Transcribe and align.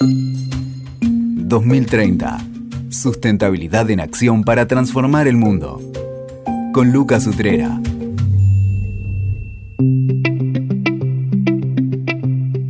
2030. 0.00 2.38
Sustentabilidad 2.90 3.88
en 3.90 4.00
acción 4.00 4.44
para 4.44 4.66
transformar 4.66 5.26
el 5.26 5.36
mundo. 5.36 5.80
Con 6.74 6.92
Lucas 6.92 7.26
Utrera. 7.26 7.80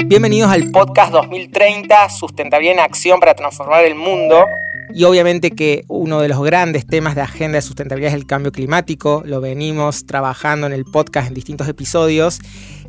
Bienvenidos 0.07 0.53
al 0.53 0.71
podcast 0.71 1.11
2030, 1.13 2.09
Sustentabilidad 2.11 2.75
en 2.75 2.81
Acción 2.81 3.19
para 3.19 3.35
Transformar 3.35 3.85
el 3.85 3.97
Mundo. 3.97 4.45
Y 4.95 5.05
obviamente 5.05 5.51
que 5.51 5.85
uno 5.89 6.21
de 6.21 6.29
los 6.29 6.43
grandes 6.43 6.87
temas 6.87 7.15
de 7.15 7.21
agenda 7.21 7.57
de 7.57 7.63
sustentabilidad 7.63 8.13
es 8.13 8.19
el 8.19 8.27
cambio 8.27 8.53
climático. 8.53 9.23
Lo 9.25 9.41
venimos 9.41 10.07
trabajando 10.07 10.67
en 10.67 10.73
el 10.73 10.85
podcast 10.85 11.29
en 11.29 11.35
distintos 11.35 11.69
episodios. 11.69 12.39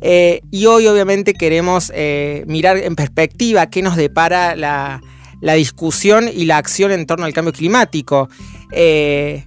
Eh, 0.00 0.40
y 0.50 0.66
hoy 0.66 0.86
obviamente 0.86 1.34
queremos 1.34 1.92
eh, 1.94 2.44
mirar 2.46 2.76
en 2.78 2.94
perspectiva 2.94 3.68
qué 3.68 3.82
nos 3.82 3.96
depara 3.96 4.54
la, 4.56 5.00
discusión 5.40 6.28
y 6.32 6.44
la 6.44 6.56
acción 6.56 6.92
en 6.92 7.06
torno 7.06 7.24
al 7.24 7.32
cambio 7.32 7.52
climático. 7.52 8.28
Eh, 8.72 9.44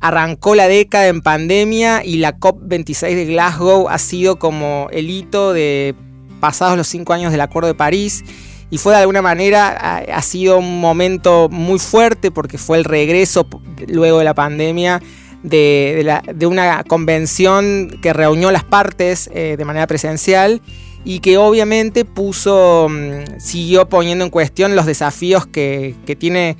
arrancó 0.00 0.54
la 0.54 0.68
década 0.68 1.06
en 1.08 1.20
pandemia 1.20 2.04
y 2.04 2.18
la 2.18 2.38
COP26 2.38 3.14
de 3.14 3.26
Glasgow 3.26 3.88
ha 3.88 3.98
sido 3.98 4.38
como 4.38 4.88
el 4.90 5.10
hito 5.10 5.52
de 5.52 5.94
pasados 6.40 6.76
los 6.76 6.88
cinco 6.88 7.12
años 7.12 7.30
del 7.30 7.40
Acuerdo 7.40 7.68
de 7.68 7.74
París 7.74 8.24
y 8.72 8.78
fue 8.78 8.94
de 8.94 9.00
alguna 9.00 9.20
manera, 9.20 9.98
ha, 9.98 10.22
sido 10.22 10.56
un 10.56 10.80
momento 10.80 11.50
muy 11.50 11.78
fuerte 11.78 12.30
porque 12.30 12.56
fue 12.56 12.78
el 12.78 12.84
regreso 12.84 13.46
luego 13.86 14.20
de 14.20 14.24
la 14.24 14.32
pandemia 14.32 15.02
de, 15.42 16.46
una 16.46 16.82
convención 16.84 17.98
que 18.00 18.14
reunió 18.14 18.50
las 18.50 18.64
partes 18.64 19.28
eh, 19.34 19.56
de 19.58 19.64
manera 19.66 19.86
presencial 19.86 20.62
y 21.04 21.20
que 21.20 21.36
obviamente 21.36 22.06
puso, 22.06 22.88
mm, 22.88 23.38
siguió 23.38 23.90
poniendo 23.90 24.24
en 24.24 24.30
cuestión 24.30 24.74
los 24.74 24.86
desafíos 24.86 25.46
que, 25.46 25.94
tiene 26.18 26.56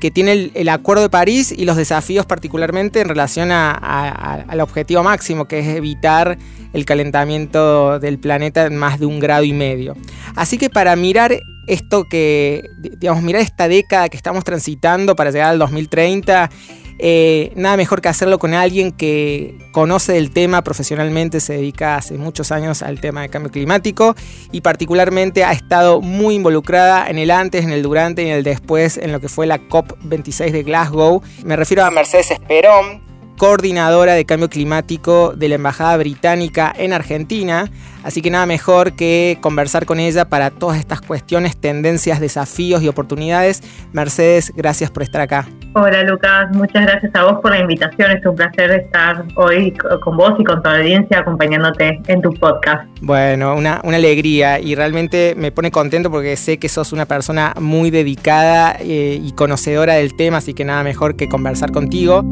que 0.00 0.10
tiene 0.10 0.50
el, 0.54 0.68
Acuerdo 0.68 1.04
de 1.04 1.10
París 1.10 1.54
y 1.56 1.64
los 1.64 1.76
desafíos 1.76 2.26
particularmente 2.26 3.02
en 3.02 3.08
relación 3.08 3.52
al 3.52 4.60
objetivo 4.60 5.04
máximo, 5.04 5.46
que 5.46 5.60
es 5.60 5.68
evitar 5.68 6.38
el 6.72 6.84
calentamiento 6.84 8.00
del 8.00 8.18
planeta 8.18 8.66
en 8.66 8.76
más 8.76 8.98
de 8.98 9.06
un 9.06 9.20
grado 9.20 9.44
y 9.44 9.52
medio. 9.52 9.94
Así 10.34 10.58
que 10.58 10.70
para 10.70 10.96
mirar 10.96 11.38
esto 11.66 12.04
que, 12.04 12.70
digamos, 12.78 13.22
mirar 13.22 13.42
esta 13.42 13.68
década 13.68 14.08
que 14.08 14.16
estamos 14.16 14.44
transitando 14.44 15.16
para 15.16 15.30
llegar 15.30 15.50
al 15.50 15.58
2030, 15.58 16.50
eh, 16.98 17.52
nada 17.56 17.76
mejor 17.76 18.00
que 18.00 18.08
hacerlo 18.08 18.38
con 18.38 18.54
alguien 18.54 18.92
que 18.92 19.58
conoce 19.72 20.18
el 20.18 20.30
tema 20.30 20.62
profesionalmente, 20.62 21.40
se 21.40 21.54
dedica 21.54 21.96
hace 21.96 22.14
muchos 22.14 22.52
años 22.52 22.82
al 22.82 23.00
tema 23.00 23.22
de 23.22 23.28
cambio 23.28 23.50
climático 23.50 24.14
y 24.52 24.60
particularmente 24.60 25.44
ha 25.44 25.52
estado 25.52 26.00
muy 26.00 26.36
involucrada 26.36 27.08
en 27.08 27.18
el 27.18 27.30
antes, 27.30 27.64
en 27.64 27.72
el 27.72 27.82
durante 27.82 28.22
y 28.22 28.26
en 28.28 28.36
el 28.36 28.44
después 28.44 28.98
en 28.98 29.12
lo 29.12 29.20
que 29.20 29.28
fue 29.28 29.46
la 29.46 29.58
COP26 29.58 30.52
de 30.52 30.62
Glasgow. 30.62 31.22
Me 31.44 31.56
refiero 31.56 31.84
a 31.84 31.90
Mercedes 31.90 32.30
Esperón, 32.30 33.02
coordinadora 33.42 34.14
de 34.14 34.24
cambio 34.24 34.48
climático 34.48 35.32
de 35.34 35.48
la 35.48 35.56
Embajada 35.56 35.96
Británica 35.96 36.72
en 36.78 36.92
Argentina. 36.92 37.68
Así 38.04 38.22
que 38.22 38.30
nada 38.30 38.46
mejor 38.46 38.92
que 38.92 39.36
conversar 39.40 39.84
con 39.84 39.98
ella 39.98 40.26
para 40.26 40.50
todas 40.50 40.78
estas 40.78 41.00
cuestiones, 41.00 41.56
tendencias, 41.56 42.20
desafíos 42.20 42.84
y 42.84 42.88
oportunidades. 42.88 43.60
Mercedes, 43.92 44.52
gracias 44.54 44.92
por 44.92 45.02
estar 45.02 45.20
acá. 45.20 45.48
Hola 45.74 46.04
Lucas, 46.04 46.54
muchas 46.54 46.86
gracias 46.86 47.12
a 47.16 47.24
vos 47.24 47.40
por 47.42 47.50
la 47.50 47.58
invitación. 47.58 48.12
Es 48.12 48.24
un 48.24 48.36
placer 48.36 48.70
estar 48.70 49.24
hoy 49.34 49.72
con 50.02 50.16
vos 50.16 50.34
y 50.38 50.44
con 50.44 50.62
tu 50.62 50.68
audiencia 50.68 51.18
acompañándote 51.18 52.00
en 52.06 52.22
tu 52.22 52.32
podcast. 52.34 52.86
Bueno, 53.00 53.56
una, 53.56 53.80
alegría 53.82 54.60
y 54.60 54.76
realmente 54.76 55.34
me 55.36 55.50
pone 55.50 55.72
contento 55.72 56.12
porque 56.12 56.36
sé 56.36 56.58
que 56.58 56.68
sos 56.68 56.92
una 56.92 57.06
persona 57.06 57.54
muy 57.58 57.90
dedicada 57.90 58.76
eh, 58.78 59.18
y 59.20 59.32
conocedora 59.32 59.94
del 59.94 60.14
tema, 60.14 60.36
así 60.36 60.54
que 60.54 60.64
nada 60.64 60.84
mejor 60.84 61.16
que 61.16 61.28
conversar 61.28 61.72
contigo. 61.72 62.22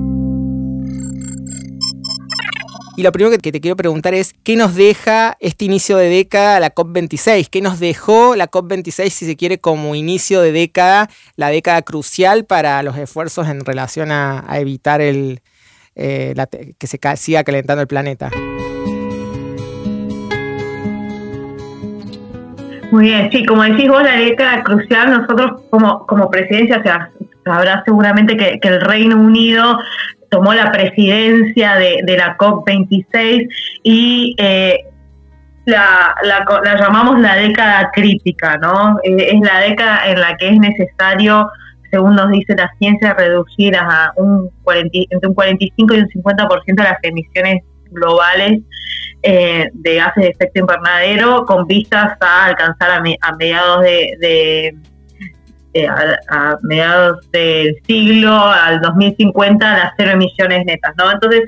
Y 3.00 3.02
lo 3.02 3.12
primero 3.12 3.34
que 3.38 3.50
te 3.50 3.62
quiero 3.62 3.76
preguntar 3.76 4.12
es, 4.12 4.34
¿qué 4.44 4.56
nos 4.56 4.74
deja 4.74 5.38
este 5.40 5.64
inicio 5.64 5.96
de 5.96 6.10
década 6.10 6.60
la 6.60 6.74
COP26? 6.74 7.48
¿Qué 7.48 7.62
nos 7.62 7.80
dejó 7.80 8.36
la 8.36 8.50
COP26, 8.50 9.08
si 9.08 9.24
se 9.24 9.36
quiere, 9.36 9.56
como 9.56 9.94
inicio 9.94 10.42
de 10.42 10.52
década, 10.52 11.08
la 11.34 11.48
década 11.48 11.80
crucial 11.80 12.44
para 12.44 12.82
los 12.82 12.98
esfuerzos 12.98 13.48
en 13.48 13.64
relación 13.64 14.12
a, 14.12 14.44
evitar 14.52 15.00
el, 15.00 15.40
eh, 15.96 16.34
que 16.78 16.86
se 16.86 16.98
siga 17.16 17.42
calentando 17.42 17.80
el 17.80 17.88
planeta? 17.88 18.28
Muy 22.90 23.04
bien, 23.04 23.30
sí, 23.32 23.46
como 23.46 23.62
decís 23.62 23.88
vos, 23.88 24.02
la 24.02 24.16
década 24.16 24.62
crucial, 24.62 25.10
nosotros 25.10 25.62
como, 25.70 26.06
como 26.06 26.28
presidencia, 26.28 26.76
o 26.76 26.82
sea, 26.82 27.10
sabrás 27.46 27.82
seguramente 27.86 28.36
que, 28.36 28.60
que, 28.60 28.68
el 28.68 28.82
Reino 28.82 29.16
Unido 29.16 29.78
tomó 30.30 30.54
la 30.54 30.72
presidencia 30.72 31.74
de, 31.74 32.16
la 32.16 32.38
COP26 32.38 33.48
y 33.82 34.34
eh, 34.38 34.84
la, 35.66 36.14
llamamos 36.78 37.20
la 37.20 37.36
década 37.36 37.90
crítica, 37.92 38.56
¿no? 38.56 38.98
Eh, 39.02 39.32
es 39.32 39.40
la 39.40 39.60
década 39.60 40.06
en 40.06 40.20
la 40.20 40.36
que 40.36 40.48
es 40.48 40.58
necesario, 40.58 41.50
según 41.90 42.14
nos 42.14 42.30
dice 42.30 42.54
la 42.56 42.72
ciencia, 42.78 43.14
reducir 43.14 43.76
a 43.76 44.12
un 44.16 44.50
entre 44.66 45.28
un 45.28 45.34
45 45.34 45.94
y 45.94 45.98
un 45.98 46.08
50% 46.08 46.64
de 46.66 46.82
las 46.82 46.98
emisiones 47.02 47.62
globales 47.90 48.60
eh, 49.22 49.68
de 49.74 49.94
gases 49.96 50.22
de 50.22 50.28
efecto 50.30 50.60
invernadero 50.60 51.44
con 51.44 51.66
vistas 51.66 52.16
a 52.20 52.46
alcanzar 52.46 52.92
a, 52.92 53.32
mediados 53.32 53.82
de 53.82 54.76
eh, 55.72 55.86
a, 55.86 56.58
mediados 56.62 57.30
del 57.30 57.76
siglo, 57.86 58.32
al 58.32 58.80
2050, 58.80 59.78
las 59.78 59.92
cero 59.96 60.12
emisiones 60.12 60.64
netas, 60.64 60.94
¿no? 60.96 61.10
Entonces, 61.10 61.42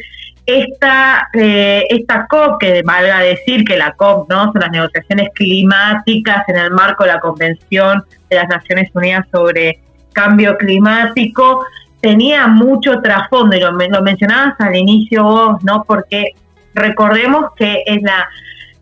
esta, 0.47 1.28
eh, 1.34 1.87
esta 1.88 2.27
COP, 2.27 2.61
que 2.61 2.82
valga 2.84 3.21
decir 3.21 3.65
que 3.65 3.77
la 3.77 3.93
COP 3.93 4.28
¿no? 4.31 4.53
son 4.53 4.61
las 4.61 4.71
negociaciones 4.71 5.28
climáticas 5.34 6.49
en 6.49 6.56
el 6.56 6.71
marco 6.72 7.05
de 7.05 7.11
la 7.11 7.21
Convención 7.21 8.05
de 8.28 8.37
las 8.37 8.49
Naciones 8.49 8.91
Unidas 8.94 9.27
sobre 9.31 9.81
Cambio 10.12 10.56
Climático, 10.56 11.65
tenía 12.00 12.49
mucho 12.49 13.00
trasfondo, 13.00 13.56
y 13.56 13.61
lo, 13.61 13.71
lo 13.71 14.03
mencionabas 14.03 14.55
al 14.61 14.75
inicio 14.77 15.22
vos, 15.22 15.62
¿no? 15.62 15.84
Porque 15.84 16.34
recordemos 16.75 17.53
que 17.56 17.82
es 17.87 18.03
la, 18.03 18.28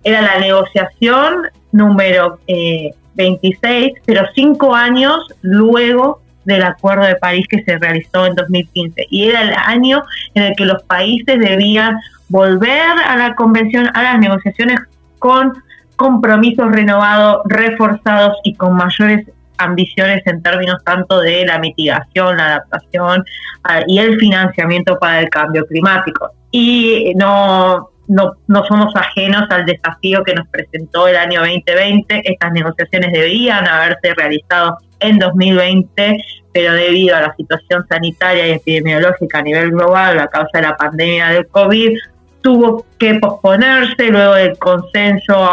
era 0.03 0.23
la 0.23 0.39
negociación 0.39 1.49
número 1.73 2.39
eh, 2.47 2.91
26, 3.15 3.93
pero 4.05 4.23
cinco 4.35 4.75
años 4.75 5.27
luego 5.43 6.21
del 6.45 6.63
Acuerdo 6.63 7.05
de 7.07 7.17
París 7.17 7.47
que 7.49 7.63
se 7.63 7.79
realizó 7.79 8.27
en 8.27 8.35
2015. 8.35 9.07
Y 9.11 9.29
era 9.29 9.43
el 9.43 9.55
año 9.55 10.03
en 10.35 10.45
el 10.45 10.57
que 10.57 10.65
los 10.65 10.83
países 10.85 11.39
debían 11.39 11.99
volver 12.29 12.91
a 13.07 13.17
la 13.17 13.35
convención, 13.35 13.91
a 13.95 14.03
las 14.03 14.19
negociaciones 14.19 14.81
con 15.19 15.53
compromisos 15.97 16.73
renovados, 16.73 17.43
reforzados 17.45 18.39
y 18.43 18.55
con 18.55 18.75
mayores 18.75 19.27
ambiciones 19.59 20.23
en 20.27 20.43
términos 20.43 20.83
tanto 20.85 21.21
de 21.21 21.45
la 21.45 21.59
mitigación, 21.59 22.39
la 22.39 22.47
adaptación 22.47 23.25
ah, 23.65 23.83
y 23.87 23.99
el 23.99 24.19
financiamiento 24.19 24.99
para 24.99 25.21
el 25.21 25.29
cambio 25.29 25.67
climático. 25.67 26.31
Y 26.51 27.13
no, 27.17 27.91
no, 28.11 28.33
no 28.49 28.65
somos 28.65 28.95
ajenos 28.97 29.45
al 29.51 29.65
desafío 29.65 30.25
que 30.25 30.35
nos 30.35 30.49
presentó 30.49 31.07
el 31.07 31.17
año 31.17 31.41
2020. 31.41 32.23
Estas 32.25 32.53
negociaciones 32.53 33.13
debían 33.13 33.69
haberse 33.69 34.15
realizado 34.15 34.79
en 34.99 35.19
2020, 35.21 36.19
pero 36.53 36.73
debido 36.73 37.17
a 37.17 37.21
la 37.21 37.35
situación 37.37 37.87
sanitaria 37.89 38.49
y 38.49 38.51
epidemiológica 38.51 39.39
a 39.39 39.43
nivel 39.43 39.71
global 39.71 40.19
a 40.19 40.27
causa 40.27 40.51
de 40.55 40.63
la 40.63 40.77
pandemia 40.77 41.29
del 41.29 41.47
COVID, 41.47 41.97
tuvo 42.43 42.85
que 42.99 43.15
posponerse 43.15 44.09
luego 44.09 44.35
del 44.35 44.59
consenso 44.59 45.49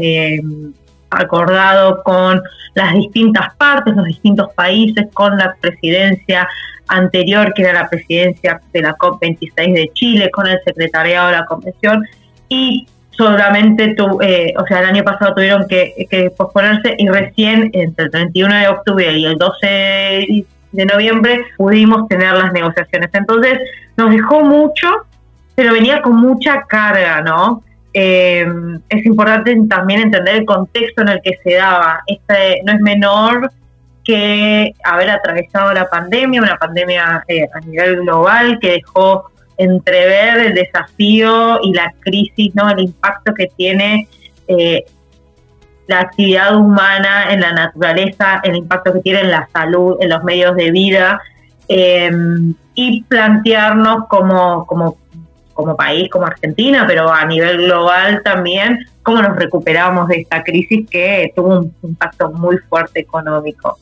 eh, 0.00 0.40
acordado 1.10 2.02
con 2.02 2.42
las 2.74 2.94
distintas 2.94 3.54
partes, 3.56 3.96
los 3.96 4.06
distintos 4.06 4.52
países, 4.54 5.06
con 5.12 5.36
la 5.36 5.54
presidencia 5.60 6.48
anterior, 6.88 7.52
que 7.54 7.62
era 7.62 7.72
la 7.72 7.88
presidencia 7.88 8.60
de 8.72 8.82
la 8.82 8.96
COP26 8.96 9.74
de 9.74 9.90
Chile, 9.92 10.30
con 10.30 10.46
el 10.46 10.58
secretariado 10.64 11.28
de 11.28 11.32
la 11.34 11.46
convención, 11.46 12.06
y 12.48 12.86
solamente, 13.10 13.94
tu, 13.94 14.20
eh, 14.22 14.54
o 14.56 14.66
sea, 14.66 14.80
el 14.80 14.86
año 14.86 15.04
pasado 15.04 15.34
tuvieron 15.34 15.66
que, 15.68 16.32
posponerse 16.36 16.94
y 16.98 17.08
recién 17.08 17.70
entre 17.74 18.06
el 18.06 18.10
31 18.10 18.54
de 18.54 18.68
octubre 18.68 19.12
y 19.12 19.24
el 19.24 19.36
12 19.36 20.46
de 20.72 20.86
noviembre 20.86 21.44
pudimos 21.56 22.08
tener 22.08 22.32
las 22.34 22.52
negociaciones. 22.52 23.10
Entonces, 23.12 23.58
nos 23.96 24.10
dejó 24.10 24.42
mucho, 24.42 24.88
pero 25.54 25.72
venía 25.72 26.00
con 26.00 26.16
mucha 26.16 26.62
carga, 26.62 27.20
¿no? 27.22 27.62
Eh, 27.94 28.46
es 28.88 29.06
importante 29.06 29.56
también 29.68 30.00
entender 30.00 30.36
el 30.36 30.44
contexto 30.44 31.02
en 31.02 31.08
el 31.08 31.20
que 31.22 31.38
se 31.42 31.54
daba. 31.54 32.02
Este 32.06 32.62
no 32.64 32.72
es 32.72 32.80
menor 32.80 33.50
que 34.04 34.74
haber 34.84 35.10
atravesado 35.10 35.72
la 35.74 35.88
pandemia, 35.88 36.42
una 36.42 36.56
pandemia 36.56 37.24
eh, 37.28 37.48
a 37.52 37.60
nivel 37.60 38.00
global 38.00 38.58
que 38.58 38.72
dejó 38.72 39.30
entrever 39.58 40.38
el 40.46 40.54
desafío 40.54 41.60
y 41.62 41.74
la 41.74 41.92
crisis, 42.00 42.54
¿no? 42.54 42.70
el 42.70 42.80
impacto 42.80 43.34
que 43.34 43.48
tiene 43.56 44.08
eh, 44.46 44.84
la 45.88 46.00
actividad 46.00 46.56
humana 46.56 47.32
en 47.32 47.40
la 47.40 47.52
naturaleza, 47.52 48.40
el 48.44 48.56
impacto 48.56 48.92
que 48.92 49.00
tiene 49.00 49.20
en 49.20 49.30
la 49.30 49.48
salud, 49.52 49.96
en 50.00 50.10
los 50.10 50.22
medios 50.22 50.54
de 50.54 50.70
vida, 50.70 51.20
eh, 51.68 52.10
y 52.74 53.02
plantearnos 53.02 54.06
como, 54.08 54.64
como, 54.66 54.96
como 55.58 55.74
país, 55.74 56.08
como 56.08 56.24
Argentina, 56.24 56.84
pero 56.86 57.12
a 57.12 57.26
nivel 57.26 57.64
global 57.64 58.22
también, 58.22 58.86
cómo 59.02 59.20
nos 59.20 59.34
recuperamos 59.34 60.06
de 60.06 60.20
esta 60.20 60.44
crisis 60.44 60.88
que 60.88 61.32
tuvo 61.34 61.58
un 61.58 61.74
impacto 61.82 62.30
muy 62.30 62.58
fuerte 62.68 63.00
económico. 63.00 63.76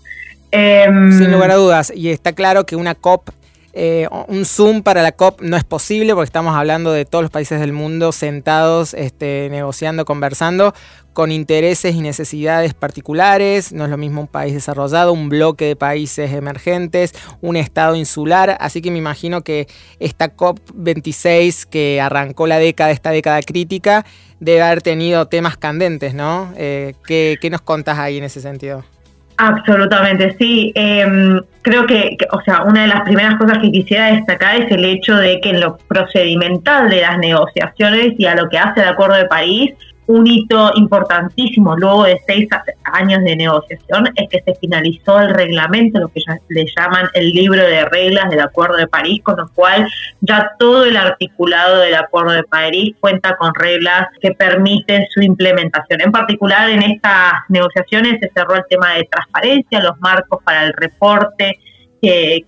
Sin 0.51 1.31
lugar 1.31 1.51
a 1.51 1.57
dudas, 1.57 1.93
y 1.95 2.09
está 2.09 2.33
claro 2.33 2.65
que 2.65 2.77
una 2.77 2.95
COP 2.95 3.29
eh, 3.75 4.09
un 4.29 4.47
Zoom 4.47 4.83
para 4.83 5.03
la 5.03 5.13
COP 5.13 5.43
no 5.43 5.55
es 5.59 5.65
posible 5.65 6.15
porque 6.15 6.25
estamos 6.25 6.57
hablando 6.57 6.93
de 6.93 7.05
todos 7.05 7.21
los 7.21 7.31
países 7.31 7.61
del 7.61 7.75
mundo 7.75 8.11
sentados, 8.11 8.95
este, 8.95 9.49
negociando, 9.51 10.07
conversando, 10.07 10.73
con 11.17 11.33
intereses 11.33 11.95
y 11.95 12.03
necesidades 12.03 12.75
particulares. 12.75 13.73
No 13.73 13.85
es 13.85 13.91
lo 13.91 13.97
mismo 13.97 14.21
un 14.21 14.27
país 14.27 14.53
desarrollado, 14.53 15.15
un 15.15 15.31
bloque 15.31 15.65
de 15.65 15.75
países 15.75 16.31
emergentes, 16.35 17.15
un 17.41 17.57
estado 17.57 17.97
insular. 17.97 18.59
Así 18.61 18.83
que 18.83 18.91
me 18.91 18.99
imagino 18.99 19.41
que 19.41 19.67
esta 19.99 20.37
COP26 20.37 21.71
que 21.71 22.03
arrancó 22.03 22.47
la 22.47 22.59
década, 22.59 22.91
esta 22.91 23.13
década 23.13 23.41
crítica, 23.41 24.05
debe 24.41 24.61
haber 24.61 24.83
tenido 24.83 25.27
temas 25.27 25.57
candentes, 25.57 26.13
¿no? 26.13 26.53
Eh, 26.55 26.93
¿qué, 27.07 27.39
¿Qué 27.41 27.49
nos 27.49 27.63
contás 27.63 27.99
ahí 27.99 28.19
en 28.19 28.25
ese 28.25 28.43
sentido? 28.43 28.85
Absolutamente, 29.39 30.37
sí. 30.39 30.71
Em, 30.75 31.41
creo 31.63 31.87
que, 31.87 32.19
o 32.31 32.43
sea, 32.43 32.63
una 32.65 32.83
de 32.83 32.89
las 32.89 33.01
primeras 33.03 33.37
cosas 33.37 33.57
que 33.59 33.73
quisiera 33.73 34.13
destacar 34.13 34.61
es 34.61 34.71
el 34.71 34.85
hecho 34.85 35.17
de 35.17 35.41
que 35.41 35.49
en 35.49 35.61
lo 35.61 35.79
procedimental 35.89 36.91
de 36.91 37.01
las 37.01 37.17
negociaciones 37.17 38.13
y 38.19 38.27
a 38.27 38.35
lo 38.35 38.51
que 38.51 38.59
hace 38.59 38.83
el 38.83 38.89
Acuerdo 38.89 39.17
de 39.17 39.25
París, 39.25 39.73
un 40.07 40.27
hito 40.27 40.73
importantísimo 40.77 41.77
luego 41.77 42.05
de 42.05 42.21
seis 42.27 42.49
años 42.85 43.23
de 43.25 43.37
negociación 43.37 44.09
es 44.15 44.29
que 44.29 44.43
se 44.43 44.55
finalizó 44.61 45.21
el 45.21 45.35
reglamento, 45.35 45.99
lo 45.99 46.09
que 46.09 46.21
ya 46.27 46.39
le 46.49 46.67
llaman 46.77 47.09
el 47.15 47.31
libro 47.31 47.63
de 47.63 47.85
reglas 47.87 48.31
del 48.31 48.41
Acuerdo 48.41 48.77
de 48.77 48.87
París, 48.87 49.21
con 49.23 49.37
lo 49.37 49.49
cual 49.49 49.89
ya 50.21 50.53
todo 50.59 50.85
el 50.85 50.97
articulado 50.97 51.79
del 51.79 51.95
Acuerdo 51.95 52.33
de 52.33 52.45
París 52.45 52.95
cuenta 53.01 53.37
con 53.37 53.55
reglas 53.55 54.09
que 54.21 54.33
permiten 54.33 55.07
su 55.13 55.23
implementación. 55.23 56.01
En 56.01 56.13
particular, 56.13 56.71
en 56.71 56.83
estas 56.83 57.33
negociaciones 57.49 58.21
se 58.21 58.31
cerró 58.35 58.55
el 58.55 58.65
tema 58.69 58.95
de 58.95 59.09
transparencia, 59.11 59.81
los 59.81 59.99
marcos 60.01 60.43
para 60.45 60.65
el 60.65 60.73
reporte, 60.73 61.59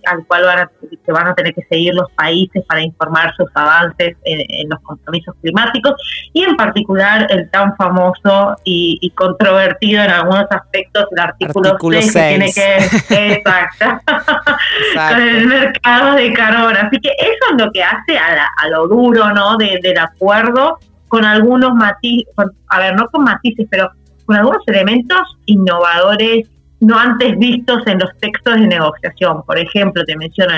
al 0.05 0.25
cual 0.25 0.43
van 0.43 0.59
a, 0.59 0.71
que 1.05 1.11
van 1.11 1.27
a 1.27 1.35
tener 1.35 1.53
que 1.53 1.63
seguir 1.69 1.93
los 1.93 2.11
países 2.11 2.63
para 2.67 2.81
informar 2.81 3.33
sus 3.35 3.47
avances 3.53 4.15
en, 4.23 4.69
los 4.69 4.79
compromisos 4.81 5.35
climáticos 5.41 5.93
y 6.33 6.43
en 6.43 6.55
particular 6.55 7.27
el 7.29 7.49
tan 7.49 7.75
famoso 7.75 8.55
y, 8.63 9.11
controvertido 9.15 10.03
en 10.03 10.11
algunos 10.11 10.45
aspectos 10.49 11.05
el 11.11 11.19
artículo, 11.19 11.77
6, 11.79 12.13
que 12.13 12.19
tiene 12.19 12.53
que 12.53 13.33
exacto, 13.33 13.85
con 14.95 15.21
el 15.21 15.47
mercado 15.47 16.15
de 16.15 16.33
carbón. 16.33 16.77
Así 16.77 16.99
que 16.99 17.09
eso 17.09 17.51
es 17.51 17.63
lo 17.63 17.71
que 17.71 17.83
hace 17.83 18.17
a, 18.17 18.67
lo 18.69 18.87
duro 18.87 19.33
¿no? 19.33 19.57
del 19.57 19.97
acuerdo 19.97 20.77
con 21.07 21.25
algunos 21.25 21.73
matices, 21.73 22.31
a 22.67 22.79
ver, 22.79 22.95
no 22.95 23.07
con 23.09 23.23
matices, 23.23 23.67
pero 23.69 23.91
con 24.25 24.37
algunos 24.37 24.61
elementos 24.67 25.37
innovadores 25.45 26.47
no 26.79 26.97
antes 26.97 27.37
vistos 27.37 27.85
en 27.87 27.99
los 27.99 28.09
textos 28.19 28.55
de 28.55 28.67
negociación. 28.67 29.43
Por 29.43 29.59
ejemplo, 29.59 30.03
te 30.05 30.15
menciono 30.15 30.53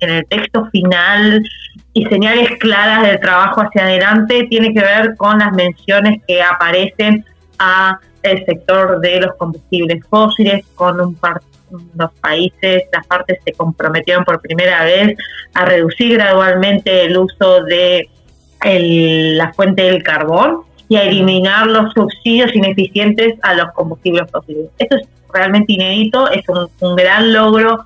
en 0.00 0.10
el, 0.10 0.26
texto 0.26 0.66
final 0.70 1.46
y 1.92 2.06
señales 2.06 2.50
claras 2.58 3.06
del 3.06 3.20
trabajo 3.20 3.62
hacia 3.62 3.84
adelante, 3.84 4.46
tiene 4.48 4.72
que 4.72 4.80
ver 4.80 5.16
con 5.16 5.38
las 5.38 5.52
menciones 5.52 6.22
que 6.26 6.42
aparecen 6.42 7.24
a 7.58 7.98
el 8.22 8.44
sector 8.44 9.00
de 9.00 9.20
los 9.20 9.34
combustibles 9.36 10.04
fósiles, 10.08 10.64
con 10.74 11.00
un 11.00 11.14
par 11.14 11.40
los 11.96 12.12
países, 12.20 12.84
las 12.92 13.06
partes 13.06 13.38
se 13.44 13.52
comprometieron 13.52 14.24
por 14.24 14.40
primera 14.40 14.84
vez 14.84 15.16
a 15.54 15.64
reducir 15.64 16.14
gradualmente 16.14 17.04
el 17.04 17.16
uso 17.16 17.64
de 17.64 18.08
la 18.62 19.52
fuente 19.52 19.82
del 19.82 20.02
carbón 20.02 20.62
y 20.88 20.96
a 20.96 21.02
eliminar 21.02 21.66
los 21.66 21.92
subsidios 21.92 22.54
ineficientes 22.54 23.34
a 23.42 23.54
los 23.54 23.72
combustibles 23.72 24.30
fósiles. 24.30 24.68
Esto 24.78 24.96
es 24.96 25.08
realmente 25.36 25.72
inédito, 25.72 26.30
es 26.30 26.44
un, 26.48 26.96
gran 26.96 27.32
logro 27.32 27.84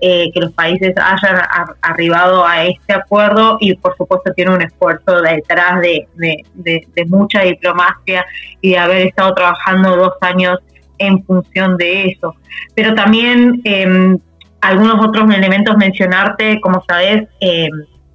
eh, 0.00 0.30
que 0.32 0.40
los 0.40 0.52
países 0.52 0.94
hayan 0.96 1.40
arribado 1.80 2.44
a 2.44 2.64
este 2.64 2.92
acuerdo 2.92 3.56
y 3.60 3.74
por 3.76 3.96
supuesto 3.96 4.32
tiene 4.34 4.52
un 4.52 4.62
esfuerzo 4.62 5.20
detrás 5.20 5.80
de, 5.80 7.06
mucha 7.06 7.42
diplomacia 7.42 8.24
y 8.60 8.70
de 8.70 8.78
haber 8.78 9.06
estado 9.08 9.34
trabajando 9.34 9.96
dos 9.96 10.14
años 10.20 10.58
en 10.98 11.22
función 11.24 11.76
de 11.76 12.06
eso. 12.06 12.34
Pero 12.74 12.94
también 12.94 13.60
em, 13.64 14.18
algunos 14.60 15.04
otros 15.04 15.32
elementos 15.34 15.76
mencionarte, 15.76 16.60
como 16.60 16.84
sabes, 16.88 17.28
em, 17.40 17.70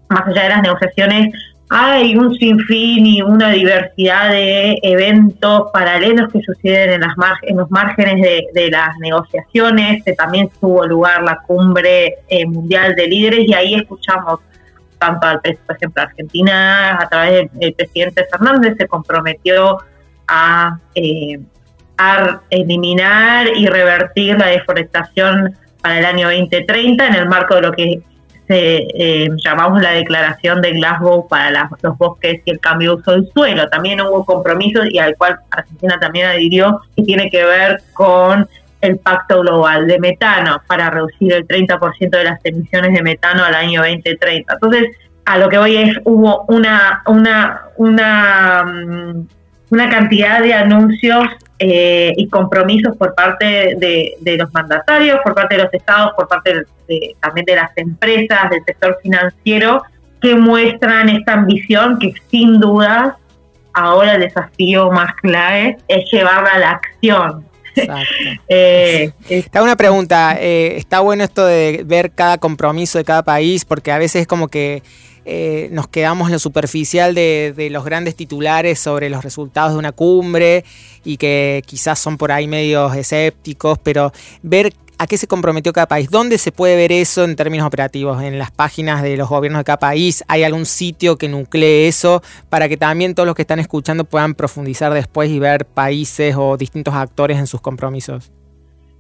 más 0.10 0.28
allá 0.28 0.44
de 0.44 0.50
las 0.50 0.62
negociaciones, 0.62 1.34
hay 1.70 2.16
un 2.16 2.34
sinfín 2.36 3.06
y 3.06 3.22
una 3.22 3.50
diversidad 3.50 4.32
de 4.32 4.80
eventos 4.82 5.70
paralelos 5.74 6.32
que 6.32 6.42
suceden 6.42 6.94
en, 6.94 7.02
las 7.02 7.14
en 7.42 7.58
los 7.58 7.70
márgenes 7.70 8.22
de, 8.54 8.72
las 8.72 8.98
negociaciones. 9.00 10.04
También 10.18 10.50
tuvo 10.62 10.86
lugar 10.86 11.24
la 11.24 11.40
cumbre 11.46 12.20
eh, 12.30 12.46
mundial 12.46 12.96
de 12.96 13.08
líderes 13.08 13.48
y 13.48 13.54
ahí 13.54 13.76
escuchamos 13.76 14.40
tanto 14.98 15.28
al 15.28 15.42
por 15.42 15.76
ejemplo 15.76 16.02
Argentina 16.02 16.98
a 17.00 17.08
través 17.10 17.52
del, 17.54 17.74
presidente 17.74 18.26
Fernández 18.32 18.76
se 18.80 18.88
comprometió 18.88 19.78
a, 20.28 20.80
eh, 20.96 21.40
a 21.98 22.42
eliminar 22.50 23.48
y 23.56 23.68
revertir 23.68 24.40
la 24.40 24.48
deforestación 24.48 25.56
para 25.82 26.00
el 26.00 26.06
año 26.06 26.30
2030 26.32 27.08
en 27.08 27.14
el 27.14 27.28
marco 27.28 27.56
de 27.56 27.62
lo 27.62 27.72
que 27.74 28.02
eh, 28.50 29.30
llamamos 29.44 29.82
la 29.82 29.92
declaración 29.92 30.62
de 30.62 30.72
Glasgow 30.72 31.28
para 31.28 31.70
los 31.82 31.98
bosques 31.98 32.42
y 32.46 32.52
el 32.52 32.60
cambio 32.60 32.96
de 32.96 33.02
uso 33.02 33.12
del 33.12 33.30
suelo. 33.34 33.68
También 33.70 34.02
hubo 34.02 34.26
compromisos 34.26 34.88
y 34.90 35.00
al 35.00 35.16
cual 35.16 35.40
Argentina 35.52 35.98
también 36.00 36.28
adhirió 36.28 36.82
y 36.96 37.04
tiene 37.04 37.30
que 37.30 37.44
ver 37.44 37.82
con 37.94 38.48
el 38.82 38.98
Pacto 39.00 39.42
Global 39.42 39.88
de 39.88 40.00
Metano 40.00 40.62
para 40.68 40.90
reducir 40.90 41.34
el 41.34 41.48
30% 41.48 42.10
de 42.10 42.24
las 42.24 42.40
emisiones 42.44 42.94
de 42.94 43.02
metano 43.02 43.44
al 43.44 43.56
año 43.56 43.82
2030. 43.82 44.54
Entonces, 44.54 44.96
a 45.26 45.38
lo 45.38 45.50
que 45.50 45.58
voy 45.58 45.76
es, 45.76 45.98
hubo 46.06 46.46
una, 46.48 47.02
una, 47.08 47.62
una, 47.76 48.64
mm, 48.64 49.28
una 49.72 49.90
cantidad 49.90 50.42
de 50.42 50.54
anuncios 50.54 51.28
eh, 51.60 52.14
y 52.16 52.28
compromisos 52.28 52.96
por 52.98 53.16
parte 53.16 53.76
de, 53.78 54.38
los 54.38 54.54
mandatarios, 54.54 55.20
por 55.24 55.34
parte 55.34 55.56
de 55.56 55.64
los 55.64 55.74
estados, 55.74 56.14
por 56.16 56.28
parte 56.28 56.66
también 57.20 57.46
de 57.46 57.56
las 57.56 57.72
empresas, 57.76 58.50
del 58.50 58.64
sector 58.64 59.00
financiero, 59.02 59.84
que 60.22 60.36
muestran 60.36 61.10
esta 61.10 61.34
ambición 61.34 62.00
que 62.00 62.14
sin 62.30 62.60
duda 62.60 63.18
ahora 63.74 64.16
el 64.16 64.22
desafío 64.22 64.92
más 64.92 65.14
clave 65.16 65.78
es 65.88 66.12
llevarla 66.12 66.52
a 66.52 66.60
la 66.60 66.70
acción. 66.72 67.46
eh, 68.48 69.12
está 69.30 69.62
una 69.62 69.76
pregunta, 69.76 70.36
eh, 70.40 70.78
está 70.78 71.00
bueno 71.00 71.24
esto 71.24 71.46
de 71.46 71.84
ver 71.86 72.12
cada 72.12 72.38
compromiso 72.38 72.98
de 72.98 73.04
cada 73.04 73.24
país, 73.24 73.66
porque 73.66 73.92
a 73.92 73.98
veces 73.98 74.22
es 74.22 74.28
como 74.28 74.48
que 74.48 74.82
eh, 75.30 75.68
nos 75.74 75.90
quedamos 75.90 76.30
en 76.30 76.34
lo 76.34 76.40
superficial 76.40 77.14
de, 77.14 77.68
los 77.70 77.84
grandes 77.84 78.16
titulares 78.16 78.80
sobre 78.80 79.10
los 79.10 79.26
resultados 79.26 79.74
de 79.74 79.78
una 79.78 79.92
cumbre 79.92 80.64
y 81.04 81.18
que 81.18 81.64
quizás 81.66 82.00
son 82.00 82.18
por 82.18 82.32
ahí 82.32 82.48
medios 82.48 82.96
escépticos, 82.96 83.78
pero 83.78 84.14
ver 84.42 84.72
a 84.98 85.06
qué 85.06 85.18
se 85.18 85.28
comprometió 85.28 85.74
cada 85.74 85.86
país, 85.86 86.10
dónde 86.10 86.38
se 86.38 86.54
puede 86.54 86.78
ver 86.78 86.94
eso 86.94 87.26
en 87.26 87.36
términos 87.36 87.68
operativos, 87.68 88.24
en 88.24 88.40
las 88.40 88.52
páginas 88.52 89.04
de 89.04 89.18
los 89.18 89.28
gobiernos 89.28 89.60
de 89.60 89.66
cada 89.66 89.80
país, 89.80 90.24
hay 90.30 90.44
algún 90.44 90.66
sitio 90.66 91.18
que 91.18 91.28
nuclee 91.28 91.90
eso 91.90 92.24
para 92.48 92.70
que 92.70 92.78
también 92.78 93.14
todos 93.14 93.28
los 93.28 93.36
que 93.36 93.42
están 93.42 93.60
escuchando 93.60 94.06
puedan 94.06 94.34
profundizar 94.34 94.94
después 94.94 95.30
y 95.30 95.40
ver 95.40 95.66
países 95.66 96.36
o 96.38 96.56
distintos 96.56 96.94
actores 96.94 97.38
en 97.38 97.48
sus 97.48 97.60
compromisos. 97.60 98.32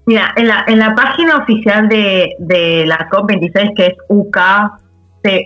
Mira, 0.05 0.33
en 0.35 0.49
la, 0.49 0.65
en 0.67 0.79
la 0.79 0.93
página 0.93 1.37
oficial 1.37 1.87
de, 1.87 2.35
de 2.39 2.85
la 2.85 3.07
COP26, 3.09 3.75
que 3.77 3.85
es 3.87 3.93
UK 4.09 4.37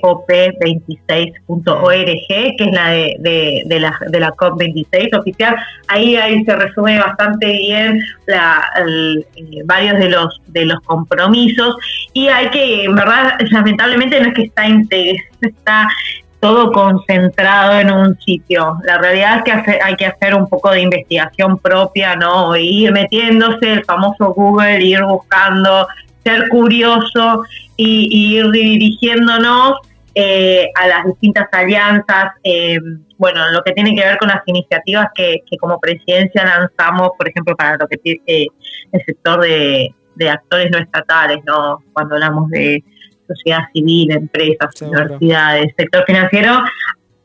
cop26.org, 0.01 2.27
que 2.27 2.55
es 2.57 2.71
la 2.71 2.89
de, 2.89 3.77
la, 3.79 3.99
de 4.07 4.19
la 4.19 4.31
COP26 4.31 5.19
oficial. 5.19 5.55
Ahí, 5.87 6.15
ahí 6.15 6.43
se 6.45 6.55
resume 6.55 6.97
bastante 6.99 7.47
bien 7.47 8.03
la, 8.27 8.71
eh, 8.77 9.25
varios 9.65 9.97
de 9.99 10.09
los, 10.09 10.41
de 10.47 10.65
los 10.65 10.79
compromisos 10.81 11.75
y 12.13 12.27
hay 12.27 12.49
que, 12.49 12.83
en 12.85 12.95
verdad, 12.95 13.33
lamentablemente 13.49 14.21
no 14.21 14.27
es 14.27 14.33
que 14.33 14.43
está 14.43 14.63
todo 16.41 16.71
concentrado 16.71 17.79
en 17.79 17.91
un 17.91 18.19
sitio. 18.19 18.77
La 18.83 18.97
realidad 18.97 19.43
es 19.45 19.63
que 19.63 19.79
hay 19.81 19.95
que 19.95 20.07
hacer 20.07 20.35
un 20.35 20.49
poco 20.49 20.71
de 20.71 20.81
investigación 20.81 21.59
propia, 21.59 22.15
¿no? 22.15 22.55
ir 22.55 22.91
metiéndose, 22.91 23.73
el 23.73 23.85
famoso 23.85 24.33
Google, 24.33 24.83
ir 24.83 25.03
buscando, 25.03 25.87
ser 26.23 26.49
curioso 26.49 27.43
y, 27.83 28.37
ir 28.37 28.51
dirigiéndonos 28.51 29.79
eh, 30.13 30.69
a 30.75 30.87
las 30.87 31.05
distintas 31.05 31.47
alianzas, 31.51 32.33
eh, 32.43 32.79
bueno, 33.17 33.49
lo 33.51 33.61
que 33.63 33.71
tiene 33.71 33.95
que 33.95 34.01
ver 34.01 34.17
con 34.17 34.27
las 34.27 34.41
iniciativas 34.45 35.07
que, 35.15 35.41
como 35.59 35.79
presidencia 35.79 36.43
lanzamos, 36.43 37.11
por 37.17 37.29
ejemplo, 37.29 37.55
para 37.55 37.77
lo 37.77 37.87
que 37.87 37.97
tiene 37.97 38.21
eh, 38.25 38.47
el 38.91 39.01
sector 39.05 39.41
de, 39.41 39.93
actores 40.29 40.69
no 40.69 40.77
estatales, 40.77 41.39
¿no? 41.45 41.79
Cuando 41.93 42.13
hablamos 42.13 42.47
de 42.51 42.83
sociedad 43.27 43.61
civil, 43.73 44.11
empresas, 44.11 44.79
universidades, 44.79 45.73
sector 45.75 46.03
financiero, 46.05 46.61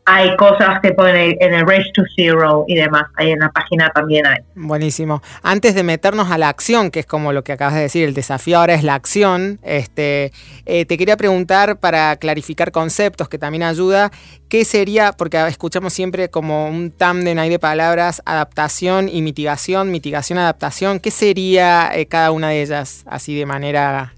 hay 0.09 0.37
cosas 0.37 0.81
que 0.81 0.93
ponen 0.93 1.37
en 1.41 1.53
el 1.53 1.67
Race 1.67 1.91
to 1.93 2.03
Zero 2.15 2.65
y 2.69 2.77
demás. 2.77 3.09
Ahí 3.17 3.33
en 3.33 3.41
la 3.41 3.51
página 3.51 3.91
también 3.91 4.25
hay. 4.25 4.39
Buenísimo. 4.55 5.21
Antes 5.43 5.75
de 5.75 5.83
meternos 5.83 6.31
a 6.31 6.39
la 6.39 6.49
acción, 6.49 6.93
que 6.93 7.01
es 7.01 7.07
como 7.07 7.33
lo 7.33 7.43
que 7.43 7.51
acabas 7.51 7.75
de 7.75 7.81
decir, 7.81 8.05
el 8.05 8.15
desafío 8.15 8.59
ahora 8.59 8.75
es 8.75 8.85
la 8.85 8.95
acción, 8.95 9.59
este, 9.65 10.31
eh, 10.65 10.85
te 10.87 10.97
quería 10.97 11.17
preguntar 11.17 11.81
para 11.81 12.15
clarificar 12.17 12.71
conceptos 12.71 13.29
que 13.29 13.37
también 13.37 13.65
ayuda, 13.65 14.13
¿qué 14.49 14.65
sería, 14.65 15.11
porque 15.13 15.45
escuchamos 15.49 15.93
siempre 15.93 16.31
como 16.31 16.69
un 16.69 16.93
tándem 16.93 17.37
ahí 17.41 17.51
de 17.51 17.59
palabras, 17.59 18.23
adaptación 18.25 19.09
y 19.09 19.23
mitigación, 19.23 19.91
mitigación, 19.91 20.39
adaptación, 20.39 21.01
¿qué 21.01 21.11
sería 21.11 21.91
eh, 21.93 22.07
cada 22.07 22.31
una 22.31 22.51
de 22.51 22.63
ellas 22.63 23.05
así 23.09 23.37
de 23.37 23.45
manera 23.45 24.15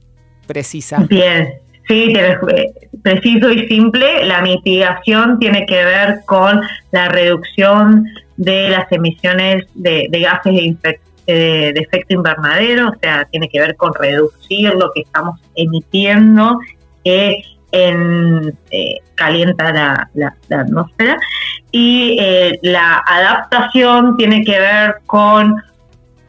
precisa? 0.47 0.99
Bien, 1.09 1.62
Sí, 1.88 2.12
preciso 3.02 3.50
y 3.50 3.66
simple. 3.66 4.26
La 4.26 4.42
mitigación 4.42 5.38
tiene 5.38 5.64
que 5.66 5.85
ver 5.85 6.21
con 6.26 6.61
la 6.90 7.09
reducción 7.09 8.04
de 8.37 8.68
las 8.68 8.90
emisiones 8.92 9.64
de, 9.75 10.09
gases 10.12 10.52
de, 10.52 11.00
de, 11.26 11.80
efecto 11.80 12.14
invernadero, 12.14 12.90
o 12.90 12.95
sea, 13.00 13.25
tiene 13.30 13.49
que 13.49 13.61
ver 13.61 13.76
con 13.76 13.92
reducir 13.95 14.75
lo 14.75 14.92
que 14.92 15.00
estamos 15.00 15.40
emitiendo 15.54 16.59
que 17.04 17.42
en, 17.73 18.57
eh, 18.71 18.97
calienta 19.14 20.09
la, 20.14 20.35
atmósfera. 20.50 21.16
Y 21.71 22.18
eh, 22.21 22.59
la 22.62 23.02
adaptación 23.07 24.16
tiene 24.16 24.45
que 24.45 24.59
ver 24.59 24.97
con 25.07 25.57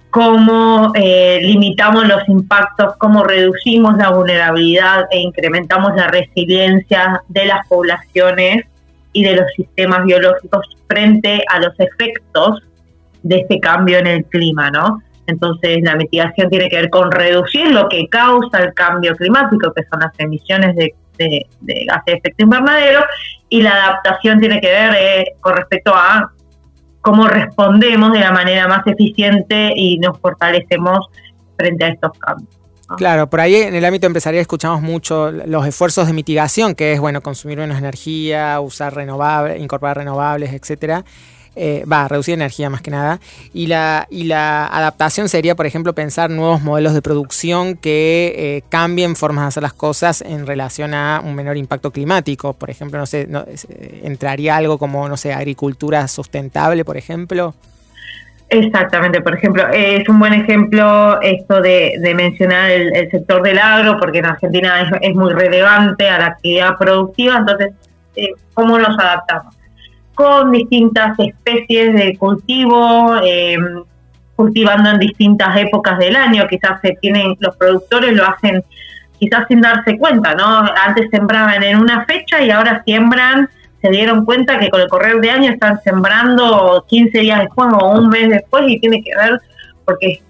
cómo 0.09 0.91
eh, 0.95 1.39
limitamos 1.41 2.07
los 2.07 2.27
impactos, 2.27 2.95
cómo 2.97 3.23
reducimos 3.23 3.97
la 3.97 4.09
vulnerabilidad 4.09 5.05
e 5.11 5.19
incrementamos 5.19 5.95
la 5.95 6.07
resiliencia 6.07 7.21
de 7.27 7.45
las 7.45 7.67
poblaciones 7.67 8.65
y 9.13 9.23
de 9.23 9.35
los 9.35 9.51
sistemas 9.55 10.05
biológicos 10.05 10.65
frente 10.87 11.43
a 11.47 11.59
los 11.59 11.73
efectos 11.79 12.63
de 13.23 13.37
este 13.37 13.59
cambio 13.59 13.99
en 13.99 14.07
el 14.07 14.25
clima, 14.25 14.71
¿no? 14.71 15.01
Entonces 15.27 15.79
la 15.83 15.95
mitigación 15.95 16.49
tiene 16.49 16.69
que 16.69 16.77
ver 16.77 16.89
con 16.89 17.11
reducir 17.11 17.71
lo 17.71 17.87
que 17.87 18.07
causa 18.07 18.63
el 18.63 18.73
cambio 18.73 19.15
climático, 19.15 19.71
que 19.73 19.83
son 19.91 19.99
las 19.99 20.11
emisiones 20.17 20.75
de, 20.75 20.95
gases 21.19 22.05
de 22.05 22.13
efecto 22.13 22.43
invernadero, 22.43 23.05
y 23.49 23.61
la 23.61 23.73
adaptación 23.73 24.39
tiene 24.39 24.59
que 24.59 24.69
ver 24.69 24.95
eh, 24.99 25.25
con 25.39 25.55
respecto 25.55 25.93
a 25.93 26.31
cómo 27.01 27.27
respondemos 27.27 28.11
de 28.11 28.19
la 28.19 28.31
manera 28.31 28.67
más 28.67 28.85
eficiente 28.87 29.73
y 29.75 29.99
nos 29.99 30.19
fortalecemos 30.19 31.07
frente 31.57 31.85
a 31.85 31.87
estos 31.89 32.11
cambios. 32.19 32.59
Claro, 32.97 33.29
por 33.29 33.39
ahí 33.39 33.55
en 33.55 33.75
el 33.75 33.85
ámbito 33.85 34.07
empresarial 34.07 34.41
escuchamos 34.41 34.81
mucho 34.81 35.31
los 35.31 35.65
esfuerzos 35.67 36.07
de 36.07 36.13
mitigación, 36.13 36.73
que 36.73 36.93
es 36.93 36.99
bueno 36.99 37.21
consumir 37.21 37.59
menos 37.59 37.77
energía, 37.77 38.59
usar 38.59 38.95
renovables, 38.95 39.61
incorporar 39.61 39.97
renovables, 39.97 40.53
etcétera. 40.53 41.05
Eh, 41.61 41.83
va, 41.91 42.07
reducir 42.07 42.35
energía 42.35 42.69
más 42.69 42.81
que 42.81 42.89
nada. 42.89 43.19
Y 43.53 43.67
la, 43.67 44.07
y 44.09 44.23
la 44.23 44.65
adaptación 44.65 45.27
sería, 45.27 45.55
por 45.55 45.65
ejemplo, 45.65 45.93
pensar 45.93 46.29
nuevos 46.29 46.61
modelos 46.61 46.93
de 46.93 47.01
producción 47.01 47.75
que 47.75 48.33
eh, 48.37 48.63
cambien 48.69 49.17
formas 49.17 49.43
de 49.43 49.47
hacer 49.49 49.63
las 49.63 49.73
cosas 49.73 50.21
en 50.21 50.47
relación 50.47 50.93
a 50.93 51.21
un 51.21 51.35
menor 51.35 51.57
impacto 51.57 51.91
climático. 51.91 52.53
Por 52.53 52.69
ejemplo, 52.69 52.97
no 52.97 53.05
sé, 53.05 53.27
eh, 53.27 54.01
entraría 54.05 54.55
algo 54.55 54.77
como, 54.77 55.09
no 55.09 55.17
sé, 55.17 55.33
agricultura 55.33 56.07
sustentable, 56.07 56.85
por 56.85 56.95
ejemplo. 56.95 57.53
Exactamente, 58.47 59.19
por 59.19 59.35
ejemplo, 59.35 59.67
es 59.67 60.07
un 60.07 60.17
buen 60.17 60.33
ejemplo 60.33 61.19
esto 61.21 61.61
de, 61.61 61.99
mencionar 62.15 62.71
el, 62.71 63.11
sector 63.11 63.43
del 63.43 63.59
agro, 63.59 63.97
porque 63.99 64.19
en 64.19 64.27
Argentina 64.27 64.89
es, 65.01 65.13
muy 65.13 65.33
relevante 65.33 66.09
a 66.09 66.19
la 66.19 66.25
actividad 66.27 66.77
productiva, 66.79 67.35
entonces, 67.37 67.73
¿cómo 68.53 68.79
nos 68.79 68.97
adaptamos? 68.97 69.58
Con 70.19 70.51
distintas 70.51 71.17
especies 71.17 71.95
de 71.95 72.17
cultivo, 72.17 73.15
em, 73.23 73.85
cultivando 74.35 74.89
en 74.89 74.99
distintas 74.99 75.55
épocas 75.55 75.97
del 75.97 76.13
año, 76.13 76.45
quizás 76.49 76.81
se 76.81 76.97
tienen, 76.99 77.37
los 77.39 77.55
productores 77.55 78.13
lo 78.17 78.25
hacen 78.25 78.61
quizás 79.17 79.47
sin 79.47 79.61
darse 79.61 79.97
cuenta, 79.97 80.35
¿no? 80.35 80.65
Antes 80.85 81.09
sembraban 81.09 81.63
en 81.63 81.77
una 81.79 82.03
fecha 82.03 82.41
y 82.41 82.51
ahora 82.51 82.83
siembran, 82.83 83.47
se 83.81 83.89
dieron 83.91 84.25
cuenta 84.25 84.59
que 84.59 84.69
con 84.69 84.81
el 84.81 84.89
correr 84.89 85.21
de 85.21 85.31
año 85.31 85.51
están 85.53 85.79
sembrando 85.83 86.83
15 86.89 87.17
días 87.19 87.39
después 87.39 87.69
o 87.79 87.91
un 87.91 88.09
mes 88.09 88.27
después 88.27 88.65
y 88.67 88.77
tiene 88.77 89.01
que 89.01 89.15
ver 89.15 89.39
porque 89.85 90.21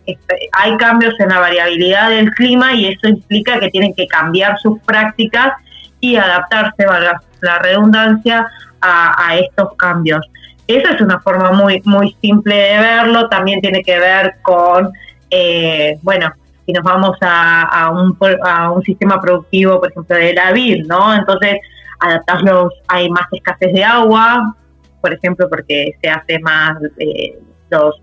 hay 0.52 0.78
cambios 0.78 1.20
en 1.20 1.30
la 1.30 1.40
variabilidad 1.40 2.10
del 2.10 2.30
clima 2.36 2.76
y 2.76 2.90
eso 2.90 3.08
implica 3.08 3.60
que 3.60 3.70
tienen 3.70 3.96
que 3.96 4.06
cambiar 4.06 4.60
sus 4.60 4.80
prácticas 4.82 5.54
y 6.00 6.16
adaptarse, 6.16 6.86
valga 6.86 7.24
la 7.42 7.58
redundancia, 7.60 8.48
a, 8.82 9.38
estos 9.38 9.76
cambios. 9.76 10.26
Esa 10.68 10.94
es 10.94 11.02
una 11.02 11.20
forma 11.20 11.52
muy, 11.52 11.82
muy 11.86 12.16
simple 12.22 12.56
de 12.56 12.78
verlo, 12.78 13.28
también 13.28 13.60
tiene 13.62 13.82
que 13.82 13.98
ver 13.98 14.36
con, 14.42 14.92
eh, 15.30 15.98
bueno, 16.02 16.32
si 16.66 16.74
nos 16.74 16.84
vamos 16.84 17.18
a, 17.22 17.90
un, 17.92 18.16
a 18.44 18.72
un 18.72 18.84
sistema 18.84 19.20
productivo, 19.20 19.80
por 19.80 19.90
ejemplo, 19.90 20.16
de 20.16 20.34
la 20.34 20.52
vid, 20.52 20.86
¿no? 20.86 21.16
Entonces, 21.16 21.58
adaptarlos, 22.00 22.74
hay 22.88 23.10
más 23.10 23.26
escasez 23.32 23.74
de 23.74 23.84
agua, 23.84 24.56
por 25.02 25.14
ejemplo, 25.14 25.50
porque 25.50 25.96
se 26.02 26.10
hace 26.10 26.40
más, 26.40 26.78
eh, 27.00 27.40
los, 27.70 27.96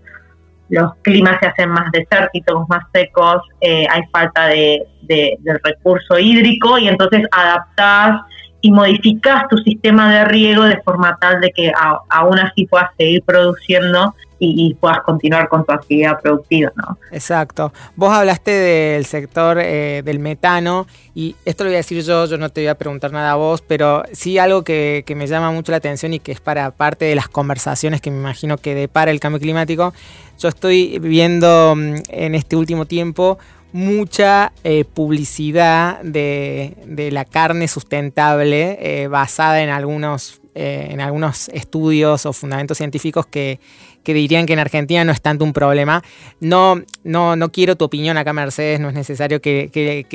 los 0.69 0.95
climas 1.01 1.37
se 1.39 1.47
hacen 1.47 1.69
más 1.69 1.91
desérticos, 1.91 2.67
más 2.67 2.83
secos, 2.93 3.41
eh, 3.61 3.85
hay 3.89 4.01
falta 4.11 4.47
de, 4.47 4.83
de, 5.03 5.37
del 5.39 5.59
recurso 5.63 6.19
hídrico 6.19 6.77
y 6.77 6.87
entonces 6.87 7.23
adaptar 7.31 8.21
y 8.61 8.71
modificas 8.71 9.47
tu 9.49 9.57
sistema 9.57 10.11
de 10.11 10.25
riego 10.25 10.63
de 10.63 10.81
forma 10.81 11.17
tal 11.19 11.39
de 11.41 11.51
que 11.51 11.71
aún 12.09 12.39
así 12.39 12.65
puedas 12.65 12.89
seguir 12.97 13.23
produciendo 13.23 14.15
y, 14.39 14.75
puedas 14.75 15.01
continuar 15.01 15.49
con 15.49 15.65
tu 15.65 15.73
actividad 15.73 16.19
productiva. 16.21 16.71
¿no? 16.75 16.97
Exacto. 17.11 17.73
Vos 17.95 18.13
hablaste 18.13 18.51
del 18.51 19.05
sector 19.05 19.57
eh, 19.59 20.01
del 20.05 20.19
metano 20.19 20.85
y 21.15 21.35
esto 21.45 21.63
lo 21.63 21.69
voy 21.69 21.75
a 21.75 21.77
decir 21.77 22.03
yo, 22.03 22.25
yo 22.25 22.37
no 22.37 22.49
te 22.49 22.61
voy 22.61 22.67
a 22.67 22.75
preguntar 22.75 23.11
nada 23.11 23.31
a 23.31 23.35
vos, 23.35 23.61
pero 23.61 24.03
sí 24.11 24.37
algo 24.37 24.63
que, 24.63 25.03
que 25.05 25.15
me 25.15 25.27
llama 25.27 25.51
mucho 25.51 25.71
la 25.71 25.77
atención 25.77 26.13
y 26.13 26.19
que 26.19 26.31
es 26.31 26.39
para 26.39 26.71
parte 26.71 27.05
de 27.05 27.15
las 27.15 27.27
conversaciones 27.27 28.01
que 28.01 28.11
me 28.11 28.17
imagino 28.17 28.57
que 28.57 28.75
depara 28.75 29.11
el 29.11 29.19
cambio 29.19 29.39
climático. 29.39 29.93
Yo 30.39 30.49
estoy 30.49 30.99
viendo 30.99 31.73
mm, 31.75 31.95
en 32.09 32.35
este 32.35 32.55
último 32.55 32.85
tiempo 32.85 33.39
mucha 33.71 34.53
eh, 34.63 34.85
publicidad 34.85 36.01
de, 36.01 37.09
la 37.11 37.25
carne 37.25 37.67
sustentable 37.67 38.77
eh, 38.81 39.07
basada 39.07 39.61
en 39.61 39.69
algunos, 39.69 40.41
eh, 40.55 40.87
en 40.91 41.01
algunos 41.01 41.49
estudios 41.49 42.25
o 42.25 42.33
fundamentos 42.33 42.77
científicos 42.77 43.25
que, 43.25 43.59
que 44.07 44.13
dirían 44.13 44.45
que 44.45 44.53
en 44.53 44.59
Argentina 44.59 45.03
no 45.03 45.11
es 45.11 45.19
tanto 45.19 45.43
un 45.43 45.51
problema. 45.51 46.01
No, 46.39 46.81
no, 47.03 47.35
no 47.35 47.51
quiero 47.51 47.75
tu 47.75 47.83
opinión 47.83 48.15
acá, 48.15 48.31
Mercedes, 48.31 48.79
no 48.79 48.87
es 48.87 48.95
necesario 48.95 49.41
que, 49.41 49.69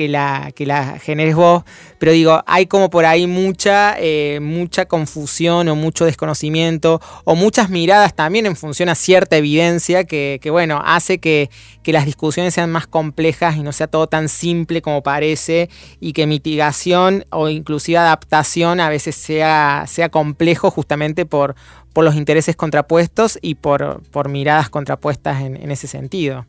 la, 0.09 0.51
que 0.51 0.65
la 0.65 0.97
generes 0.97 1.35
vos, 1.35 1.63
pero 1.99 2.11
digo, 2.11 2.43
hay 2.47 2.65
como 2.65 2.89
por 2.89 3.05
ahí 3.05 3.27
mucha, 3.27 3.95
eh, 3.99 4.39
mucha 4.41 4.87
confusión 4.87 5.67
o 5.67 5.75
mucho 5.75 6.05
desconocimiento 6.05 7.01
o 7.23 7.35
muchas 7.35 7.69
miradas 7.69 8.15
también 8.15 8.47
en 8.47 8.55
función 8.55 8.89
a 8.89 8.95
cierta 8.95 9.37
evidencia 9.37 10.05
que, 10.05 10.39
bueno, 10.49 10.81
hace 10.83 11.19
que, 11.19 11.51
las 11.85 12.05
discusiones 12.07 12.55
sean 12.55 12.71
más 12.71 12.87
complejas 12.87 13.57
y 13.57 13.61
no 13.61 13.71
sea 13.73 13.85
todo 13.85 14.07
tan 14.07 14.27
simple 14.27 14.81
como 14.81 15.03
parece 15.03 15.69
y 15.99 16.13
que 16.13 16.25
mitigación 16.25 17.25
o 17.29 17.49
inclusive 17.49 17.99
adaptación 17.99 18.79
a 18.79 18.89
veces 18.89 19.13
sea, 19.15 19.83
sea 19.85 20.09
complejo 20.09 20.71
justamente 20.71 21.27
por, 21.27 21.53
por 21.93 22.03
los 22.03 22.15
intereses 22.15 22.55
contrapuestos 22.55 23.37
y 23.41 23.55
por, 23.55 24.01
por 24.11 24.27
miradas 24.27 24.69
contrapuestas 24.69 25.41
en, 25.41 25.71
ese 25.71 25.87
sentido. 25.87 26.45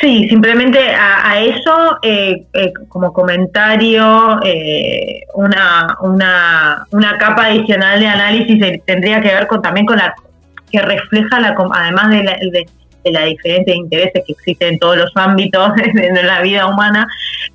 Sí, 0.00 0.28
simplemente 0.28 0.78
a, 0.94 1.40
eso, 1.40 1.98
eh, 2.02 2.46
eh, 2.52 2.72
como 2.88 3.12
comentario, 3.12 4.40
eh, 4.42 5.22
una, 5.34 5.96
una, 6.00 6.86
una, 6.90 7.16
capa 7.18 7.46
adicional 7.46 8.00
de 8.00 8.06
análisis 8.08 8.82
tendría 8.84 9.20
que 9.20 9.28
ver 9.28 9.46
con 9.46 9.62
también 9.62 9.86
con 9.86 9.98
la 9.98 10.14
que 10.70 10.82
refleja, 10.82 11.38
la, 11.38 11.56
además 11.72 12.10
de 12.10 12.24
la, 12.24 12.32
de, 12.32 12.66
la 13.04 13.24
diferencia 13.26 13.72
de 13.72 13.78
intereses 13.78 14.22
que 14.26 14.32
existen 14.32 14.74
en 14.74 14.78
todos 14.80 14.96
los 14.96 15.12
ámbitos 15.14 15.72
de, 15.94 16.22
la 16.24 16.40
vida 16.40 16.66
humana, 16.66 17.06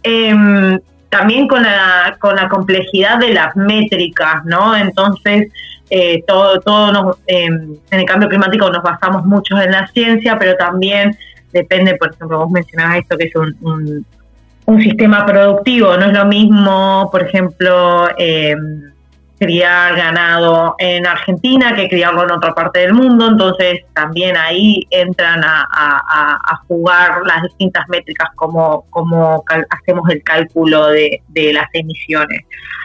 em, 0.03 0.79
también 1.09 1.47
con 1.47 1.63
la, 1.63 2.15
con 2.19 2.37
la 2.37 2.47
complejidad 2.47 3.19
de 3.19 3.33
las 3.33 3.53
métricas, 3.57 4.45
¿no? 4.45 4.77
Entonces, 4.77 5.51
eh, 5.89 6.23
todo, 6.27 6.59
todo 6.59 7.17
em, 7.25 7.75
en 7.89 7.99
el 7.99 8.05
cambio 8.05 8.29
climático 8.29 8.69
nos 8.69 8.83
basamos 8.83 9.25
mucho 9.25 9.59
en 9.59 9.71
la 9.71 9.87
ciencia, 9.87 10.37
pero 10.37 10.55
también 10.55 11.17
depende, 11.51 11.95
por 11.95 12.13
ejemplo, 12.13 12.39
vos 12.39 12.51
mencionabas 12.51 12.99
esto 12.99 13.17
que 13.17 13.25
es 13.25 13.35
un, 13.35 14.05
un, 14.65 14.81
sistema 14.81 15.25
productivo, 15.25 15.97
no 15.97 16.05
es 16.05 16.13
lo 16.13 16.25
mismo, 16.25 17.09
por 17.11 17.23
ejemplo, 17.23 18.07
em, 18.17 18.88
criar 19.39 19.95
ganado 19.95 20.75
en 20.77 21.07
Argentina 21.07 21.73
que 21.73 21.87
criarlo 21.87 22.23
en 22.23 22.31
otra 22.31 22.53
parte 22.53 22.81
del 22.81 22.93
mundo, 22.93 23.29
entonces 23.29 23.85
también 23.93 24.35
ahí 24.37 24.85
entran 24.91 25.41
a, 25.43 25.65
jugar 26.67 27.21
las 27.25 27.43
distintas 27.43 27.87
métricas 27.89 28.29
como, 28.35 28.85
como 28.91 29.43
hacemos 29.69 30.07
el 30.09 30.21
cálculo 30.23 30.87
de, 30.87 31.21
las 31.53 31.67
emisiones. 31.73 32.41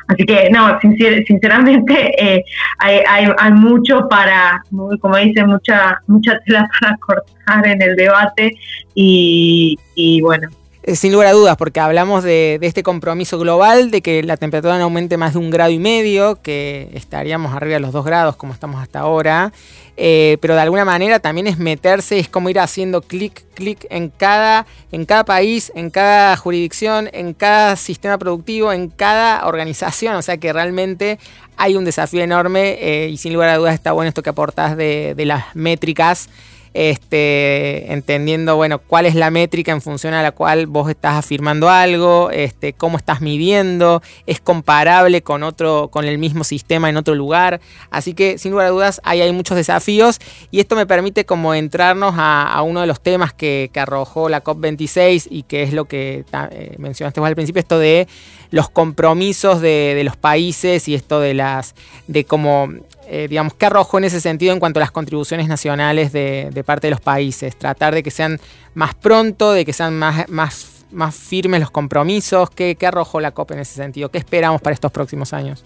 Así 0.07 0.25
que 0.25 0.49
no, 0.51 0.79
sinceramente 0.81 2.15
eh, 2.37 2.45
hay, 2.79 3.29
hay, 3.39 3.53
mucho 3.53 4.09
para, 4.09 4.63
como 5.01 5.17
dice, 5.17 5.45
mucha, 5.45 6.01
mucha 6.07 6.39
tela 6.47 6.69
para 6.81 6.97
cortar 7.01 7.67
en 7.67 7.83
el 7.83 7.97
debate 7.97 8.53
y, 8.95 9.79
y 9.95 10.21
bueno, 10.21 10.49
eh, 10.87 10.97
sin 10.97 11.13
lugar 11.13 11.29
a 11.29 11.33
dudas, 11.33 11.57
porque 11.57 11.81
hablamos 11.81 12.23
de, 12.23 12.59
este 12.61 12.83
compromiso 12.83 13.39
global, 13.39 13.91
de 13.91 14.03
que 14.03 14.23
la 14.23 14.37
temperatura 14.37 14.77
no 14.77 14.85
aumente 14.85 15.17
más 15.17 15.33
de 15.33 15.39
un 15.39 15.49
grado 15.49 15.71
y 15.71 15.79
medio, 15.79 16.43
que 16.43 16.91
estaríamos 16.93 17.55
arriba 17.55 17.77
de 17.77 17.81
los 17.81 17.93
dos 17.93 18.05
grados 18.05 18.37
como 18.37 18.53
estamos 18.53 18.83
hasta 18.83 19.01
ahora, 19.01 19.51
eh, 19.97 20.37
pero 20.43 20.55
de 20.55 20.61
alguna 20.61 20.85
manera 20.85 21.21
también 21.21 21.47
es 21.47 21.57
meterse, 21.57 22.19
es 22.19 22.29
como 22.29 22.51
ir 22.51 22.61
haciendo 22.61 23.01
clic, 23.01 23.45
clic 23.55 23.87
en 23.89 24.11
cada, 24.11 24.67
en 24.93 25.07
cada 25.07 25.25
país, 25.25 25.73
en 25.75 25.89
cada 25.89 26.37
jurisdicción, 26.37 27.09
en 27.15 27.33
cada 27.33 27.77
sistema 27.77 28.19
productivo, 28.19 28.71
en 28.71 28.91
cada 28.91 29.47
organización, 29.47 30.17
o 30.17 30.23
sea 30.23 30.37
que 30.37 30.53
realmente 30.53 31.19
hay 31.57 31.77
un 31.77 31.87
desafío 31.87 32.23
enorme 32.23 32.77
eh, 32.79 33.09
y 33.09 33.17
sin 33.17 33.33
lugar 33.33 33.49
a 33.49 33.57
dudas 33.57 33.73
está 33.73 33.93
bueno 33.93 34.11
esto 34.11 34.23
que 34.23 34.29
aportás 34.29 34.77
de, 34.77 35.15
de 35.17 35.25
las 35.25 35.45
métricas 35.57 36.29
este, 36.75 37.93
entendiendo, 37.93 38.57
bueno, 38.57 38.81
cuál 38.81 39.07
es 39.07 39.15
la 39.15 39.31
métrica 39.31 39.71
en 39.71 39.81
función 39.81 40.13
a 40.13 40.23
la 40.23 40.33
cual 40.33 40.67
vos 40.67 40.91
estás 40.91 41.15
afirmando 41.15 41.71
algo, 41.71 42.31
este, 42.33 42.73
cómo 42.73 42.99
estás 42.99 43.21
midiendo, 43.21 44.03
es 44.27 44.41
comparable 44.41 45.23
con 45.23 45.45
otro, 45.45 45.89
con 45.93 46.05
el 46.05 46.19
mismo 46.19 46.43
sistema 46.43 46.91
en 46.91 46.97
otro 46.97 47.15
lugar. 47.15 47.61
Así 47.91 48.13
que, 48.13 48.39
sin 48.39 48.51
lugar 48.51 48.67
a 48.67 48.71
dudas, 48.71 49.01
ahí 49.05 49.21
hay 49.21 49.31
muchos 49.33 49.57
desafíos 49.57 50.19
y 50.51 50.59
esto 50.59 50.75
me 50.75 50.85
permite 50.85 51.25
como 51.25 51.55
entrarnos 51.55 52.15
a, 52.17 52.61
uno 52.65 52.81
de 52.81 52.87
los 52.87 53.01
temas 53.01 53.33
que, 53.33 53.71
arrojó 53.75 54.29
la 54.29 54.43
COP26 54.43 55.27
y 55.31 55.43
que 55.43 55.63
es 55.63 55.73
lo 55.75 55.85
que 55.85 56.25
eh, 56.51 56.75
mencionaste 56.79 57.21
vos 57.21 57.27
al 57.27 57.35
principio, 57.35 57.61
esto 57.61 57.79
de 57.79 58.09
los 58.51 58.71
compromisos 58.71 59.61
de, 59.61 59.93
de, 59.95 60.05
los 60.05 60.17
países 60.17 60.89
y 60.89 60.95
esto 60.95 61.21
de 61.21 61.35
las 61.35 61.75
de 62.07 62.25
cómo 62.25 62.71
eh, 63.09 63.27
digamos, 63.29 63.55
¿qué 63.55 63.67
arrojó 63.67 63.99
en 63.99 64.05
ese 64.05 64.21
sentido 64.21 64.53
en 64.53 64.61
cuanto 64.61 64.81
a 64.81 64.83
las 64.83 64.91
contribuciones 64.91 65.49
nacionales 65.49 66.13
de, 66.13 66.65
parte 66.67 66.87
de 66.87 66.93
los 66.93 67.01
países? 67.01 67.57
Tratar 67.57 67.95
de 67.95 68.03
que 68.03 68.11
sean 68.11 68.39
más 68.75 68.95
pronto, 68.95 69.53
de 69.53 69.65
que 69.65 69.73
sean 69.73 69.99
más, 69.99 70.29
más, 70.29 71.15
firmes 71.15 71.61
los 71.61 71.71
compromisos. 71.71 72.51
¿Qué, 72.51 72.77
arrojó 72.87 73.21
la 73.21 73.33
COP 73.33 73.53
en 73.53 73.61
ese 73.61 73.75
sentido? 73.75 74.11
¿Qué 74.11 74.19
esperamos 74.19 74.61
para 74.61 74.75
estos 74.75 74.91
próximos 74.93 75.33
años? 75.33 75.65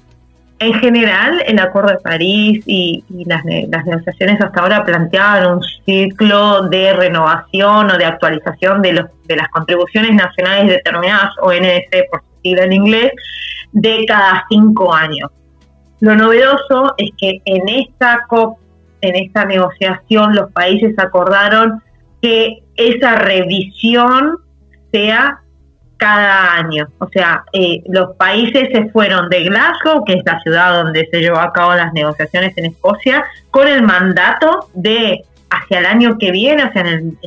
En 0.60 0.74
general, 0.74 1.40
el 1.46 1.60
Acuerdo 1.60 1.90
de 1.90 1.98
París 1.98 2.64
y, 2.66 3.04
las, 3.26 3.44
negociaciones 3.44 4.40
hasta 4.40 4.60
ahora 4.60 4.84
planteaban 4.84 5.58
un 5.58 5.62
ciclo 5.86 6.68
de 6.68 6.92
renovación 6.94 7.90
o 7.90 7.96
de 7.96 8.04
actualización 8.04 8.82
de, 8.82 8.94
los, 8.94 9.06
de 9.26 9.36
las 9.36 9.48
contribuciones 9.50 10.14
nacionales 10.14 10.68
determinadas, 10.68 11.30
ONS 11.40 11.84
por 12.10 12.22
sigla 12.42 12.64
en 12.64 12.72
inglés, 12.72 13.12
de 13.72 14.04
cada 14.06 14.44
cinco 14.48 14.92
años. 14.92 15.30
Lo 16.00 16.14
novedoso 16.14 16.94
es 16.96 17.10
que 17.16 17.42
en 17.44 17.68
esta 17.68 18.24
COP, 18.28 18.58
en 19.00 19.16
esta 19.16 19.44
negociación, 19.44 20.34
los 20.34 20.50
países 20.52 20.94
acordaron 20.98 21.82
que 22.22 22.62
esa 22.76 23.16
revisión 23.16 24.38
sea 24.92 25.40
cada 25.98 26.54
año. 26.54 26.88
O 26.98 27.08
sea, 27.08 27.44
eh, 27.52 27.82
los 27.88 28.16
países 28.16 28.68
se 28.72 28.88
fueron 28.90 29.28
de 29.28 29.44
Glasgow, 29.44 30.04
que 30.04 30.14
es 30.14 30.22
la 30.24 30.40
ciudad 30.40 30.82
donde 30.84 31.06
se 31.10 31.20
llevó 31.20 31.38
a 31.38 31.52
cabo 31.52 31.74
las 31.74 31.92
negociaciones 31.92 32.56
en 32.56 32.66
Escocia, 32.66 33.24
con 33.50 33.68
el 33.68 33.82
mandato 33.82 34.68
de 34.74 35.24
hacia 35.50 35.80
el 35.80 35.86
año 35.86 36.18
que 36.18 36.30
viene, 36.30 36.62
hacia 36.62 36.82
el, 36.82 37.18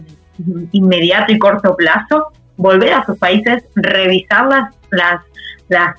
inmediato 0.72 1.32
y 1.32 1.38
corto 1.38 1.76
plazo, 1.76 2.32
volver 2.58 2.94
a 2.94 3.06
sus 3.06 3.18
países, 3.18 3.64
revisar 3.76 4.48
las, 4.90 5.22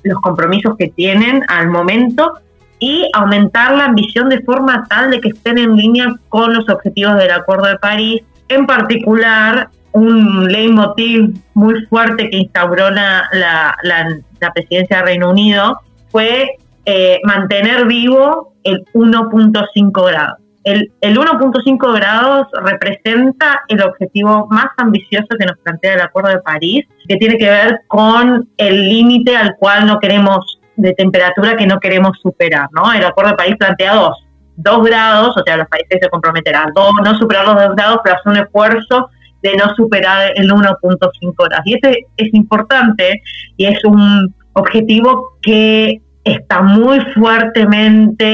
los 0.02 0.20
compromisos 0.20 0.76
que 0.76 0.88
tienen 0.88 1.44
al 1.48 1.68
momento 1.68 2.40
y 2.82 3.08
aumentar 3.12 3.76
la 3.76 3.84
ambición 3.84 4.28
de 4.28 4.40
forma 4.40 4.84
tal 4.90 5.12
de 5.12 5.20
que 5.20 5.28
estén 5.28 5.56
en 5.56 5.76
línea 5.76 6.16
con 6.28 6.52
los 6.52 6.68
objetivos 6.68 7.16
del 7.16 7.30
Acuerdo 7.30 7.68
de 7.68 7.78
París, 7.78 8.22
en 8.48 8.66
particular 8.66 9.68
un 9.92 10.48
leitmotiv 10.48 11.32
muy 11.54 11.86
fuerte 11.86 12.28
que 12.28 12.38
instauró 12.38 12.90
la, 12.90 13.28
la, 13.32 14.52
presidencia 14.52 14.96
del 14.96 15.06
Reino 15.06 15.30
Unido 15.30 15.78
fue 16.10 16.56
eh, 16.84 17.20
mantener 17.22 17.86
vivo 17.86 18.54
el 18.64 18.84
1.5 18.94 20.06
grados. 20.08 20.38
El, 20.64 20.90
el 21.02 21.16
1.5 21.16 21.94
grados 21.94 22.48
representa 22.64 23.62
el 23.68 23.80
objetivo 23.80 24.48
más 24.50 24.66
ambicioso 24.76 25.28
que 25.38 25.46
nos 25.46 25.56
plantea 25.58 25.94
el 25.94 26.00
Acuerdo 26.00 26.30
de 26.30 26.38
París, 26.40 26.84
que 27.06 27.16
tiene 27.16 27.38
que 27.38 27.48
ver 27.48 27.78
con 27.86 28.48
el 28.56 28.88
límite 28.88 29.36
al 29.36 29.54
cual 29.54 29.86
no 29.86 30.00
queremos 30.00 30.58
de 30.76 30.92
temperatura 30.94 31.56
que 31.56 31.66
no 31.66 31.78
queremos 31.78 32.18
superar, 32.22 32.68
¿no? 32.72 32.92
El 32.92 33.04
Acuerdo 33.04 33.32
de 33.32 33.36
París 33.36 33.56
plantea 33.58 33.94
dos, 33.94 34.24
dos 34.56 34.84
grados, 34.84 35.36
o 35.36 35.42
sea, 35.44 35.56
los 35.56 35.68
países 35.68 35.98
se 36.00 36.08
comprometen 36.08 36.54
a 36.56 36.66
no 36.74 37.18
superar 37.18 37.46
los 37.46 37.56
dos 37.56 37.76
grados, 37.76 38.00
pero 38.02 38.16
hacer 38.16 38.32
un 38.32 38.38
esfuerzo 38.38 39.10
de 39.42 39.56
no 39.56 39.74
superar 39.74 40.32
el 40.36 40.50
1.5 40.50 41.34
grados. 41.36 41.66
Y 41.66 41.74
este 41.74 42.06
es 42.16 42.32
importante 42.32 43.20
y 43.56 43.66
es 43.66 43.84
un 43.84 44.34
objetivo 44.54 45.36
que 45.42 46.00
está 46.24 46.62
muy 46.62 47.00
fuertemente 47.14 48.26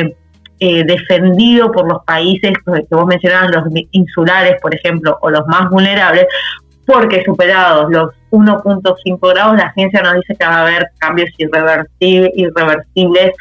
eh, 0.00 0.16
eh, 0.58 0.84
defendido 0.84 1.72
por 1.72 1.88
los 1.88 2.04
países 2.04 2.52
que 2.64 2.94
vos 2.94 3.06
mencionabas, 3.06 3.50
los 3.50 3.64
insulares, 3.92 4.56
por 4.60 4.74
ejemplo, 4.74 5.18
o 5.20 5.30
los 5.30 5.46
más 5.46 5.70
vulnerables, 5.70 6.26
porque 6.86 7.24
superados 7.24 7.90
los 7.90 8.10
1.5 8.30 9.18
grados, 9.32 9.56
la 9.56 9.72
ciencia 9.72 10.02
nos 10.02 10.14
dice 10.14 10.36
que 10.36 10.46
va 10.46 10.58
a 10.58 10.62
haber 10.62 10.90
cambios 10.98 11.30
irreversibles 11.38 13.32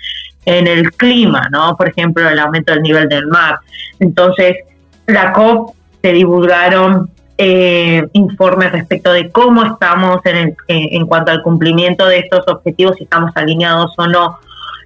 en 0.45 0.67
el 0.67 0.91
clima, 0.91 1.47
¿no? 1.51 1.75
Por 1.77 1.89
ejemplo, 1.89 2.27
el 2.27 2.39
aumento 2.39 2.73
del 2.73 2.81
nivel 2.81 3.07
del 3.07 3.27
mar. 3.27 3.59
Entonces, 3.99 4.57
la 5.07 5.31
COP 5.33 5.75
se 6.01 6.13
divulgaron 6.13 7.09
eh, 7.37 8.07
informes 8.13 8.71
respecto 8.71 9.11
de 9.11 9.29
cómo 9.29 9.63
estamos 9.63 10.21
en, 10.25 10.55
en 10.67 11.05
cuanto 11.05 11.31
al 11.31 11.43
cumplimiento 11.43 12.07
de 12.07 12.19
estos 12.19 12.47
objetivos, 12.47 12.95
si 12.97 13.03
estamos 13.03 13.31
alineados 13.35 13.93
o 13.97 14.07
no, 14.07 14.39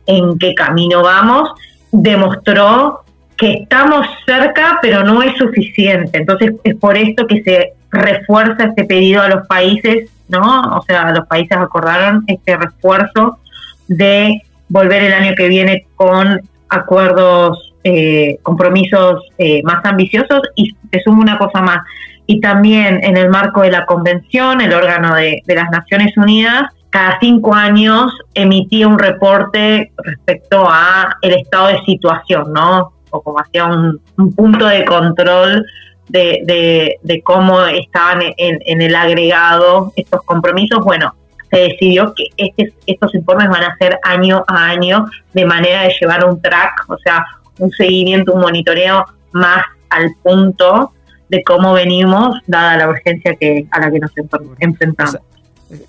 en 0.05 0.37
qué 0.39 0.53
camino 0.53 1.03
vamos. 1.03 1.51
Demostró 1.91 3.03
que 3.39 3.53
estamos 3.53 4.05
cerca, 4.25 4.79
pero 4.81 5.03
no 5.03 5.23
es 5.23 5.35
suficiente. 5.37 6.17
Entonces, 6.17 6.51
es 6.63 6.75
por 6.75 6.97
esto 6.97 7.25
que 7.25 7.41
se 7.41 7.73
refuerza 7.89 8.65
este 8.65 8.83
pedido 8.83 9.21
a 9.21 9.29
los 9.29 9.47
países, 9.47 10.09
¿no? 10.27 10.77
O 10.77 10.83
sea, 10.83 11.11
los 11.11 11.25
países 11.25 11.57
acordaron 11.57 12.23
este 12.27 12.57
refuerzo 12.57 13.39
de 13.87 14.41
volver 14.67 15.03
el 15.03 15.13
año 15.13 15.33
que 15.35 15.47
viene 15.47 15.87
con 15.95 16.41
acuerdos, 16.69 17.73
eh, 17.83 18.37
compromisos 18.43 19.23
eh, 19.37 19.61
más 19.63 19.83
ambiciosos 19.85 20.41
y 20.55 20.75
te 20.91 21.01
sumo 21.01 21.21
una 21.21 21.37
cosa 21.37 21.61
más. 21.61 21.79
Y 22.27 22.41
también 22.41 22.99
en 23.03 23.17
el 23.17 23.29
marco 23.29 23.61
de 23.61 23.71
la 23.71 23.85
convención, 23.85 24.61
el 24.61 24.73
órgano 24.73 25.15
de, 25.15 25.41
las 25.47 25.71
Naciones 25.71 26.15
Unidas, 26.15 26.71
cada 26.91 27.17
cinco 27.19 27.55
años 27.55 28.11
emitía 28.33 28.87
un 28.87 28.99
reporte 28.99 29.91
respecto 29.97 30.67
a 30.69 31.17
el 31.21 31.33
estado 31.33 31.67
de 31.67 31.79
situación, 31.85 32.51
¿no? 32.53 32.93
O 33.11 33.21
como 33.21 33.39
hacía 33.39 33.65
un 33.65 33.99
punto 34.35 34.67
de 34.67 34.85
control 34.85 35.65
de, 36.09 36.97
de, 37.01 37.21
cómo 37.21 37.63
estaban 37.65 38.21
en, 38.37 38.81
el 38.81 38.95
agregado 38.95 39.93
estos 39.95 40.23
compromisos, 40.23 40.79
bueno, 40.83 41.13
se 41.51 41.59
decidió 41.59 42.13
que 42.13 42.25
este, 42.37 42.73
estos 42.85 43.13
informes 43.15 43.49
van 43.49 43.63
a 43.63 43.77
ser 43.77 43.99
año 44.03 44.43
a 44.47 44.69
año 44.69 45.05
de 45.33 45.45
manera 45.45 45.83
de 45.83 45.93
llevar 45.99 46.25
un 46.25 46.41
track, 46.41 46.85
o 46.87 46.97
sea, 46.97 47.25
un 47.59 47.71
seguimiento, 47.71 48.33
un 48.33 48.41
monitoreo 48.41 49.05
más 49.31 49.65
al 49.89 50.11
punto 50.21 50.93
de 51.29 51.43
cómo 51.43 51.73
venimos, 51.73 52.37
dada 52.47 52.77
la 52.77 52.89
urgencia 52.89 53.35
que 53.35 53.67
a 53.71 53.79
la 53.79 53.91
que 53.91 53.99
nos 53.99 54.11
enfrentamos. 54.59 55.17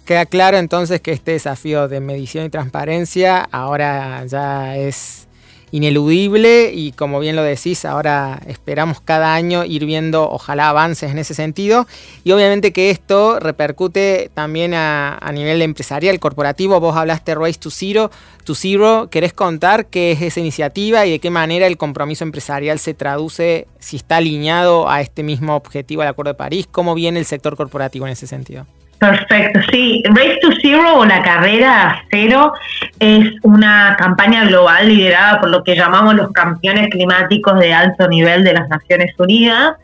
queda 0.05 0.27
claro 0.27 0.59
entonces 0.59 1.01
que 1.01 1.13
este 1.13 1.33
desafío 1.33 1.89
de 1.89 2.01
medición 2.01 2.45
y 2.45 2.51
transparencia 2.51 3.49
ahora 3.51 4.27
ya 4.27 4.77
es 4.77 5.27
ineludible 5.73 6.73
y 6.75 6.93
como 6.93 7.21
bien 7.21 7.37
lo 7.37 7.43
decís, 7.43 7.85
ahora 7.85 8.41
esperamos 8.47 9.01
cada 9.01 9.35
año 9.35 9.65
ir 9.65 9.85
viendo 9.85 10.29
ojalá 10.29 10.69
avances 10.69 11.11
en 11.11 11.19
ese 11.19 11.35
sentido. 11.35 11.87
Y 12.25 12.33
obviamente 12.33 12.73
que 12.73 12.91
esto 12.91 13.39
repercute 13.41 14.31
también 14.35 14.75
a, 14.75 15.19
nivel 15.33 15.63
empresarial, 15.63 16.19
corporativo, 16.19 16.81
vos 16.81 16.97
hablaste 16.97 17.35
Race 17.35 17.59
to 17.59 17.71
Zero, 17.71 18.11
to 18.45 18.55
Zero, 18.55 19.09
¿querés 19.11 19.33
contar 19.33 19.87
qué 19.87 20.13
es 20.13 20.23
esa 20.23 20.41
iniciativa 20.41 21.07
y 21.07 21.13
de 21.13 21.19
qué 21.19 21.31
manera 21.31 21.67
el 21.67 21.77
compromiso 21.77 22.25
empresarial 22.25 22.79
se 22.79 22.95
traduce, 22.95 23.69
si 23.79 23.97
está 23.97 24.17
alineado 24.17 24.91
a 24.91 25.01
este 25.01 25.23
mismo 25.23 25.55
objetivo 25.55 26.03
del 26.03 26.11
Acuerdo 26.11 26.33
de 26.33 26.39
París, 26.39 26.69
cómo 26.71 26.95
viene 26.95 27.21
el 27.21 27.27
sector 27.27 27.57
corporativo 27.57 28.07
en 28.07 28.13
ese 28.13 28.27
sentido? 28.27 28.67
Perfecto, 29.01 29.61
sí. 29.73 30.03
Race 30.11 30.39
to 30.43 30.51
Zero 30.61 30.99
o 30.99 31.07
la 31.07 31.23
carrera 31.23 31.89
a 31.89 32.03
cero 32.11 32.53
es 32.99 33.33
una 33.43 33.97
campaña 33.99 34.45
global 34.45 34.89
liderada 34.89 35.41
por 35.41 35.49
lo 35.49 35.65
que 35.65 35.75
llamamos 35.75 36.15
los 36.15 36.31
campeones 36.33 36.91
climáticos 36.91 37.59
de 37.59 37.73
alto 37.73 38.07
nivel 38.09 38.45
de 38.45 38.53
las 38.53 38.69
Naciones 38.69 39.15
Unidas, 39.19 39.77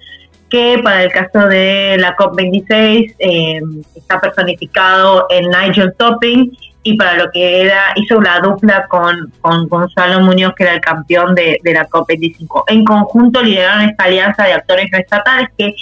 que 0.51 0.81
para 0.85 1.03
el 1.03 1.11
caso 1.11 1.49
de 1.49 1.97
la 1.99 2.15
COP26 2.15 3.15
eh, 3.19 3.61
está 3.95 4.21
personificado 4.21 5.27
en 5.31 5.49
Nigel 5.49 5.95
Topping 5.97 6.55
y 6.83 6.97
para 6.99 7.15
lo 7.15 7.31
que 7.31 7.63
era 7.63 7.95
hizo 7.95 8.21
la 8.21 8.41
dupla 8.41 8.87
con, 8.87 9.33
con 9.41 9.67
Gonzalo 9.67 10.21
Muñoz, 10.21 10.53
que 10.55 10.65
era 10.65 10.75
el 10.75 10.83
campeón 10.83 11.35
de, 11.35 11.59
de 11.65 11.73
la 11.73 11.89
COP25. 11.89 12.65
En 12.67 12.85
conjunto 12.85 13.43
lideraron 13.43 13.89
esta 13.89 14.05
alianza 14.05 14.45
de 14.45 14.53
actores 14.53 14.91
no 14.93 14.99
estatales 14.99 15.49
que 15.57 15.75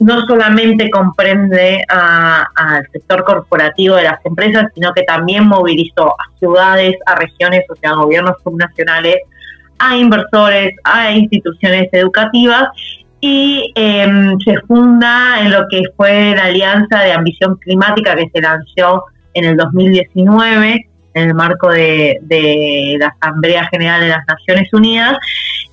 no 0.00 0.26
solamente 0.26 0.90
comprende 0.90 1.84
al 1.88 2.88
sector 2.92 3.24
corporativo 3.24 3.96
de 3.96 4.04
las 4.04 4.24
empresas, 4.24 4.70
sino 4.74 4.92
que 4.92 5.02
también 5.02 5.46
movilizó 5.46 6.12
a 6.12 6.38
ciudades, 6.38 6.96
a 7.06 7.16
regiones, 7.16 7.64
o 7.68 7.76
sea, 7.76 7.90
a 7.90 7.94
gobiernos 7.94 8.36
subnacionales, 8.42 9.16
a 9.78 9.96
inversores, 9.96 10.74
a 10.84 11.12
instituciones 11.12 11.88
educativas 11.92 12.68
y 13.20 13.72
em, 13.74 14.38
se 14.40 14.58
funda 14.66 15.40
en 15.40 15.50
lo 15.50 15.66
que 15.68 15.82
fue 15.96 16.34
la 16.36 16.44
Alianza 16.44 17.00
de 17.00 17.12
Ambición 17.12 17.56
Climática 17.56 18.14
que 18.14 18.30
se 18.32 18.40
lanzó 18.40 19.06
en 19.34 19.44
el 19.44 19.56
2019 19.56 20.88
en 21.14 21.28
el 21.28 21.34
marco 21.34 21.70
de, 21.70 22.18
de 22.22 22.96
la 23.00 23.16
Asamblea 23.20 23.66
General 23.66 24.00
de 24.00 24.08
las 24.08 24.24
Naciones 24.28 24.72
Unidas 24.72 25.16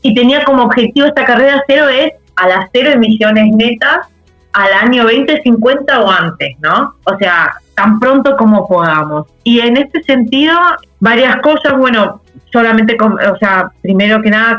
y 0.02 0.16
tenía 0.16 0.44
como 0.44 0.64
objetivo 0.64 1.06
esta 1.06 1.26
carrera 1.26 1.64
cero 1.68 1.88
es 1.90 2.14
a 2.36 2.48
las 2.48 2.70
cero 2.74 2.92
emisiones 2.94 3.54
netas 3.56 4.08
al 4.56 4.74
año 4.74 5.04
2050 5.04 6.02
o 6.02 6.10
antes, 6.10 6.56
¿no? 6.62 6.96
O 7.04 7.18
sea, 7.18 7.58
tan 7.76 8.00
pronto 8.00 8.38
como 8.38 8.68
podamos. 8.68 9.28
Y 9.44 9.60
en 9.60 9.76
este 9.76 10.02
sentido, 10.04 10.58
varias 11.00 11.36
cosas, 11.42 11.78
bueno, 11.78 12.22
solamente, 12.54 12.96
o 13.02 13.38
sea, 13.38 13.70
primero 13.82 14.22
que 14.22 14.30
nada 14.30 14.58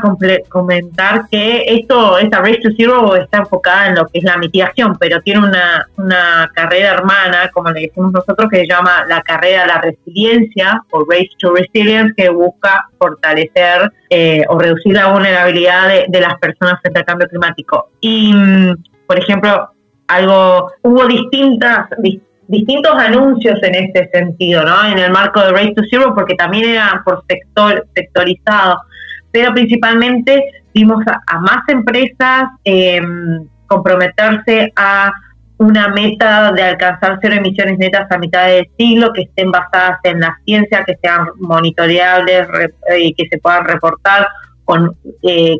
comentar 0.49 1.27
que 1.31 1.63
esto, 1.65 2.19
esta 2.19 2.41
Race 2.41 2.59
to 2.61 2.69
Zero 2.77 3.15
está 3.15 3.39
enfocada 3.39 3.87
en 3.87 3.95
lo 3.95 4.05
que 4.05 4.19
es 4.19 4.23
la 4.23 4.37
mitigación, 4.37 4.95
pero 4.99 5.19
tiene 5.21 5.39
una, 5.39 5.87
una 5.97 6.51
carrera 6.53 6.91
hermana, 6.91 7.49
como 7.51 7.71
le 7.71 7.81
decimos 7.81 8.13
nosotros, 8.13 8.49
que 8.51 8.57
se 8.57 8.67
llama 8.67 9.03
la 9.07 9.23
carrera 9.23 9.61
de 9.61 9.67
la 9.67 9.81
resiliencia 9.81 10.83
o 10.91 11.03
Race 11.09 11.31
to 11.39 11.55
Resilience, 11.55 12.13
que 12.15 12.29
busca 12.29 12.87
fortalecer 12.99 13.91
eh, 14.11 14.43
o 14.47 14.59
reducir 14.59 14.93
la 14.93 15.07
vulnerabilidad 15.07 15.87
de, 15.87 16.05
de 16.07 16.21
las 16.21 16.37
personas 16.37 16.79
frente 16.81 16.99
al 16.99 17.05
cambio 17.05 17.27
climático. 17.27 17.89
Y, 17.99 18.31
mm, 18.31 18.75
por 19.07 19.17
ejemplo, 19.17 19.71
algo, 20.07 20.71
hubo 20.83 21.05
distintas, 21.07 21.87
distintos 22.47 22.93
anuncios 22.95 23.61
en 23.63 23.75
este 23.75 24.09
sentido, 24.13 24.63
¿no? 24.63 24.85
En 24.85 24.97
el 24.97 25.11
marco 25.11 25.41
de 25.41 25.51
Race 25.51 25.73
to 25.75 25.83
Zero, 25.89 26.13
porque 26.15 26.35
también 26.35 26.69
era 26.69 27.01
por 27.05 27.23
sector, 27.27 27.85
sectorizado, 27.93 28.81
pero 29.31 29.53
principalmente 29.53 30.63
vimos 30.73 31.03
a, 31.07 31.39
más 31.39 31.67
empresas 31.67 32.45
em, 32.63 33.47
comprometerse 33.67 34.71
a 34.75 35.11
una 35.57 35.87
meta 35.87 36.51
de 36.51 36.61
alcanzar 36.61 37.17
cero 37.21 37.35
emisiones 37.35 37.79
netas 37.79 38.09
a 38.11 38.17
mitad 38.17 38.45
del 38.47 38.69
siglo, 38.77 39.11
que 39.11 39.23
estén 39.23 39.51
basadas 39.51 39.99
en 40.03 40.19
la 40.19 40.37
ciencia, 40.45 40.83
que 40.85 40.95
sean 41.01 41.27
monitoreables 41.39 42.47
y 42.99 43.13
que 43.13 43.27
se 43.27 43.39
puedan 43.39 43.65
reportar 43.65 44.27
con, 44.65 44.95
eh, 45.23 45.57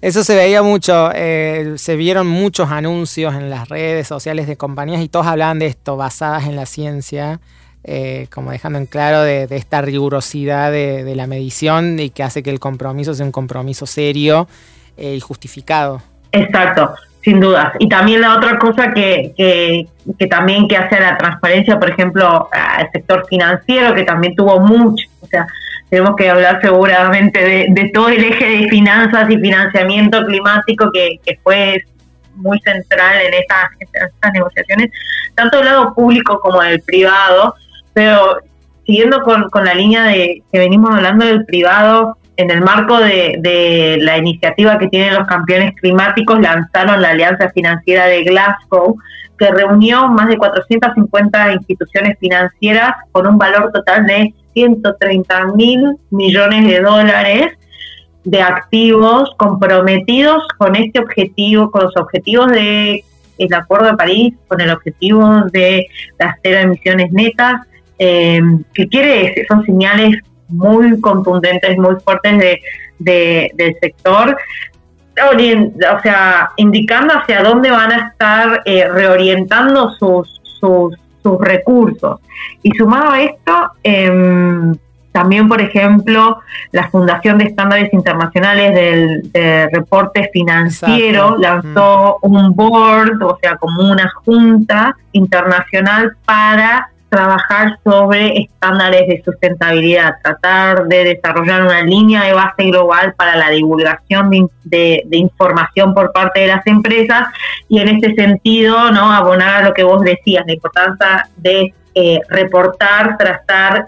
eso 0.00 0.22
se 0.22 0.36
veía 0.36 0.62
mucho, 0.62 1.10
eh, 1.12 1.74
se 1.76 1.96
vieron 1.96 2.28
muchos 2.28 2.70
anuncios 2.70 3.34
en 3.34 3.50
las 3.50 3.68
redes 3.68 4.06
sociales 4.06 4.46
de 4.46 4.56
compañías 4.56 5.00
y 5.00 5.08
todos 5.08 5.26
hablaban 5.26 5.58
de 5.58 5.66
esto, 5.66 5.96
basadas 5.96 6.46
en 6.46 6.54
la 6.54 6.66
ciencia, 6.66 7.40
eh, 7.82 8.28
como 8.32 8.52
dejando 8.52 8.78
en 8.78 8.86
claro 8.86 9.22
de, 9.22 9.48
esta 9.50 9.82
rigurosidad 9.82 10.70
de, 10.70 11.14
la 11.16 11.26
medición 11.26 11.98
y 11.98 12.10
que 12.10 12.22
hace 12.22 12.44
que 12.44 12.50
el 12.50 12.60
compromiso 12.60 13.12
sea 13.12 13.26
un 13.26 13.32
compromiso 13.32 13.86
serio 13.86 14.46
eh, 14.96 15.14
y 15.16 15.20
justificado. 15.20 16.00
Exacto, 16.30 16.94
sin 17.22 17.40
dudas. 17.40 17.72
Y 17.80 17.88
también 17.88 18.20
la 18.20 18.36
otra 18.36 18.56
cosa 18.56 18.92
que, 18.92 19.32
que, 19.36 19.88
que 20.16 20.26
también 20.28 20.68
que 20.68 20.76
hace 20.76 20.94
a 20.94 21.00
la 21.00 21.18
transparencia, 21.18 21.76
por 21.76 21.90
ejemplo, 21.90 22.48
al 22.52 22.88
sector 22.92 23.26
financiero, 23.26 23.94
que 23.96 24.04
también 24.04 24.36
tuvo 24.36 24.60
mucho, 24.60 25.08
o 25.22 25.26
sea, 25.26 25.44
tenemos 25.90 26.16
que 26.16 26.28
hablar 26.28 26.60
seguramente 26.60 27.70
de, 27.70 27.90
todo 27.94 28.08
el 28.08 28.22
eje 28.22 28.44
de 28.44 28.68
finanzas 28.68 29.30
y 29.30 29.38
financiamiento 29.38 30.24
climático 30.26 30.90
que, 30.92 31.18
fue 31.42 31.82
muy 32.34 32.58
central 32.60 33.16
en 33.22 33.34
estas, 33.34 34.32
negociaciones, 34.32 34.90
tanto 35.34 35.58
del 35.58 35.66
lado 35.66 35.94
público 35.94 36.38
como 36.40 36.62
del 36.62 36.80
privado, 36.82 37.54
pero 37.94 38.38
siguiendo 38.86 39.22
con, 39.22 39.48
la 39.64 39.74
línea 39.74 40.04
de 40.04 40.42
que 40.52 40.58
venimos 40.58 40.94
hablando 40.94 41.24
del 41.24 41.44
privado, 41.44 42.18
en 42.38 42.50
el 42.52 42.62
marco 42.62 42.98
de, 42.98 43.36
de, 43.40 43.98
la 44.00 44.16
iniciativa 44.16 44.78
que 44.78 44.86
tienen 44.86 45.14
los 45.14 45.26
campeones 45.26 45.74
climáticos, 45.74 46.40
lanzaron 46.40 47.02
la 47.02 47.10
Alianza 47.10 47.50
Financiera 47.50 48.06
de 48.06 48.22
Glasgow, 48.22 48.96
que 49.36 49.50
reunió 49.50 50.08
más 50.08 50.28
de 50.28 50.38
450 50.38 51.52
instituciones 51.52 52.16
financieras 52.20 52.92
con 53.10 53.26
un 53.26 53.38
valor 53.38 53.72
total 53.72 54.06
de 54.06 54.32
130 54.54 55.46
mil 55.56 55.96
millones 56.10 56.66
de 56.66 56.80
dólares 56.80 57.58
de 58.22 58.40
activos 58.40 59.32
comprometidos 59.36 60.46
con 60.58 60.76
este 60.76 61.00
objetivo, 61.00 61.72
con 61.72 61.84
los 61.84 61.96
objetivos 61.96 62.52
de 62.52 63.04
el 63.38 63.54
Acuerdo 63.54 63.86
de 63.86 63.96
París, 63.96 64.34
con 64.46 64.60
el 64.60 64.70
objetivo 64.70 65.42
de 65.52 65.86
las 66.18 66.36
cero 66.42 66.60
emisiones 66.60 67.10
netas, 67.12 67.62
eh, 67.98 68.40
que 68.74 68.88
quiere 68.88 69.24
decir, 69.24 69.46
son 69.48 69.64
señales 69.64 70.16
muy 70.48 71.00
contundentes, 71.00 71.78
muy 71.78 71.96
fuertes 72.04 72.60
de, 72.98 73.50
del 73.54 73.76
sector, 73.80 74.36
o 75.20 76.00
sea, 76.00 76.50
indicando 76.56 77.14
hacia 77.14 77.42
dónde 77.42 77.70
van 77.70 77.92
a 77.92 78.08
estar 78.08 78.62
eh, 78.64 78.88
reorientando 78.88 79.90
sus, 79.98 80.40
sus 80.60 80.96
sus 81.22 81.38
recursos. 81.40 82.20
Y 82.62 82.72
sumado 82.72 83.10
a 83.10 83.22
esto, 83.22 83.72
em, 83.82 84.74
también, 85.12 85.48
por 85.48 85.60
ejemplo, 85.60 86.38
la 86.70 86.88
Fundación 86.90 87.38
de 87.38 87.44
Estándares 87.44 87.92
Internacionales 87.92 88.74
del 88.74 89.70
Reporte 89.72 90.30
Financiero 90.32 91.36
lanzó 91.38 92.18
un 92.22 92.54
board, 92.54 93.22
o 93.22 93.38
sea, 93.40 93.56
como 93.56 93.90
una 93.90 94.08
junta 94.24 94.94
internacional 95.12 96.12
para 96.24 96.90
trabajar 97.08 97.78
sobre 97.84 98.38
estándares 98.42 99.08
de 99.08 99.22
sustentabilidad, 99.24 100.16
tratar 100.22 100.86
de 100.86 101.04
desarrollar 101.04 101.62
una 101.62 101.82
línea 101.82 102.24
de 102.24 102.34
base 102.34 102.64
global 102.64 103.14
para 103.16 103.36
la 103.36 103.50
divulgación 103.50 104.30
de, 104.64 105.06
información 105.10 105.94
por 105.94 106.12
parte 106.12 106.40
de 106.40 106.48
las 106.48 106.66
empresas 106.66 107.28
y 107.68 107.80
en 107.80 107.88
este 107.88 108.14
sentido, 108.14 108.90
no 108.90 109.10
abonar 109.12 109.62
a 109.62 109.68
lo 109.68 109.74
que 109.74 109.84
vos 109.84 110.02
decías, 110.02 110.44
la 110.46 110.52
importancia 110.52 111.28
de 111.36 111.74
eh, 111.94 112.20
reportar, 112.28 113.16
tratar, 113.16 113.86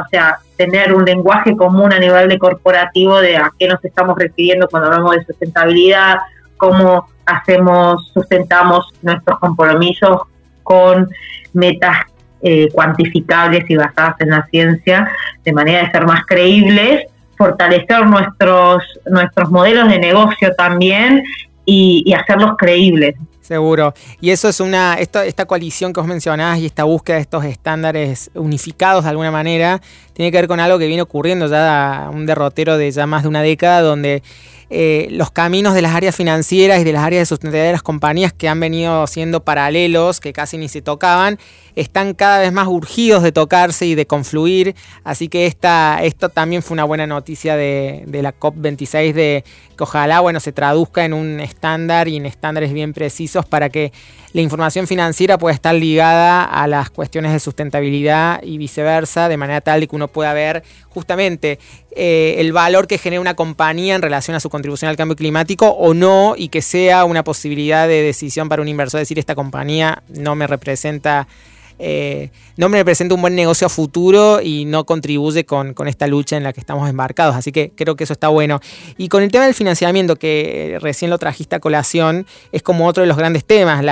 o 0.00 0.08
sea, 0.08 0.38
tener 0.56 0.94
un 0.94 1.04
lenguaje 1.04 1.56
común 1.56 1.92
a 1.92 1.98
nivel 1.98 2.28
de 2.28 2.38
corporativo 2.38 3.20
de 3.20 3.36
a 3.36 3.50
qué 3.58 3.66
nos 3.68 3.84
estamos 3.84 4.16
refiriendo 4.16 4.68
cuando 4.68 4.88
hablamos 4.88 5.16
de 5.16 5.24
sustentabilidad, 5.24 6.18
cómo 6.56 7.08
hacemos, 7.26 8.10
sustentamos 8.14 8.86
nuestros 9.02 9.38
compromisos 9.40 10.22
con 10.62 11.08
metas 11.52 12.13
eh, 12.46 12.68
cuantificables 12.72 13.64
y 13.70 13.76
basadas 13.76 14.16
en 14.20 14.28
la 14.28 14.46
ciencia, 14.50 15.10
de 15.42 15.52
manera 15.54 15.82
de 15.82 15.90
ser 15.90 16.04
más 16.04 16.26
creíbles, 16.26 17.06
fortalecer 17.38 18.06
nuestros, 18.06 18.82
nuestros 19.06 19.50
modelos 19.50 19.88
de 19.88 19.98
negocio 19.98 20.54
también 20.54 21.24
y, 21.64 22.12
hacerlos 22.12 22.56
creíbles. 22.58 23.14
Seguro. 23.40 23.94
Y 24.20 24.28
eso 24.28 24.50
es 24.50 24.60
una, 24.60 24.94
esta, 24.94 25.24
esta 25.24 25.46
coalición 25.46 25.94
que 25.94 26.00
os 26.00 26.06
mencionabas 26.06 26.58
y 26.58 26.66
esta 26.66 26.84
búsqueda 26.84 27.16
de 27.16 27.22
estos 27.22 27.46
estándares 27.46 28.30
unificados 28.34 29.04
de 29.04 29.10
alguna 29.10 29.30
manera, 29.30 29.80
tiene 30.12 30.30
que 30.30 30.36
ver 30.36 30.46
con 30.46 30.60
algo 30.60 30.78
que 30.78 30.86
viene 30.86 31.00
ocurriendo 31.00 31.46
ya 31.46 32.10
un 32.12 32.26
derrotero 32.26 32.76
de 32.76 32.90
ya 32.90 33.06
más 33.06 33.22
de 33.22 33.30
una 33.30 33.40
década, 33.40 33.80
donde 33.80 34.22
eh, 34.76 35.06
los 35.12 35.30
caminos 35.30 35.72
de 35.72 35.82
las 35.82 35.94
áreas 35.94 36.16
financieras 36.16 36.80
y 36.80 36.84
de 36.84 36.92
las 36.92 37.04
áreas 37.04 37.20
de 37.20 37.26
sustentabilidad 37.26 37.66
de 37.66 37.72
las 37.72 37.82
compañías 37.84 38.32
que 38.32 38.48
han 38.48 38.58
venido 38.58 39.06
siendo 39.06 39.44
paralelos, 39.44 40.18
que 40.18 40.32
casi 40.32 40.58
ni 40.58 40.68
se 40.68 40.82
tocaban, 40.82 41.38
están 41.76 42.12
cada 42.14 42.40
vez 42.40 42.52
más 42.52 42.66
urgidos 42.66 43.22
de 43.22 43.30
tocarse 43.30 43.86
y 43.86 43.94
de 43.94 44.06
confluir. 44.06 44.74
Así 45.04 45.28
que 45.28 45.46
esta, 45.46 46.02
esto 46.02 46.28
también 46.28 46.60
fue 46.60 46.74
una 46.74 46.82
buena 46.82 47.06
noticia 47.06 47.54
de, 47.54 48.04
la 48.06 48.36
COP26, 48.36 49.12
de 49.12 49.44
que 49.76 49.84
ojalá 49.84 50.18
bueno, 50.18 50.40
se 50.40 50.50
traduzca 50.50 51.04
en 51.04 51.12
un 51.12 51.38
estándar 51.38 52.08
y 52.08 52.16
en 52.16 52.26
estándares 52.26 52.72
bien 52.72 52.92
precisos 52.94 53.46
para 53.46 53.68
que 53.68 53.92
la 54.34 54.42
información 54.42 54.88
financiera 54.88 55.38
puede 55.38 55.54
estar 55.54 55.72
ligada 55.76 56.42
a 56.44 56.66
las 56.66 56.90
cuestiones 56.90 57.32
de 57.32 57.38
sustentabilidad 57.38 58.42
y 58.42 58.58
viceversa, 58.58 59.28
de 59.28 59.36
manera 59.36 59.60
tal 59.60 59.86
que 59.86 59.94
uno 59.94 60.08
pueda 60.08 60.32
ver 60.32 60.64
justamente 60.88 61.60
eh, 61.92 62.34
el 62.38 62.52
valor 62.52 62.88
que 62.88 62.98
genera 62.98 63.20
una 63.20 63.34
compañía 63.34 63.94
en 63.94 64.02
relación 64.02 64.36
a 64.36 64.40
su 64.40 64.50
contribución 64.50 64.88
al 64.88 64.96
cambio 64.96 65.14
climático 65.14 65.68
o 65.68 65.94
no, 65.94 66.34
y 66.36 66.48
que 66.48 66.62
sea 66.62 67.04
una 67.04 67.22
posibilidad 67.22 67.86
de 67.86 68.02
decisión 68.02 68.48
para 68.48 68.60
un 68.60 68.66
inversor 68.66 68.98
decir 68.98 69.20
esta 69.20 69.36
compañía 69.36 70.02
no 70.08 70.34
me 70.34 70.48
representa 70.48 71.28
eh, 71.78 72.30
no 72.56 72.68
me 72.68 72.78
representa 72.78 73.14
un 73.14 73.20
buen 73.20 73.34
negocio 73.34 73.66
a 73.66 73.70
futuro 73.70 74.40
y 74.40 74.64
no 74.64 74.84
contribuye 74.86 75.44
con, 75.44 75.74
esta 75.86 76.06
lucha 76.06 76.36
en 76.36 76.42
la 76.42 76.52
que 76.52 76.60
estamos 76.60 76.88
embarcados. 76.88 77.36
Así 77.36 77.52
que 77.52 77.72
creo 77.74 77.96
que 77.96 78.04
eso 78.04 78.12
está 78.12 78.28
bueno. 78.28 78.60
Y 78.96 79.08
con 79.08 79.22
el 79.22 79.30
tema 79.30 79.44
del 79.44 79.54
financiamiento, 79.54 80.16
que 80.16 80.78
recién 80.80 81.10
lo 81.10 81.18
trajiste 81.18 81.56
a 81.56 81.60
colación, 81.60 82.26
es 82.52 82.62
como 82.62 82.86
otro 82.86 83.02
de 83.02 83.06
los 83.06 83.16
grandes 83.16 83.44
temas. 83.44 83.84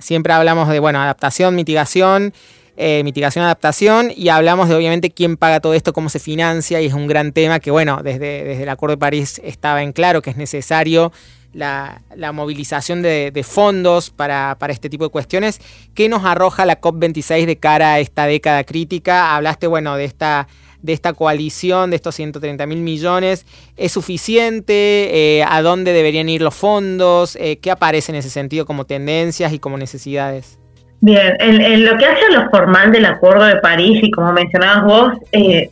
siempre 0.00 0.32
hablamos 0.32 0.68
de 0.68 0.78
bueno, 0.78 1.00
adaptación, 1.00 1.54
mitigación. 1.54 2.32
Eh, 2.80 3.02
mitigación, 3.02 3.44
adaptación, 3.44 4.12
y 4.14 4.28
hablamos 4.28 4.68
de 4.68 4.76
obviamente 4.76 5.10
quién 5.10 5.36
paga 5.36 5.58
todo 5.58 5.74
esto, 5.74 5.92
cómo 5.92 6.08
se 6.08 6.20
financia, 6.20 6.80
y 6.80 6.86
es 6.86 6.94
un 6.94 7.08
gran 7.08 7.32
tema 7.32 7.58
que, 7.58 7.72
bueno, 7.72 8.02
desde, 8.04 8.44
desde 8.44 8.62
el 8.62 8.68
Acuerdo 8.68 8.94
de 8.94 9.00
París 9.00 9.40
estaba 9.42 9.82
en 9.82 9.90
claro 9.90 10.22
que 10.22 10.30
es 10.30 10.36
necesario 10.36 11.10
la, 11.52 12.32
movilización 12.32 13.02
de, 13.02 13.44
fondos 13.46 14.10
para, 14.10 14.56
este 14.68 14.88
tipo 14.88 15.04
de 15.04 15.10
cuestiones. 15.10 15.60
¿Qué 15.94 16.08
nos 16.08 16.24
arroja 16.24 16.66
la 16.66 16.80
COP26 16.80 17.46
de 17.46 17.56
cara 17.56 17.94
a 17.94 18.00
esta 18.00 18.26
década 18.26 18.64
crítica? 18.64 19.34
Hablaste, 19.34 19.66
bueno, 19.66 19.96
de 19.96 20.04
esta, 20.04 20.48
de 20.82 20.92
esta 20.92 21.12
coalición, 21.12 21.90
de 21.90 21.96
estos 21.96 22.14
130 22.14 22.66
mil 22.66 22.80
millones. 22.80 23.46
¿Es 23.76 23.92
suficiente? 23.92 25.38
Eh, 25.38 25.44
¿A 25.46 25.62
dónde 25.62 25.92
deberían 25.92 26.28
ir 26.28 26.42
los 26.42 26.54
fondos? 26.54 27.36
Eh, 27.36 27.58
¿Qué 27.58 27.70
aparece 27.70 28.12
en 28.12 28.16
ese 28.16 28.30
sentido 28.30 28.66
como 28.66 28.84
tendencias 28.84 29.52
y 29.52 29.58
como 29.58 29.78
necesidades? 29.78 30.58
Bien, 31.00 31.36
en, 31.38 31.84
lo 31.84 31.96
que 31.96 32.06
hace 32.06 32.24
a 32.26 32.40
lo 32.40 32.50
formal 32.50 32.90
del 32.90 33.06
Acuerdo 33.06 33.44
de 33.44 33.56
París, 33.56 34.00
y 34.02 34.10
como 34.10 34.32
mencionabas 34.32 34.84
vos, 34.84 35.12
eh, 35.30 35.70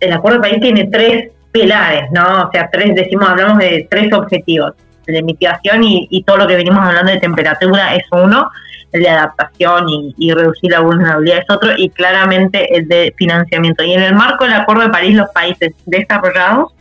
el 0.00 0.12
Acuerdo 0.12 0.38
de 0.38 0.48
París 0.48 0.60
tiene 0.60 0.88
tres 0.92 1.30
pilares, 1.50 2.10
¿no? 2.12 2.44
O 2.44 2.50
sea, 2.52 2.68
tres, 2.70 2.94
decimos, 2.94 3.28
hablamos 3.28 3.58
de 3.58 3.86
tres 3.90 4.12
objetivos 4.12 4.74
de 5.06 5.22
mitigación 5.22 5.82
y, 5.84 6.22
todo 6.26 6.36
lo 6.36 6.46
que 6.46 6.56
venimos 6.56 6.84
hablando 6.84 7.12
de 7.12 7.20
temperatura 7.20 7.94
es 7.94 8.04
uno, 8.10 8.50
el 8.92 9.02
de 9.02 9.08
adaptación 9.08 9.86
y, 9.88 10.32
reducir 10.32 10.72
la 10.72 10.80
vulnerabilidad 10.80 11.38
es 11.38 11.50
otro, 11.50 11.70
y 11.74 11.88
claramente 11.88 12.76
el 12.76 12.86
de 12.86 13.14
financiamiento. 13.16 13.82
Y 13.82 13.94
en 13.94 14.02
el 14.02 14.14
marco 14.14 14.44
del 14.44 14.54
Acuerdo 14.54 14.82
de 14.82 14.90
París, 14.90 15.16
los 15.16 15.30
países 15.30 15.72
desarrollados 15.86 16.72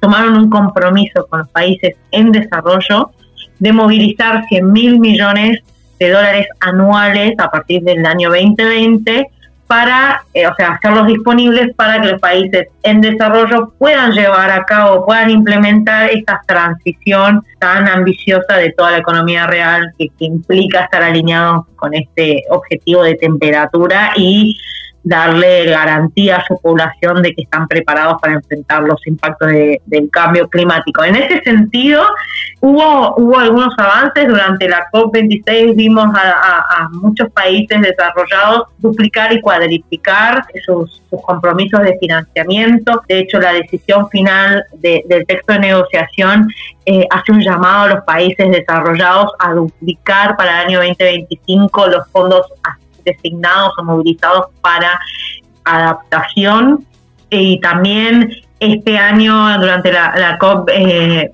tomaron 0.00 0.36
un 0.36 0.50
compromiso 0.50 1.26
con 1.28 1.40
los 1.40 1.48
países 1.48 1.94
en 2.10 2.32
desarrollo 2.32 3.12
de 3.58 3.72
movilizar 3.72 4.44
100 4.48 4.72
mil 4.72 4.98
millones 4.98 5.60
de 6.00 6.10
dólares 6.10 6.48
anuales 6.60 7.34
a 7.38 7.50
partir 7.50 7.82
del 7.82 8.04
año 8.04 8.30
2020 8.30 9.28
para, 9.66 10.24
eh, 10.34 10.48
o 10.48 10.54
sea, 10.56 10.72
hacerlos 10.72 11.06
disponibles 11.06 11.72
para 11.76 12.00
que 12.00 12.08
los 12.08 12.20
países 12.20 12.66
en 12.82 13.00
desarrollo 13.00 13.72
puedan 13.78 14.10
llevar 14.10 14.50
a 14.50 14.64
cabo, 14.64 15.06
puedan 15.06 15.30
implementar 15.30 16.10
esta 16.10 16.42
transición 16.44 17.44
tan 17.60 17.86
ambiciosa 17.86 18.56
de 18.56 18.72
toda 18.72 18.90
la 18.90 18.98
economía 18.98 19.46
real 19.46 19.92
que, 19.96 20.08
que 20.18 20.24
implica 20.24 20.80
estar 20.80 21.04
alineados 21.04 21.66
con 21.76 21.94
este 21.94 22.42
objetivo 22.50 23.04
de 23.04 23.14
temperatura 23.14 24.10
y 24.16 24.58
darle 25.02 25.66
garantía 25.66 26.36
a 26.36 26.44
su 26.46 26.60
población 26.60 27.22
de 27.22 27.34
que 27.34 27.42
están 27.42 27.66
preparados 27.66 28.20
para 28.20 28.34
enfrentar 28.34 28.82
los 28.82 29.04
impactos 29.06 29.48
del 29.48 30.10
cambio 30.10 30.48
climático. 30.48 31.02
En 31.04 31.16
ese 31.16 31.42
sentido, 31.42 32.02
hubo, 32.60 33.14
hubo 33.16 33.38
algunos 33.38 33.74
avances 33.78 34.28
durante 34.28 34.68
la 34.68 34.86
COP26, 34.92 35.74
vimos 35.74 36.06
a, 36.14 36.88
muchos 36.92 37.30
países 37.30 37.80
desarrollados 37.80 38.64
duplicar 38.78 39.32
y 39.32 39.40
cuadriplicar 39.40 40.44
sus, 40.64 41.02
compromisos 41.22 41.80
de 41.82 41.98
financiamiento. 41.98 43.02
De 43.08 43.20
hecho, 43.20 43.40
la 43.40 43.52
decisión 43.52 44.08
final 44.10 44.64
del 44.74 45.26
texto 45.26 45.52
de 45.54 45.58
negociación 45.58 46.48
eh, 46.86 47.06
hace 47.10 47.32
un 47.32 47.40
llamado 47.40 47.84
a 47.84 47.88
los 47.94 48.04
países 48.04 48.50
desarrollados 48.50 49.32
a 49.38 49.52
duplicar 49.52 50.36
para 50.36 50.62
el 50.62 50.66
año 50.66 50.78
2025 50.78 51.86
los 51.86 52.08
fondos 52.10 52.46
designados 53.14 53.72
o 53.78 53.84
movilizados 53.84 54.46
para 54.60 54.98
adaptación 55.64 56.86
y 57.30 57.60
también 57.60 58.30
este 58.58 58.98
año 58.98 59.58
durante 59.58 59.92
la, 59.92 60.36
COP 60.38 60.68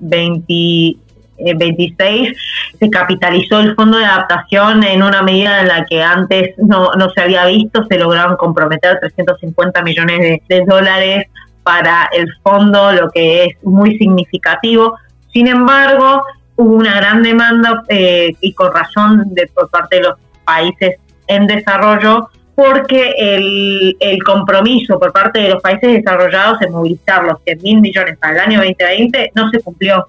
26 0.00 0.98
eh, 1.38 2.34
se 2.78 2.90
capitalizó 2.90 3.60
el 3.60 3.74
fondo 3.74 3.98
de 3.98 4.04
adaptación 4.04 4.84
en 4.84 5.02
una 5.02 5.22
medida 5.22 5.60
en 5.60 5.68
la 5.68 5.84
que 5.84 6.02
antes 6.02 6.54
no, 6.58 6.90
se 7.14 7.20
había 7.20 7.46
visto, 7.46 7.84
se 7.86 7.98
lograron 7.98 8.36
comprometer 8.36 9.00
350 9.00 9.82
millones 9.82 10.40
de, 10.48 10.64
dólares 10.64 11.26
para 11.62 12.08
el 12.12 12.32
fondo, 12.42 12.92
lo 12.92 13.10
que 13.10 13.44
es 13.44 13.56
muy 13.64 13.98
significativo. 13.98 14.96
Sin 15.32 15.48
embargo, 15.48 16.22
hubo 16.54 16.76
una 16.76 16.94
gran 16.94 17.22
demanda 17.22 17.82
eh, 17.88 18.34
y 18.40 18.52
con 18.52 18.72
razón 18.72 19.24
de 19.34 19.48
por 19.48 19.68
parte 19.68 19.96
de 19.96 20.02
los 20.02 20.14
países 20.44 21.00
en 21.26 21.46
desarrollo 21.46 22.28
porque 22.54 23.14
el, 23.18 23.96
el, 24.00 24.22
compromiso 24.22 24.98
por 24.98 25.12
parte 25.12 25.40
de 25.40 25.50
los 25.50 25.62
países 25.62 25.92
desarrollados 25.92 26.58
de 26.60 26.70
movilizar 26.70 27.22
los 27.22 27.42
100 27.44 27.62
mil 27.62 27.80
millones 27.82 28.16
para 28.18 28.32
el 28.32 28.40
año 28.40 28.58
2020 28.60 29.32
no 29.34 29.50
se 29.50 29.60
cumplió. 29.60 30.06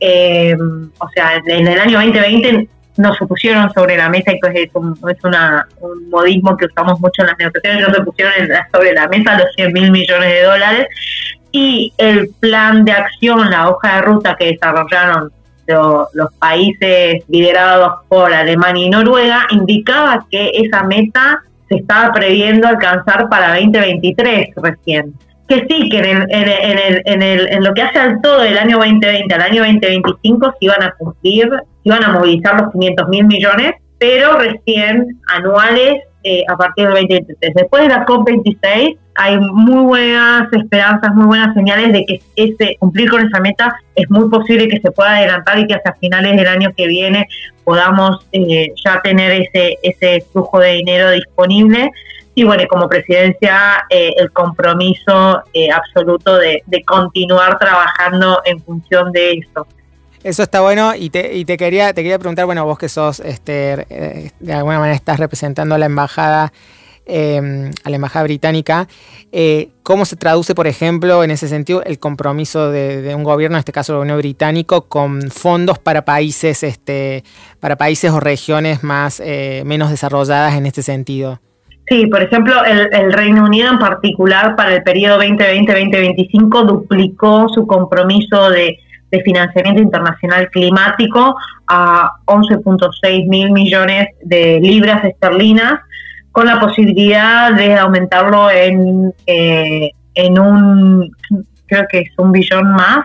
Eh, 0.00 0.56
o 0.98 1.08
sea, 1.10 1.40
en 1.46 1.68
el 1.68 1.78
año 1.78 1.98
2020 1.98 2.68
no 2.96 3.14
se 3.14 3.26
pusieron 3.26 3.72
sobre 3.72 3.96
la 3.96 4.08
mesa, 4.08 4.32
y 4.32 4.38
pues 4.40 4.54
es, 4.54 4.70
un, 4.74 4.98
es 5.08 5.22
una, 5.22 5.66
un 5.80 6.08
modismo 6.08 6.56
que 6.56 6.66
usamos 6.66 6.98
mucho 7.00 7.22
en 7.22 7.28
las 7.28 7.38
negociaciones, 7.38 7.88
no 7.88 7.94
se 7.94 8.02
pusieron 8.02 8.34
sobre 8.72 8.92
la 8.94 9.08
mesa 9.08 9.38
los 9.38 9.54
100 9.54 9.72
mil 9.72 9.90
millones 9.90 10.28
de 10.28 10.42
dólares 10.42 10.86
y 11.52 11.92
el 11.98 12.30
plan 12.40 12.84
de 12.84 12.92
acción, 12.92 13.50
la 13.50 13.68
hoja 13.68 13.96
de 13.96 14.02
ruta 14.02 14.36
que 14.38 14.52
desarrollaron 14.52 15.30
los 15.66 16.32
países 16.38 17.24
liderados 17.28 18.00
por 18.08 18.32
Alemania 18.32 18.86
y 18.86 18.90
Noruega, 18.90 19.46
indicaba 19.50 20.26
que 20.30 20.50
esa 20.54 20.82
meta 20.84 21.42
se 21.68 21.76
estaba 21.76 22.12
previendo 22.12 22.68
alcanzar 22.68 23.28
para 23.28 23.54
2023 23.54 24.50
recién. 24.56 25.14
Que 25.48 25.66
sí, 25.68 25.88
que 25.88 25.98
en, 25.98 26.26
en, 26.30 27.22
en, 27.22 27.64
lo 27.64 27.74
que 27.74 27.82
hace 27.82 27.98
al 27.98 28.20
todo 28.22 28.40
del 28.40 28.56
año 28.56 28.78
2020 28.78 29.34
al 29.34 29.42
año 29.42 29.62
2025 29.62 30.50
se 30.52 30.56
iban 30.60 30.82
a 30.82 30.92
cumplir, 30.92 31.50
se 31.50 31.88
iban 31.88 32.04
a 32.04 32.12
movilizar 32.12 32.60
los 32.60 32.72
500 32.72 33.08
mil 33.08 33.26
millones, 33.26 33.72
pero 34.02 34.36
recién 34.36 35.20
anuales 35.28 36.02
eh, 36.24 36.42
a 36.48 36.56
partir 36.56 36.86
del 36.86 36.94
2023. 36.94 37.54
Después 37.54 37.84
de 37.84 37.88
la 37.88 38.04
COP26 38.04 38.98
hay 39.14 39.38
muy 39.38 39.84
buenas 39.84 40.52
esperanzas, 40.52 41.14
muy 41.14 41.26
buenas 41.26 41.54
señales 41.54 41.92
de 41.92 42.04
que 42.04 42.20
ese 42.34 42.76
cumplir 42.80 43.08
con 43.08 43.24
esa 43.24 43.38
meta 43.38 43.78
es 43.94 44.10
muy 44.10 44.28
posible 44.28 44.66
que 44.66 44.80
se 44.80 44.90
pueda 44.90 45.18
adelantar 45.18 45.56
y 45.60 45.68
que 45.68 45.74
hasta 45.74 45.92
finales 46.00 46.36
del 46.36 46.48
año 46.48 46.72
que 46.76 46.88
viene 46.88 47.28
podamos 47.62 48.26
eh, 48.32 48.72
ya 48.84 49.00
tener 49.02 49.40
ese, 49.40 49.78
ese 49.84 50.26
flujo 50.32 50.58
de 50.58 50.72
dinero 50.72 51.12
disponible. 51.12 51.92
Y 52.34 52.42
bueno, 52.42 52.64
como 52.68 52.88
presidencia, 52.88 53.84
eh, 53.88 54.14
el 54.16 54.32
compromiso 54.32 55.44
absoluto 55.72 56.38
de, 56.38 56.64
de 56.66 56.82
continuar 56.82 57.56
trabajando 57.56 58.42
en 58.46 58.58
función 58.58 59.12
de 59.12 59.34
eso. 59.34 59.64
Eso 60.24 60.44
está 60.44 60.60
bueno 60.60 60.94
y 60.94 61.10
te, 61.10 61.36
y 61.36 61.44
te 61.44 61.56
quería 61.56 61.92
te 61.92 62.02
quería 62.02 62.18
preguntar, 62.18 62.46
bueno, 62.46 62.64
vos 62.64 62.78
que 62.78 62.88
sos, 62.88 63.18
este, 63.20 63.86
eh, 63.90 64.30
de 64.38 64.52
alguna 64.52 64.78
manera 64.78 64.94
estás 64.94 65.18
representando 65.18 65.74
a 65.74 65.78
la 65.78 65.86
embajada, 65.86 66.52
em, 67.06 67.72
a 67.82 67.90
la 67.90 67.96
embajada 67.96 68.22
británica, 68.22 68.86
eh, 69.32 69.70
¿cómo 69.82 70.04
se 70.04 70.14
traduce, 70.14 70.54
por 70.54 70.68
ejemplo, 70.68 71.24
en 71.24 71.32
ese 71.32 71.48
sentido, 71.48 71.82
el 71.82 71.98
compromiso 71.98 72.70
de, 72.70 73.12
un 73.16 73.24
gobierno, 73.24 73.56
en 73.56 73.60
este 73.60 73.72
caso 73.72 73.92
el 73.92 73.98
gobierno 73.98 74.18
británico, 74.18 74.82
con 74.82 75.22
fondos 75.32 75.80
para 75.80 76.04
países, 76.04 76.62
este, 76.62 77.24
para 77.58 77.74
países 77.74 78.12
o 78.12 78.20
regiones 78.20 78.84
más 78.84 79.18
eh, 79.18 79.64
menos 79.66 79.90
desarrolladas 79.90 80.54
en 80.54 80.66
este 80.66 80.82
sentido? 80.82 81.40
Sí, 81.88 82.06
por 82.06 82.22
ejemplo, 82.22 82.64
el, 82.64 82.88
el, 82.92 83.12
Reino 83.12 83.44
Unido 83.44 83.72
en 83.72 83.78
particular 83.80 84.54
para 84.54 84.72
el 84.72 84.84
periodo 84.84 85.20
2020-2025 85.20 86.64
duplicó 86.64 87.48
su 87.48 87.66
compromiso 87.66 88.50
de 88.50 88.78
de 89.12 89.22
financiamiento 89.22 89.82
internacional 89.82 90.48
climático 90.50 91.36
a 91.68 92.10
11.6 92.24 93.28
mil 93.28 93.52
millones 93.52 94.08
de 94.22 94.58
libras 94.60 95.04
esterlinas, 95.04 95.80
con 96.32 96.46
la 96.46 96.58
posibilidad 96.58 97.52
de 97.52 97.74
aumentarlo 97.76 98.50
en, 98.50 99.12
eh, 99.26 99.90
en 100.14 100.38
un, 100.38 101.14
creo 101.66 101.84
que 101.90 102.00
es 102.00 102.10
un 102.16 102.32
billón 102.32 102.72
más, 102.72 103.04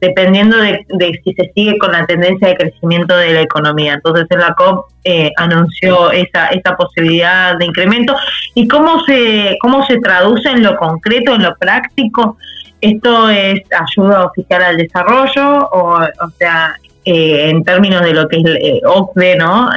dependiendo 0.00 0.56
de, 0.58 0.86
si 1.24 1.34
se 1.34 1.50
sigue 1.56 1.76
con 1.78 1.90
la 1.90 2.06
tendencia 2.06 2.48
de 2.48 2.56
crecimiento 2.56 3.16
de 3.16 3.32
la 3.32 3.40
economía. 3.40 3.94
Entonces, 3.94 4.26
en 4.30 4.38
la 4.38 4.54
COP 4.54 4.86
eh, 5.02 5.32
anunció 5.36 6.12
esa, 6.12 6.46
esa 6.48 6.76
posibilidad 6.76 7.58
de 7.58 7.64
incremento. 7.64 8.14
¿Y 8.54 8.68
cómo 8.68 9.02
se, 9.04 9.58
cómo 9.60 9.84
se 9.86 9.98
traduce 9.98 10.50
en 10.50 10.62
lo 10.62 10.76
concreto, 10.76 11.34
en 11.34 11.42
lo 11.42 11.56
práctico? 11.56 12.36
Esto 12.80 13.28
es 13.28 13.60
ayuda 13.72 14.26
oficial 14.26 14.62
al 14.62 14.76
desarrollo, 14.76 15.68
o, 15.72 15.98
o 15.98 16.30
sea, 16.38 16.76
en 17.04 17.64
términos 17.64 18.02
de 18.02 18.12
lo 18.12 18.28
que 18.28 18.42
es 18.44 18.80
OCDE, 18.84 19.36
¿no? 19.36 19.70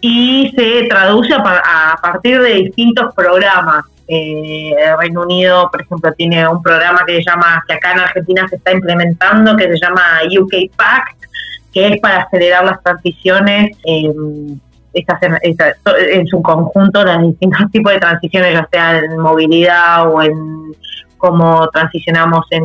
y 0.00 0.52
se 0.56 0.86
traduce 0.88 1.34
a, 1.34 1.98
partir 2.00 2.40
de 2.40 2.54
distintos 2.54 3.14
programas. 3.14 3.84
Eh, 4.08 4.72
Reino 5.00 5.22
Unido, 5.22 5.68
por 5.70 5.82
ejemplo, 5.82 6.12
tiene 6.12 6.46
un 6.46 6.62
programa 6.62 7.00
que 7.04 7.16
se 7.16 7.22
llama, 7.22 7.64
que 7.66 7.74
acá 7.74 7.92
en 7.92 8.00
Argentina 8.00 8.46
se 8.48 8.56
está 8.56 8.72
implementando, 8.72 9.56
que 9.56 9.64
se 9.64 9.78
llama 9.78 10.20
UK 10.38 10.76
Pact, 10.76 11.24
que 11.72 11.88
es 11.88 12.00
para 12.00 12.22
acelerar 12.22 12.64
las 12.64 12.80
transiciones 12.84 13.76
en, 13.84 14.60
en 14.94 16.26
su 16.28 16.40
conjunto, 16.40 17.04
los 17.04 17.22
distintos 17.22 17.68
tipos 17.72 17.92
de 17.92 17.98
transiciones, 17.98 18.52
ya 18.54 18.68
sea 18.70 18.98
en 18.98 19.18
movilidad 19.18 20.08
o 20.08 20.22
en 20.22 20.72
cómo 21.16 21.68
transicionamos 21.70 22.46
en, 22.50 22.62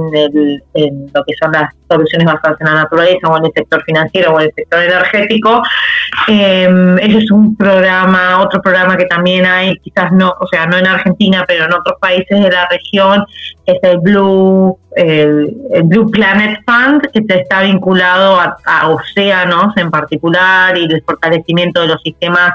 lo 1.13 1.23
que 1.23 1.33
son 1.39 1.51
las 1.51 1.73
soluciones 1.89 2.25
basadas 2.25 2.59
en 2.61 2.67
la 2.67 2.73
naturaleza 2.75 3.27
o 3.27 3.37
en 3.37 3.45
el 3.45 3.51
sector 3.53 3.83
financiero 3.83 4.33
o 4.33 4.39
en 4.39 4.47
el 4.47 4.53
sector 4.53 4.81
energético. 4.81 5.61
Eh, 6.27 6.95
ese 7.01 7.17
es 7.17 7.31
un 7.31 7.55
programa, 7.55 8.41
otro 8.41 8.61
programa 8.61 8.97
que 8.97 9.05
también 9.05 9.45
hay, 9.45 9.77
quizás 9.77 10.11
no, 10.11 10.33
o 10.39 10.47
sea, 10.47 10.65
no 10.65 10.77
en 10.77 10.87
Argentina, 10.87 11.43
pero 11.47 11.65
en 11.65 11.73
otros 11.73 11.97
países 11.99 12.41
de 12.41 12.49
la 12.49 12.67
región, 12.69 13.25
es 13.65 13.77
el 13.83 13.99
Blue, 13.99 14.77
el, 14.95 15.55
Blue 15.83 16.09
Planet 16.11 16.59
Fund, 16.65 17.01
que 17.11 17.23
está 17.27 17.61
vinculado 17.61 18.39
a, 18.39 18.89
océanos 18.89 19.75
en 19.77 19.91
particular 19.91 20.77
y 20.77 20.85
el 20.85 21.03
fortalecimiento 21.03 21.81
de 21.81 21.87
los 21.87 22.01
sistemas, 22.01 22.53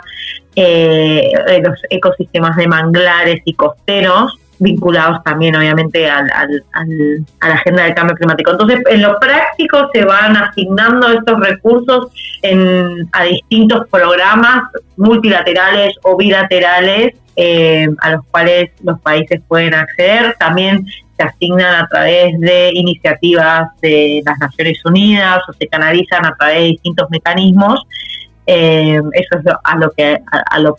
eh, 0.55 1.33
de 1.47 1.61
los 1.61 1.81
ecosistemas 1.91 2.57
de 2.57 2.67
manglares 2.67 3.43
y 3.45 3.55
costeros 3.55 4.39
vinculados 4.59 5.23
también 5.25 5.57
obviamente 5.57 6.09
al, 6.09 6.31
al, 6.33 7.25
a 7.40 7.49
la 7.49 7.55
agenda 7.55 7.85
del 7.85 7.95
cambio 7.95 8.16
climático. 8.16 8.53
Entonces, 8.53 8.81
en 8.90 9.03
lo 9.03 9.19
práctico 9.19 9.90
se 9.92 10.05
van 10.05 10.37
asignando 10.37 11.09
estos 11.09 11.40
recursos 11.40 12.09
en, 12.42 13.09
a 13.12 13.25
distintos 13.25 13.87
programas 13.90 14.64
multilaterales 14.97 15.95
o 16.03 16.16
bilaterales 16.16 17.14
eh, 17.37 17.87
a 18.01 18.12
los 18.12 18.25
cuales 18.31 18.71
los 18.83 19.01
países 19.01 19.40
pueden 19.47 19.75
acceder. 19.75 20.35
También 20.38 20.87
se 21.16 21.23
asignan 21.23 21.85
a 21.85 21.88
través 21.88 22.38
de 22.40 22.71
iniciativas 22.73 23.69
de 23.81 24.23
las 24.25 24.38
Naciones 24.38 24.85
Unidas 24.85 25.40
o 25.49 25.53
se 25.53 25.66
canalizan 25.66 26.25
a 26.25 26.35
través 26.37 26.61
de 26.61 26.64
distintos 26.69 27.11
mecanismos. 27.11 27.87
Eh, 28.47 29.01
eso 29.12 29.38
es 29.38 29.55
a 29.64 29.77
lo 29.77 29.90
que 29.90 30.19
a, 30.31 30.59
lo 30.61 30.79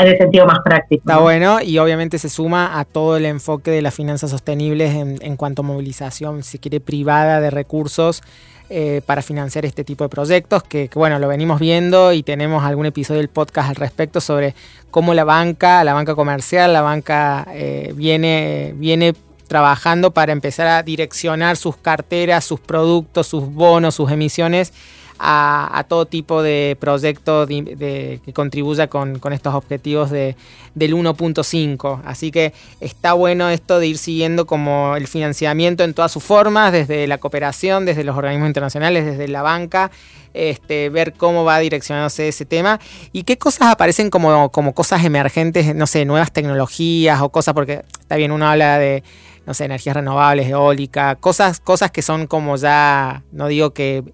en 0.00 0.08
el 0.08 0.18
sentido 0.18 0.46
más 0.46 0.58
práctico. 0.64 1.02
Está 1.06 1.18
bueno 1.18 1.60
y 1.60 1.78
obviamente 1.78 2.18
se 2.18 2.28
suma 2.28 2.78
a 2.78 2.84
todo 2.84 3.16
el 3.16 3.26
enfoque 3.26 3.70
de 3.70 3.82
las 3.82 3.94
finanzas 3.94 4.30
sostenibles 4.30 4.94
en, 4.94 5.36
cuanto 5.36 5.62
a 5.62 5.64
movilización, 5.64 6.42
si 6.42 6.58
quiere, 6.58 6.80
privada 6.80 7.40
de 7.40 7.50
recursos 7.50 8.22
eh, 8.70 9.00
para 9.06 9.22
financiar 9.22 9.64
este 9.64 9.84
tipo 9.84 10.04
de 10.04 10.10
proyectos, 10.10 10.62
que, 10.62 10.90
bueno, 10.94 11.18
lo 11.18 11.28
venimos 11.28 11.58
viendo 11.58 12.12
y 12.12 12.22
tenemos 12.22 12.64
algún 12.64 12.86
episodio 12.86 13.20
del 13.20 13.28
podcast 13.28 13.70
al 13.70 13.76
respecto 13.76 14.20
sobre 14.20 14.54
cómo 14.90 15.14
la 15.14 15.24
banca, 15.24 15.82
la 15.84 15.94
banca 15.94 16.14
comercial, 16.14 16.72
la 16.72 16.82
banca 16.82 17.46
eh, 17.52 17.92
viene, 17.96 18.74
viene 18.76 19.14
trabajando 19.48 20.12
para 20.12 20.32
empezar 20.32 20.66
a 20.66 20.82
direccionar 20.82 21.56
sus 21.56 21.76
carteras, 21.76 22.44
sus 22.44 22.60
productos, 22.60 23.26
sus 23.26 23.50
bonos, 23.50 23.94
sus 23.94 24.10
emisiones 24.10 24.72
a, 25.18 25.84
todo 25.88 26.06
tipo 26.06 26.42
de 26.42 26.76
proyectos 26.78 27.48
que 27.48 28.32
contribuya 28.32 28.88
con, 28.88 29.20
estos 29.32 29.54
objetivos 29.54 30.10
de, 30.10 30.36
del 30.74 30.94
1.5. 30.94 32.02
Así 32.04 32.30
que 32.30 32.52
está 32.80 33.12
bueno 33.14 33.48
esto 33.48 33.78
de 33.78 33.88
ir 33.88 33.98
siguiendo 33.98 34.46
como 34.46 34.96
el 34.96 35.06
financiamiento 35.06 35.84
en 35.84 35.94
todas 35.94 36.12
sus 36.12 36.22
formas, 36.22 36.72
desde 36.72 37.06
la 37.06 37.18
cooperación, 37.18 37.84
desde 37.84 38.04
los 38.04 38.16
organismos 38.16 38.48
internacionales, 38.48 39.04
desde 39.04 39.28
la 39.28 39.42
banca. 39.42 39.90
Este, 40.34 40.90
ver 40.90 41.14
cómo 41.14 41.42
va 41.42 41.58
direccionándose 41.58 42.28
ese 42.28 42.44
tema 42.44 42.78
y 43.12 43.24
qué 43.24 43.38
cosas 43.38 43.68
aparecen 43.72 44.10
como, 44.10 44.52
como 44.52 44.74
cosas 44.74 45.02
emergentes, 45.04 45.74
no 45.74 45.86
sé, 45.86 46.04
nuevas 46.04 46.32
tecnologías 46.32 47.22
o 47.22 47.30
cosas, 47.30 47.54
porque 47.54 47.82
está 47.98 48.14
bien, 48.16 48.30
uno 48.30 48.46
habla 48.46 48.78
de, 48.78 49.02
no 49.46 49.54
sé, 49.54 49.64
energías 49.64 49.96
renovables, 49.96 50.46
eólica, 50.48 51.16
cosas, 51.16 51.58
cosas 51.58 51.90
que 51.90 52.02
son 52.02 52.26
como 52.26 52.56
ya, 52.56 53.22
no 53.32 53.48
digo 53.48 53.70
que 53.70 54.04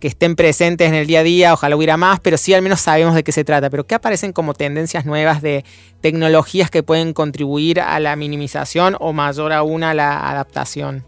que 0.00 0.08
estén 0.08 0.36
presentes 0.36 0.88
en 0.88 0.94
el 0.94 1.06
día 1.06 1.20
a 1.20 1.22
día, 1.22 1.52
ojalá 1.52 1.76
hubiera 1.76 1.96
más, 1.96 2.20
pero 2.20 2.36
sí 2.36 2.52
al 2.54 2.62
menos 2.62 2.80
sabemos 2.80 3.14
de 3.14 3.24
qué 3.24 3.32
se 3.32 3.44
trata. 3.44 3.70
Pero 3.70 3.84
¿qué 3.84 3.94
aparecen 3.94 4.32
como 4.32 4.54
tendencias 4.54 5.06
nuevas 5.06 5.42
de 5.42 5.64
tecnologías 6.00 6.70
que 6.70 6.82
pueden 6.82 7.12
contribuir 7.12 7.80
a 7.80 7.98
la 8.00 8.14
minimización 8.16 8.96
o 9.00 9.12
mayor 9.12 9.52
aún 9.52 9.82
a 9.82 9.94
la 9.94 10.30
adaptación? 10.30 11.02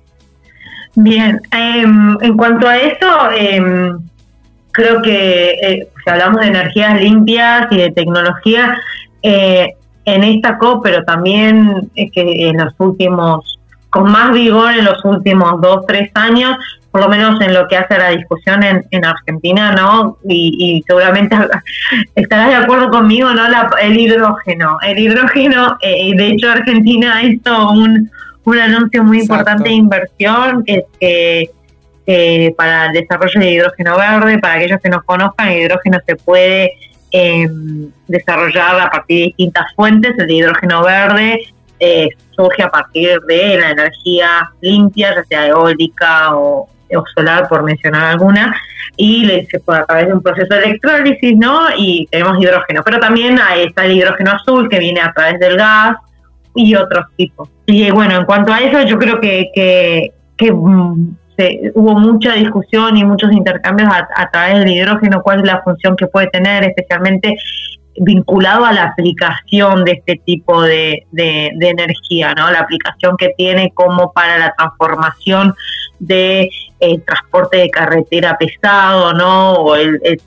Bien, 0.95 1.41
em, 1.53 2.17
en 2.21 2.37
cuanto 2.37 2.67
a 2.67 2.79
eso, 2.79 3.31
em, 3.37 3.99
creo 4.73 5.03
que 5.03 5.51
eh, 5.63 5.89
si 6.05 6.11
hablamos 6.11 6.41
de 6.41 6.49
energías 6.49 7.01
limpias 7.01 7.67
y 7.71 7.77
de 7.77 7.91
tecnología, 7.91 8.79
eh, 9.23 9.75
en 10.05 10.25
esta 10.25 10.57
COP, 10.57 10.83
pero 10.83 11.05
también 11.05 11.91
es 11.95 12.11
que 12.13 12.49
en 12.49 12.57
los 12.57 12.73
últimos, 12.79 13.59
con 13.91 14.11
más 14.11 14.33
vigor 14.33 14.73
en 14.73 14.87
los 14.87 15.05
últimos 15.05 15.61
dos, 15.61 15.85
tres 15.87 16.11
años, 16.15 16.57
por 16.91 17.03
lo 17.03 17.09
menos 17.09 17.41
en 17.41 17.55
lo 17.55 17.69
que 17.69 17.77
hace 17.77 17.95
a 17.95 17.99
la 17.99 18.11
discusión 18.11 18.63
en, 18.63 18.85
en 18.91 19.05
Argentina, 19.05 19.73
¿no? 19.73 20.19
Y, 20.27 20.83
seguramente 20.87 21.37
estarás 22.15 22.49
de 22.49 22.55
acuerdo 22.55 22.91
conmigo, 22.91 23.31
¿no? 23.31 23.43
el 23.81 23.99
hidrógeno. 23.99 24.79
El 24.83 24.99
hidrógeno, 24.99 25.77
eh, 25.83 26.13
de 26.17 26.27
hecho, 26.29 26.51
Argentina 26.51 27.23
hizo 27.23 27.71
un, 27.71 28.11
un 28.45 28.59
anuncio 28.59 29.05
muy 29.05 29.21
importante 29.21 29.69
de 29.69 29.75
inversión 29.75 30.65
que 30.65 31.51
para 32.57 32.87
el 32.87 32.93
desarrollo 32.93 33.41
de 33.41 33.51
hidrógeno 33.51 33.99
verde, 33.99 34.39
para 34.39 34.55
aquellos 34.55 34.81
que 34.81 34.89
no 34.89 35.03
conozcan, 35.05 35.49
el 35.49 35.65
hidrógeno 35.65 35.99
se 36.07 36.17
puede 36.17 36.73
em, 37.11 37.91
desarrollar 38.07 38.81
a 38.81 38.91
partir 38.91 39.19
de 39.19 39.25
distintas 39.27 39.75
fuentes. 39.75 40.15
El 40.19 40.27
de 40.27 40.35
hidrógeno 40.35 40.83
verde 40.83 41.41
eh, 41.79 42.09
surge 42.35 42.63
a 42.63 42.71
partir 42.71 43.21
de 43.23 43.59
la 43.59 43.71
energía 43.71 44.51
limpia, 44.61 45.15
ya 45.15 45.25
sea 45.25 45.47
eólica 45.49 46.35
o, 46.35 46.69
o 46.97 47.05
solar, 47.15 47.49
por 47.49 47.63
mencionar 47.63 48.05
alguna, 48.07 48.55
y 48.97 49.27
se 49.51 49.61
puede 49.61 49.81
a 49.81 49.87
través 49.87 50.07
de 50.09 50.15
un 50.15 50.23
proceso 50.23 50.55
de 50.55 50.65
electrólisis, 50.65 51.37
¿no? 51.37 51.69
Y 51.77 52.09
tenemos 52.11 52.43
hidrógeno, 52.43 52.83
pero 52.85 52.99
también 52.99 53.39
está 53.57 53.85
el 53.85 53.93
hidrógeno 53.93 54.33
azul 54.33 54.69
que 54.69 54.79
viene 54.79 55.01
a 55.01 55.13
través 55.13 55.39
del 55.39 55.57
gas 55.57 55.97
y 56.55 56.75
otros 56.75 57.07
tipos. 57.17 57.49
Y 57.67 57.91
bueno, 57.91 58.17
en 58.17 58.25
cuanto 58.25 58.53
a 58.53 58.61
eso, 58.61 58.83
yo 58.83 58.99
creo 58.99 59.21
que, 59.21 59.51
que, 59.55 60.53
mm, 60.53 61.17
hubo 61.75 61.95
mucha 61.95 62.33
discusión 62.35 62.97
y 62.97 63.05
muchos 63.05 63.31
intercambios 63.33 63.89
a, 63.93 64.31
través 64.31 64.59
del 64.59 64.71
hidrógeno, 64.71 65.23
cuál 65.23 65.41
es 65.41 65.47
la 65.47 65.63
función 65.63 65.97
que 65.97 66.09
puede 66.09 66.27
tener, 66.29 66.65
especialmente 66.65 67.37
vinculado 68.01 68.65
a 68.65 68.73
la 68.73 68.85
aplicación 68.85 69.85
de 69.85 69.93
este 69.93 70.21
tipo 70.25 70.63
de, 70.63 71.07
de, 71.13 71.51
energía, 71.61 72.35
¿no? 72.35 72.51
La 72.51 72.61
aplicación 72.61 73.17
que 73.17 73.35
tiene 73.37 73.73
como 73.75 74.13
para 74.13 74.39
la 74.39 74.55
transformación 74.57 75.55
de 75.99 76.49
el 76.81 77.03
transporte 77.05 77.59
de 77.59 77.71
carretera 77.71 78.37
pesado, 78.39 79.13
¿no? 79.13 79.53
O 79.55 79.77
el, 79.77 80.21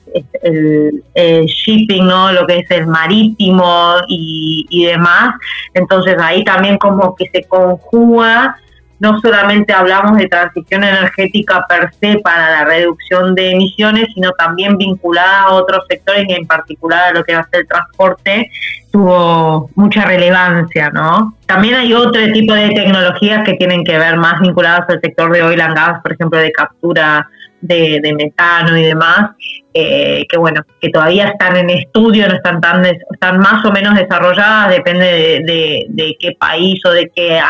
shipping, 1.46 2.06
¿no? 2.06 2.32
Lo 2.32 2.46
que 2.46 2.58
es 2.58 2.70
el 2.70 2.86
marítimo 2.86 3.96
y, 4.08 4.84
demás. 4.86 5.34
Entonces 5.74 6.16
ahí 6.20 6.44
también 6.44 6.78
como 6.78 7.14
que 7.14 7.28
se 7.32 7.44
conjuga 7.44 8.56
no 9.02 9.20
solamente 9.20 9.72
hablamos 9.72 10.16
de 10.16 10.28
transición 10.28 10.84
energética 10.84 11.66
per 11.68 11.92
se 12.00 12.20
para 12.20 12.50
la 12.50 12.64
reducción 12.64 13.34
de 13.34 13.50
emisiones, 13.50 14.06
sino 14.14 14.30
también 14.30 14.78
vinculada 14.78 15.40
a 15.40 15.54
otros 15.54 15.84
sectores 15.88 16.24
y 16.28 16.34
en 16.34 16.46
particular 16.46 17.08
a 17.08 17.12
lo 17.12 17.24
que 17.24 17.34
va 17.34 17.40
a 17.40 17.48
ser 17.48 17.62
el 17.62 17.66
transporte, 17.66 18.48
tuvo 18.92 19.68
mucha 19.74 20.04
relevancia, 20.04 20.90
¿no? 20.90 21.34
También 21.46 21.74
hay 21.74 21.92
otro 21.92 22.32
tipo 22.32 22.54
de 22.54 22.68
tecnologías 22.68 23.44
que 23.44 23.54
tienen 23.54 23.82
que 23.82 23.98
ver 23.98 24.16
más 24.18 24.40
vinculadas 24.40 24.88
al 24.88 25.00
sector 25.00 25.32
de 25.32 25.42
oil 25.42 25.60
and 25.60 25.74
gas, 25.74 26.00
por 26.00 26.12
ejemplo, 26.12 26.38
de 26.38 26.52
captura 26.52 27.28
de, 27.60 28.14
metano 28.16 28.76
y 28.76 28.84
demás, 28.84 29.32
eh, 29.74 30.24
que 30.28 30.38
bueno, 30.38 30.62
que 30.80 30.90
todavía 30.90 31.26
están 31.26 31.56
en 31.56 31.70
estudio, 31.70 32.28
no 32.28 32.34
están 32.34 32.60
tan, 32.60 32.84
están 32.84 33.40
más 33.40 33.64
o 33.64 33.72
menos 33.72 33.96
desarrolladas, 33.96 34.70
depende 34.70 35.42
de, 35.44 35.86
de 35.88 36.16
qué 36.20 36.36
país 36.38 36.80
o 36.86 36.90
de 36.90 37.10
qué 37.12 37.40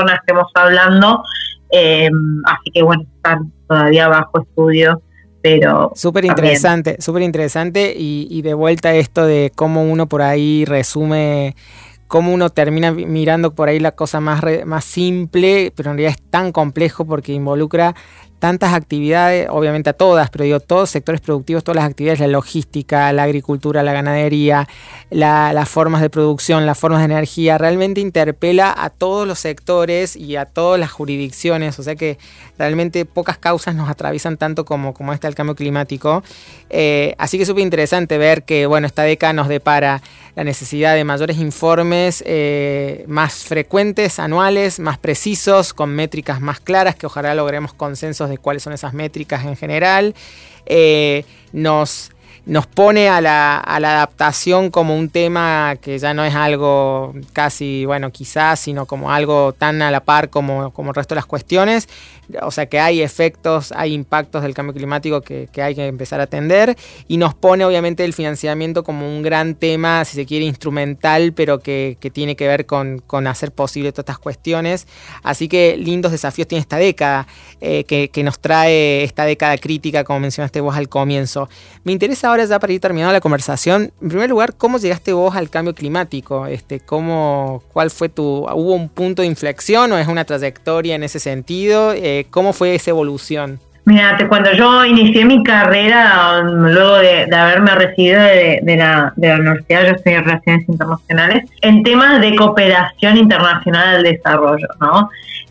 que 0.00 0.14
estemos 0.14 0.50
hablando. 0.54 1.22
Eh, 1.70 2.10
así 2.46 2.70
que 2.72 2.82
bueno, 2.82 3.04
están 3.16 3.52
todavía 3.68 4.08
bajo 4.08 4.40
estudio. 4.40 5.02
Pero 5.42 5.92
súper 5.94 6.24
interesante, 6.24 6.96
súper 7.00 7.22
interesante 7.22 7.94
y, 7.94 8.40
de 8.40 8.54
vuelta 8.54 8.94
esto 8.94 9.26
de 9.26 9.52
cómo 9.54 9.82
uno 9.82 10.08
por 10.08 10.22
ahí 10.22 10.64
resume 10.64 11.54
cómo 12.06 12.32
uno 12.32 12.48
termina 12.48 12.92
mirando 12.92 13.54
por 13.54 13.68
ahí 13.68 13.78
la 13.78 13.90
cosa 13.90 14.20
más, 14.20 14.42
más 14.64 14.86
simple, 14.86 15.70
pero 15.76 15.90
en 15.90 15.98
realidad 15.98 16.18
es 16.18 16.30
tan 16.30 16.50
complejo 16.50 17.04
porque 17.04 17.32
involucra 17.32 17.94
tantas 18.44 18.74
actividades, 18.74 19.48
obviamente 19.50 19.88
a 19.88 19.94
todas, 19.94 20.28
pero 20.28 20.44
digo, 20.44 20.60
todos 20.60 20.90
sectores 20.90 21.22
productivos, 21.22 21.64
todas 21.64 21.76
las 21.76 21.90
actividades, 21.90 22.20
la 22.20 22.26
logística, 22.26 23.10
la 23.14 23.22
agricultura, 23.22 23.82
la 23.82 23.94
ganadería, 23.94 24.68
las 25.08 25.66
formas 25.66 26.02
de 26.02 26.10
producción, 26.10 26.66
las 26.66 26.76
formas 26.76 27.00
de 27.00 27.06
energía, 27.06 27.56
realmente 27.56 28.02
interpela 28.02 28.74
a 28.76 28.90
todos 28.90 29.26
los 29.26 29.38
sectores 29.38 30.14
y 30.14 30.36
a 30.36 30.44
todas 30.44 30.78
las 30.78 30.92
jurisdicciones, 30.92 31.78
o 31.78 31.82
sea 31.82 31.96
que 31.96 32.18
realmente 32.58 33.06
pocas 33.06 33.38
causas 33.38 33.74
nos 33.74 33.88
atraviesan 33.88 34.36
tanto 34.36 34.66
como, 34.66 34.92
como 34.92 35.14
este 35.14 35.26
el 35.26 35.34
cambio 35.34 35.54
climático. 35.54 36.22
Eh, 36.68 37.14
así 37.16 37.38
que 37.38 37.44
es 37.44 37.48
súper 37.48 37.62
interesante 37.62 38.18
ver 38.18 38.42
que, 38.42 38.66
bueno, 38.66 38.86
esta 38.86 39.04
década 39.04 39.32
nos 39.32 39.48
depara 39.48 40.02
la 40.34 40.44
necesidad 40.44 40.94
de 40.94 41.04
mayores 41.04 41.38
informes 41.38 42.22
eh, 42.26 43.04
más 43.06 43.44
frecuentes, 43.44 44.18
anuales, 44.18 44.80
más 44.80 44.98
precisos, 44.98 45.72
con 45.72 45.94
métricas 45.94 46.40
más 46.40 46.60
claras, 46.60 46.96
que 46.96 47.06
ojalá 47.06 47.34
logremos 47.34 47.72
consensos 47.72 48.28
de 48.28 48.38
cuáles 48.38 48.62
son 48.62 48.72
esas 48.72 48.94
métricas 48.94 49.44
en 49.44 49.56
general. 49.56 50.14
Eh, 50.66 51.24
nos 51.52 52.10
nos 52.46 52.66
pone 52.66 53.08
a 53.08 53.20
la, 53.20 53.58
adaptación 53.60 54.70
como 54.70 54.96
un 54.96 55.08
tema 55.08 55.76
que 55.80 55.98
ya 55.98 56.12
no 56.12 56.24
es 56.24 56.34
algo 56.34 57.14
casi, 57.32 57.86
bueno, 57.86 58.10
quizás, 58.10 58.60
sino 58.60 58.84
como 58.84 59.10
algo 59.10 59.54
tan 59.54 59.80
a 59.80 59.90
la 59.90 60.00
par 60.00 60.28
como, 60.28 60.70
como 60.72 60.90
el 60.90 60.94
resto 60.94 61.14
de 61.14 61.20
las 61.20 61.26
cuestiones. 61.26 61.88
O 62.42 62.50
sea 62.50 62.66
que 62.66 62.80
hay 62.80 63.02
efectos, 63.02 63.72
hay 63.76 63.92
impactos 63.92 64.42
del 64.42 64.54
cambio 64.54 64.74
climático 64.74 65.20
que, 65.20 65.48
hay 65.56 65.74
que 65.74 65.86
empezar 65.86 66.20
a 66.20 66.24
atender 66.24 66.76
y 67.08 67.16
nos 67.16 67.34
pone 67.34 67.64
obviamente 67.64 68.04
el 68.04 68.12
financiamiento 68.12 68.82
como 68.84 69.06
un 69.06 69.22
gran 69.22 69.54
tema, 69.54 70.04
si 70.04 70.16
se 70.16 70.26
quiere, 70.26 70.44
instrumental, 70.44 71.32
pero 71.32 71.60
que, 71.60 71.96
tiene 72.12 72.36
que 72.36 72.46
ver 72.46 72.66
con, 72.66 73.02
hacer 73.26 73.52
posible 73.52 73.92
todas 73.92 74.04
estas 74.04 74.18
cuestiones. 74.18 74.86
Así 75.22 75.48
que 75.48 75.76
lindos 75.76 76.12
desafíos 76.12 76.48
tiene 76.48 76.60
esta 76.60 76.76
década, 76.76 77.26
eh, 77.60 77.84
que, 77.84 78.24
nos 78.24 78.38
trae 78.38 79.04
esta 79.04 79.26
década 79.26 79.58
crítica, 79.58 80.04
como 80.04 80.20
mencionaste 80.20 80.60
vos 80.60 80.76
al 80.76 80.88
comienzo. 80.88 81.48
Me 81.82 81.92
interesa 81.92 82.28
ahora 82.28 82.44
ya 82.46 82.58
para 82.58 82.72
ir 82.72 82.80
terminando 82.80 83.12
la 83.12 83.20
conversación, 83.20 83.92
en 84.00 84.08
primer 84.08 84.30
lugar, 84.30 84.54
¿cómo 84.56 84.78
llegaste 84.78 85.12
vos 85.12 85.36
al 85.36 85.50
cambio 85.50 85.74
climático? 85.74 86.46
Este, 86.46 86.80
¿cómo, 86.80 87.62
¿Cuál 87.72 87.90
fue 87.90 88.08
tu... 88.08 88.46
¿Hubo 88.46 88.74
un 88.74 88.88
punto 88.88 89.22
de 89.22 89.28
inflexión 89.28 89.92
o 89.92 89.98
es 89.98 90.08
una 90.08 90.24
trayectoria 90.24 90.94
en 90.94 91.02
ese 91.02 91.20
sentido? 91.20 91.92
Eh, 91.92 92.13
¿Cómo 92.30 92.52
fue 92.52 92.74
esa 92.74 92.90
evolución? 92.90 93.60
Mira, 93.86 94.16
cuando 94.28 94.50
yo 94.52 94.84
inicié 94.86 95.26
mi 95.26 95.42
carrera, 95.42 96.40
um, 96.42 96.68
luego 96.68 96.96
de, 96.96 97.28
haberme 97.34 97.74
recibido 97.74 98.18
de, 98.22 98.76
la, 98.78 99.12
universidad, 99.16 99.82
yo 99.84 99.94
en 100.06 100.24
Relaciones 100.24 100.68
Internacionales, 100.68 101.50
en 101.60 101.82
temas 101.82 102.20
de 102.20 102.34
cooperación 102.34 103.18
internacional 103.18 103.96
al 103.96 104.02
desarrollo, 104.02 104.68
¿no? 104.80 105.10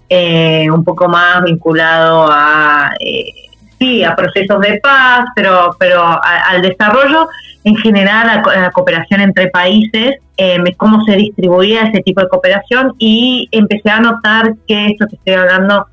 Eh, 0.10 0.68
un 0.72 0.84
poco 0.84 1.08
más 1.08 1.44
vinculado 1.44 2.28
a 2.30 2.96
eh, 3.00 3.34
sí, 3.80 4.04
a 4.04 4.16
procesos 4.16 4.60
de 4.62 4.80
paz, 4.80 5.26
pero, 5.36 5.76
pero 5.80 6.04
al 6.24 6.62
desarrollo 6.62 7.28
en 7.64 7.76
general, 7.78 8.30
a, 8.30 8.62
la 8.62 8.72
cooperación 8.72 9.22
entre 9.22 9.48
países, 9.48 10.18
eh, 10.38 10.58
cómo 10.78 11.04
se 11.06 11.16
distribuía 11.16 11.84
ese 11.84 12.02
tipo 12.02 12.22
de 12.22 12.28
cooperación 12.28 12.94
y 12.98 13.48
empecé 13.52 13.90
a 13.90 14.00
notar 14.00 14.56
que 14.68 14.88
esto 14.88 15.06
que 15.08 15.16
estoy 15.16 15.34
hablando 15.34 15.88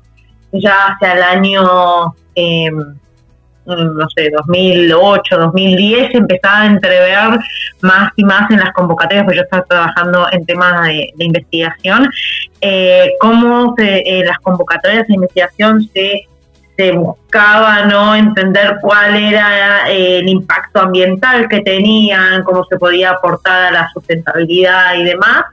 ya 0.51 0.87
hacia 0.87 1.13
el 1.13 1.23
año, 1.23 2.15
em, 2.35 2.95
no 3.65 4.09
sé, 4.15 4.29
2008, 4.31 5.37
2010, 5.37 6.15
empezaba 6.15 6.61
a 6.61 6.65
entrever 6.65 7.39
más 7.81 8.11
y 8.15 8.23
más 8.23 8.49
en 8.49 8.59
las 8.59 8.71
convocatorias, 8.73 9.23
porque 9.23 9.37
yo 9.37 9.43
estaba 9.43 9.63
trabajando 9.65 10.27
en 10.31 10.45
temas 10.45 10.87
de, 10.87 11.13
investigación, 11.19 12.09
eh, 12.59 13.13
cómo 13.19 13.75
eh, 13.77 14.23
las 14.25 14.39
convocatorias 14.39 15.07
de 15.07 15.13
investigación 15.13 15.87
se 15.93 16.27
se 16.77 16.91
buscaba 16.93 17.85
no 17.85 18.15
entender 18.15 18.77
cuál 18.81 19.15
era 19.15 19.89
eh, 19.89 20.19
el 20.19 20.29
impacto 20.29 20.81
ambiental 20.81 21.47
que 21.47 21.61
tenían, 21.61 22.43
cómo 22.43 22.65
se 22.65 22.77
podía 22.77 23.11
aportar 23.11 23.63
a 23.63 23.71
la 23.71 23.89
sustentabilidad 23.93 24.95
y 24.95 25.03
demás. 25.03 25.45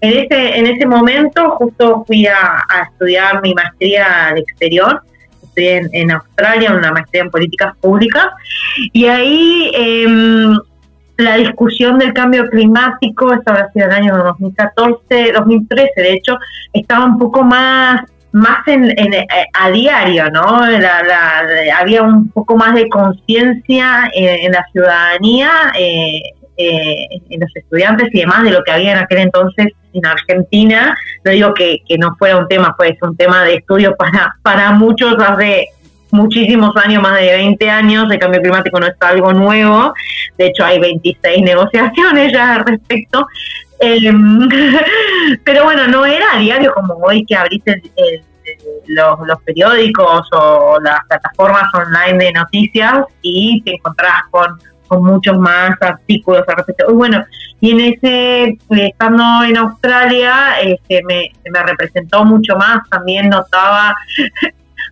En 0.00 0.12
ese, 0.12 0.58
en 0.58 0.66
ese 0.66 0.86
momento 0.86 1.50
justo 1.52 2.04
fui 2.06 2.26
a, 2.26 2.64
estudiar 2.90 3.40
mi 3.40 3.54
maestría 3.54 4.28
al 4.28 4.38
exterior, 4.38 5.02
estudié 5.42 5.88
en, 5.92 6.10
Australia, 6.10 6.72
una 6.72 6.92
maestría 6.92 7.22
en 7.22 7.30
políticas 7.30 7.76
públicas, 7.78 8.26
y 8.92 9.06
ahí 9.06 9.70
em, 9.74 10.58
la 11.16 11.36
discusión 11.36 11.98
del 11.98 12.12
cambio 12.12 12.48
climático, 12.48 13.32
esto 13.32 13.52
habrá 13.52 13.70
sido 13.72 13.86
el 13.86 13.92
año 13.92 14.16
2014, 14.16 15.32
2013 15.32 15.92
de 15.96 16.12
hecho, 16.12 16.38
estaba 16.72 17.04
un 17.04 17.18
poco 17.18 17.42
más 17.44 18.02
más 18.34 18.66
en, 18.66 18.90
eh, 18.90 19.26
a 19.52 19.70
diario, 19.70 20.28
¿no? 20.28 20.58
había 21.78 22.02
un 22.02 22.30
poco 22.30 22.56
más 22.56 22.74
de 22.74 22.88
conciencia 22.88 24.10
en, 24.12 24.50
la 24.50 24.66
ciudadanía, 24.72 25.50
eh, 25.78 26.20
eh, 26.56 27.06
en 27.30 27.40
los 27.40 27.54
estudiantes 27.54 28.08
y 28.12 28.20
demás 28.20 28.42
de 28.42 28.50
lo 28.50 28.64
que 28.64 28.72
había 28.72 28.90
en 28.90 28.98
aquel 28.98 29.18
entonces 29.18 29.68
en 29.92 30.04
Argentina. 30.04 30.98
No 31.24 31.30
digo 31.30 31.54
que, 31.54 31.78
no 31.96 32.16
fuera 32.16 32.36
un 32.36 32.48
tema, 32.48 32.74
fue 32.76 32.98
un 33.02 33.16
tema 33.16 33.44
de 33.44 33.54
estudio 33.54 33.94
para, 33.96 34.34
para 34.42 34.72
muchos 34.72 35.14
hace 35.16 35.68
muchísimos 36.14 36.76
años, 36.76 37.02
más 37.02 37.20
de 37.20 37.32
20 37.32 37.70
años, 37.70 38.10
el 38.10 38.18
cambio 38.18 38.40
climático 38.40 38.80
no 38.80 38.86
es 38.86 38.94
algo 39.00 39.32
nuevo, 39.32 39.92
de 40.38 40.46
hecho 40.46 40.64
hay 40.64 40.78
26 40.78 41.42
negociaciones 41.42 42.32
ya 42.34 42.54
al 42.54 42.64
respecto, 42.64 43.26
Em, 43.80 44.48
pero 45.44 45.64
bueno, 45.64 45.86
no 45.88 46.06
era 46.06 46.24
a 46.34 46.38
diario 46.38 46.72
como 46.74 46.94
hoy 46.94 47.24
que 47.26 47.36
abriste 47.36 47.82
los, 48.86 49.42
periódicos 49.44 50.28
o 50.32 50.78
las 50.80 51.04
plataformas 51.06 51.64
online 51.74 52.24
de 52.24 52.32
noticias 52.32 53.00
y 53.22 53.62
te 53.62 53.74
encontrás 53.74 54.22
con, 54.30 54.58
muchos 55.02 55.36
más 55.38 55.70
artículos 55.80 56.44
al 56.46 56.56
respecto. 56.56 56.86
Y 56.88 56.94
bueno, 56.94 57.24
y 57.60 57.72
en 57.72 57.80
ese, 57.80 58.56
estando 58.70 59.42
en 59.42 59.56
Australia, 59.56 60.60
este, 60.62 61.02
me, 61.02 61.32
me 61.50 61.62
representó 61.64 62.24
mucho 62.24 62.54
más, 62.54 62.88
también 62.90 63.28
notaba 63.28 63.96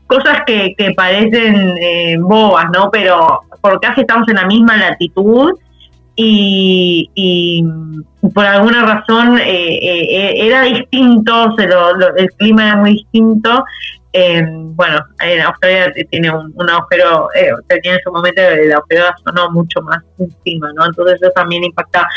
cosas 0.06 0.42
que, 0.46 0.74
que 0.76 0.92
parecen 0.92 1.76
eh, 1.80 2.16
bobas, 2.18 2.66
¿no? 2.72 2.90
Pero 2.90 3.40
porque 3.60 3.86
casi 3.86 4.00
estamos 4.02 4.28
en 4.28 4.36
la 4.36 4.46
misma 4.46 4.76
latitud 4.76 5.52
y, 6.16 7.64
por 8.34 8.44
alguna 8.44 8.84
razón 8.84 9.38
eh, 9.38 9.78
eh, 9.82 10.46
era 10.46 10.62
distinto, 10.62 11.54
el 12.16 12.30
clima 12.36 12.66
era 12.66 12.76
muy 12.76 12.92
distinto. 12.92 13.64
bueno, 14.12 15.04
en 15.20 15.40
Australia 15.40 15.92
tiene 16.10 16.30
un, 16.30 16.70
agujero, 16.70 17.28
eh, 17.34 17.50
tenía 17.68 17.94
en 17.94 18.00
su 18.02 18.12
momento 18.12 18.42
el 18.42 18.72
agujero 18.72 19.04
sonó 19.24 19.50
mucho 19.50 19.80
más 19.82 20.02
encima, 20.18 20.70
¿no? 20.74 20.86
Entonces 20.86 21.20
eso 21.20 21.32
también 21.34 21.64
impactaba. 21.64 22.08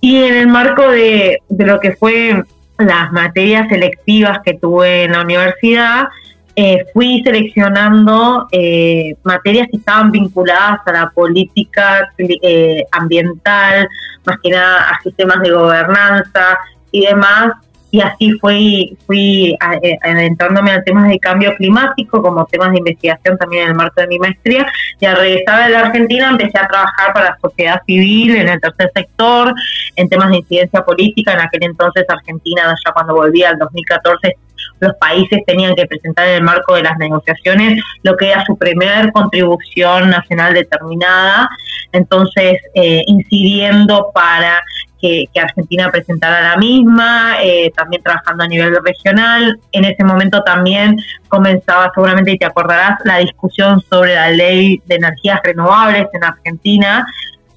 Y 0.00 0.22
en 0.22 0.34
el 0.34 0.48
marco 0.48 0.88
de, 0.90 1.38
de 1.48 1.66
lo 1.66 1.78
que 1.80 1.92
fue 1.92 2.42
las 2.78 3.12
materias 3.12 3.68
selectivas 3.68 4.38
que 4.44 4.54
tuve 4.54 5.04
en 5.04 5.12
la 5.12 5.22
universidad, 5.22 6.08
eh, 6.56 6.86
fui 6.92 7.20
seleccionando 7.24 8.46
eh, 8.52 9.16
materias 9.24 9.66
que 9.70 9.78
estaban 9.78 10.12
vinculadas 10.12 10.80
a 10.86 10.92
la 10.92 11.10
política 11.10 12.12
eh, 12.16 12.84
ambiental, 12.92 13.88
más 14.24 14.36
que 14.40 14.50
nada 14.50 14.90
a 14.90 15.02
sistemas 15.02 15.40
de 15.42 15.50
gobernanza 15.50 16.58
y 16.92 17.06
demás, 17.06 17.54
y 17.90 18.00
así 18.00 18.32
fui, 18.40 18.96
fui 19.06 19.56
adentrándome 20.02 20.72
a 20.72 20.82
temas 20.82 21.08
de 21.08 21.18
cambio 21.20 21.54
climático 21.54 22.20
como 22.20 22.44
temas 22.46 22.72
de 22.72 22.78
investigación 22.78 23.38
también 23.38 23.64
en 23.64 23.68
el 23.68 23.74
marco 23.76 24.00
de 24.00 24.08
mi 24.08 24.18
maestría. 24.18 24.66
Y 24.98 25.06
al 25.06 25.16
regresar 25.16 25.66
de 25.66 25.72
la 25.72 25.80
Argentina 25.82 26.28
empecé 26.28 26.58
a 26.58 26.66
trabajar 26.66 27.12
para 27.12 27.26
la 27.26 27.38
sociedad 27.40 27.80
civil 27.86 28.34
en 28.34 28.48
el 28.48 28.60
tercer 28.60 28.90
sector, 28.92 29.54
en 29.94 30.08
temas 30.08 30.30
de 30.30 30.38
incidencia 30.38 30.84
política, 30.84 31.34
en 31.34 31.40
aquel 31.42 31.62
entonces 31.62 32.04
Argentina 32.08 32.74
ya 32.84 32.92
cuando 32.92 33.14
volví 33.14 33.44
al 33.44 33.58
2014 33.58 34.36
los 34.84 34.94
países 34.94 35.40
tenían 35.46 35.74
que 35.74 35.86
presentar 35.86 36.28
en 36.28 36.34
el 36.36 36.42
marco 36.42 36.74
de 36.74 36.82
las 36.82 36.96
negociaciones 36.98 37.82
lo 38.02 38.16
que 38.16 38.30
era 38.30 38.44
su 38.44 38.56
primer 38.56 39.10
contribución 39.12 40.10
nacional 40.10 40.54
determinada, 40.54 41.48
entonces 41.92 42.58
eh, 42.74 43.02
incidiendo 43.06 44.10
para 44.14 44.62
que, 45.00 45.28
Argentina 45.40 45.90
presentara 45.90 46.40
la 46.40 46.56
misma, 46.56 47.36
eh, 47.42 47.70
también 47.76 48.02
trabajando 48.02 48.44
a 48.44 48.48
nivel 48.48 48.74
regional. 48.82 49.60
En 49.72 49.84
ese 49.84 50.02
momento 50.02 50.42
también 50.42 50.96
comenzaba, 51.28 51.90
seguramente 51.94 52.32
y 52.32 52.38
te 52.38 52.46
acordarás, 52.46 52.98
la 53.04 53.18
discusión 53.18 53.82
sobre 53.82 54.14
la 54.14 54.30
ley 54.30 54.80
de 54.86 54.94
energías 54.94 55.40
renovables 55.44 56.06
en 56.14 56.24
Argentina, 56.24 57.06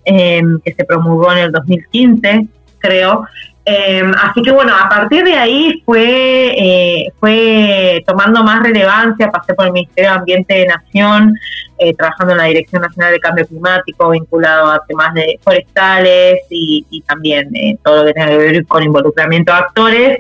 eh, 0.04 0.42
que 0.64 0.74
se 0.74 0.84
promulgó 0.84 1.32
en 1.32 1.38
el 1.38 1.52
2015, 1.54 2.48
creo. 2.80 3.26
Eh, 3.70 4.02
así 4.24 4.42
que 4.44 4.52
bueno, 4.52 4.74
a 4.74 4.88
partir 4.88 5.26
de 5.26 5.34
ahí 5.34 5.84
fue, 5.86 6.56
eh, 6.58 7.12
fue 7.20 8.02
tomando 8.08 8.42
más 8.42 8.64
relevancia, 8.64 9.30
pasé 9.30 9.54
por 9.54 9.66
el 9.66 9.74
Ministerio 9.74 10.12
de 10.12 10.18
Ambiente 10.18 10.54
de 10.54 10.68
Nación, 10.68 11.34
eh, 11.78 11.94
trabajando 11.94 12.32
en 12.32 12.38
la 12.38 12.46
Dirección 12.46 12.82
Nacional 12.82 13.12
de 13.12 13.20
Cambio 13.20 13.46
Climático, 13.46 14.10
vinculado 14.12 14.72
a 14.72 14.86
temas 14.88 15.14
de 15.16 15.38
forestales 15.44 16.40
y, 16.50 16.86
y 16.90 17.02
también 17.02 17.50
todo 17.84 17.98
lo 17.98 18.06
que 18.06 18.14
tenga 18.14 18.30
que 18.30 18.38
ver 18.38 18.66
con 18.68 18.84
involucramiento 18.84 19.52
de 19.52 19.58
actores. 19.58 20.20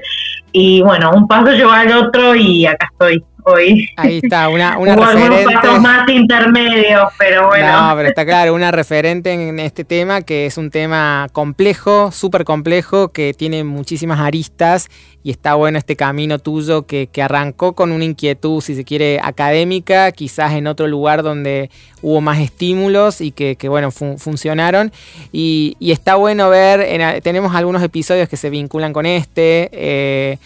Y 0.51 0.81
bueno, 0.81 1.11
un 1.11 1.25
paso 1.25 1.51
llevó 1.51 1.71
al 1.71 1.91
otro 1.93 2.35
y 2.35 2.65
acá 2.65 2.89
estoy 2.91 3.23
hoy. 3.47 3.89
Ahí 3.95 4.19
está, 4.21 4.49
una, 4.49 4.77
una 4.79 4.95
Hubo 4.95 5.05
referente. 5.05 5.53
pasos 5.53 5.81
más 5.81 6.09
intermedios, 6.09 7.03
pero 7.17 7.47
bueno. 7.47 7.89
No, 7.89 7.95
pero 7.95 8.09
está 8.09 8.25
claro, 8.25 8.53
una 8.53 8.71
referente 8.71 9.33
en 9.33 9.59
este 9.59 9.83
tema 9.83 10.21
que 10.21 10.45
es 10.45 10.57
un 10.57 10.69
tema 10.69 11.27
complejo, 11.31 12.11
súper 12.11 12.43
complejo, 12.43 13.09
que 13.09 13.33
tiene 13.33 13.63
muchísimas 13.63 14.19
aristas 14.19 14.89
y 15.23 15.31
está 15.31 15.55
bueno 15.55 15.77
este 15.77 15.95
camino 15.95 16.39
tuyo 16.39 16.85
que, 16.85 17.07
que, 17.07 17.21
arrancó 17.21 17.73
con 17.73 17.91
una 17.91 18.05
inquietud, 18.05 18.61
si 18.61 18.75
se 18.75 18.85
quiere, 18.85 19.19
académica, 19.21 20.11
quizás 20.11 20.53
en 20.53 20.67
otro 20.67 20.87
lugar 20.87 21.23
donde 21.23 21.69
hubo 22.01 22.21
más 22.21 22.39
estímulos 22.39 23.19
y 23.19 23.31
que, 23.31 23.55
que 23.57 23.67
bueno, 23.67 23.91
fun 23.91 24.17
funcionaron. 24.19 24.91
Y, 25.31 25.75
y, 25.79 25.91
está 25.91 26.15
bueno 26.15 26.49
ver, 26.49 26.81
en, 26.81 27.21
tenemos 27.21 27.53
algunos 27.55 27.83
episodios 27.83 28.29
que 28.29 28.37
se 28.37 28.49
vinculan 28.49 28.93
con 28.93 29.05
este. 29.05 29.69
Eh, 29.73 30.37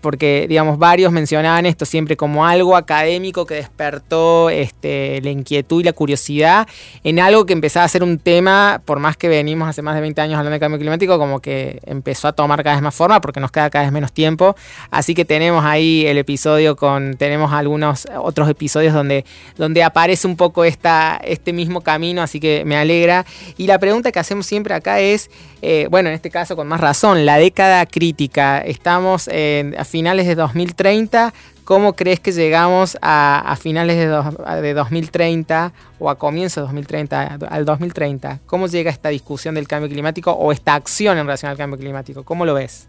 porque 0.00 0.46
digamos 0.48 0.78
varios 0.78 1.12
mencionaban 1.12 1.66
esto 1.66 1.84
siempre 1.84 2.16
como 2.16 2.46
algo 2.46 2.76
académico 2.76 3.46
que 3.46 3.54
despertó 3.54 4.50
este, 4.50 5.20
la 5.22 5.30
inquietud 5.30 5.80
y 5.80 5.84
la 5.84 5.92
curiosidad 5.92 6.68
en 7.04 7.20
algo 7.20 7.46
que 7.46 7.52
empezaba 7.52 7.84
a 7.84 7.88
ser 7.88 8.02
un 8.02 8.18
tema, 8.18 8.80
por 8.84 8.98
más 8.98 9.16
que 9.16 9.28
venimos 9.28 9.68
hace 9.68 9.82
más 9.82 9.94
de 9.94 10.00
20 10.00 10.20
años 10.20 10.38
hablando 10.38 10.54
de 10.54 10.60
cambio 10.60 10.78
climático, 10.78 11.18
como 11.18 11.40
que 11.40 11.80
empezó 11.86 12.28
a 12.28 12.32
tomar 12.32 12.62
cada 12.62 12.76
vez 12.76 12.82
más 12.82 12.94
forma 12.94 13.20
porque 13.20 13.40
nos 13.40 13.50
queda 13.50 13.70
cada 13.70 13.84
vez 13.84 13.92
menos 13.92 14.12
tiempo. 14.12 14.56
Así 14.90 15.14
que 15.14 15.24
tenemos 15.24 15.64
ahí 15.64 16.06
el 16.06 16.18
episodio 16.18 16.76
con, 16.76 17.16
tenemos 17.16 17.52
algunos 17.52 18.06
otros 18.18 18.48
episodios 18.48 18.94
donde, 18.94 19.24
donde 19.56 19.82
aparece 19.82 20.26
un 20.26 20.36
poco 20.36 20.64
esta, 20.64 21.20
este 21.24 21.52
mismo 21.52 21.80
camino, 21.80 22.22
así 22.22 22.40
que 22.40 22.64
me 22.64 22.76
alegra. 22.76 23.24
Y 23.56 23.66
la 23.66 23.78
pregunta 23.78 24.12
que 24.12 24.18
hacemos 24.18 24.46
siempre 24.46 24.74
acá 24.74 25.00
es, 25.00 25.30
eh, 25.62 25.88
bueno, 25.90 26.08
en 26.08 26.14
este 26.14 26.30
caso 26.30 26.56
con 26.56 26.68
más 26.68 26.80
razón, 26.80 27.26
la 27.26 27.38
década 27.38 27.86
crítica, 27.86 28.58
estamos 28.60 29.28
en, 29.28 29.74
finales 29.86 30.26
de 30.26 30.34
2030. 30.34 31.32
¿Cómo 31.64 31.94
crees 31.94 32.20
que 32.20 32.30
llegamos 32.32 32.96
a, 33.02 33.42
a 33.44 33.56
finales 33.56 33.96
de, 33.96 34.06
do, 34.06 34.22
de, 34.62 34.74
2030 34.74 35.72
o 35.98 36.10
a 36.10 36.16
comienzos 36.16 36.56
de 36.56 36.60
2030, 36.62 37.38
al 37.48 37.64
2030? 37.64 38.38
¿Cómo 38.46 38.68
llega 38.68 38.90
esta 38.90 39.08
discusión 39.08 39.56
del 39.56 39.66
cambio 39.66 39.90
climático 39.90 40.30
o 40.30 40.52
esta 40.52 40.74
acción 40.74 41.18
en 41.18 41.24
relación 41.26 41.50
al 41.50 41.56
cambio 41.56 41.78
climático? 41.78 42.22
¿Cómo 42.22 42.46
lo 42.46 42.54
ves? 42.54 42.88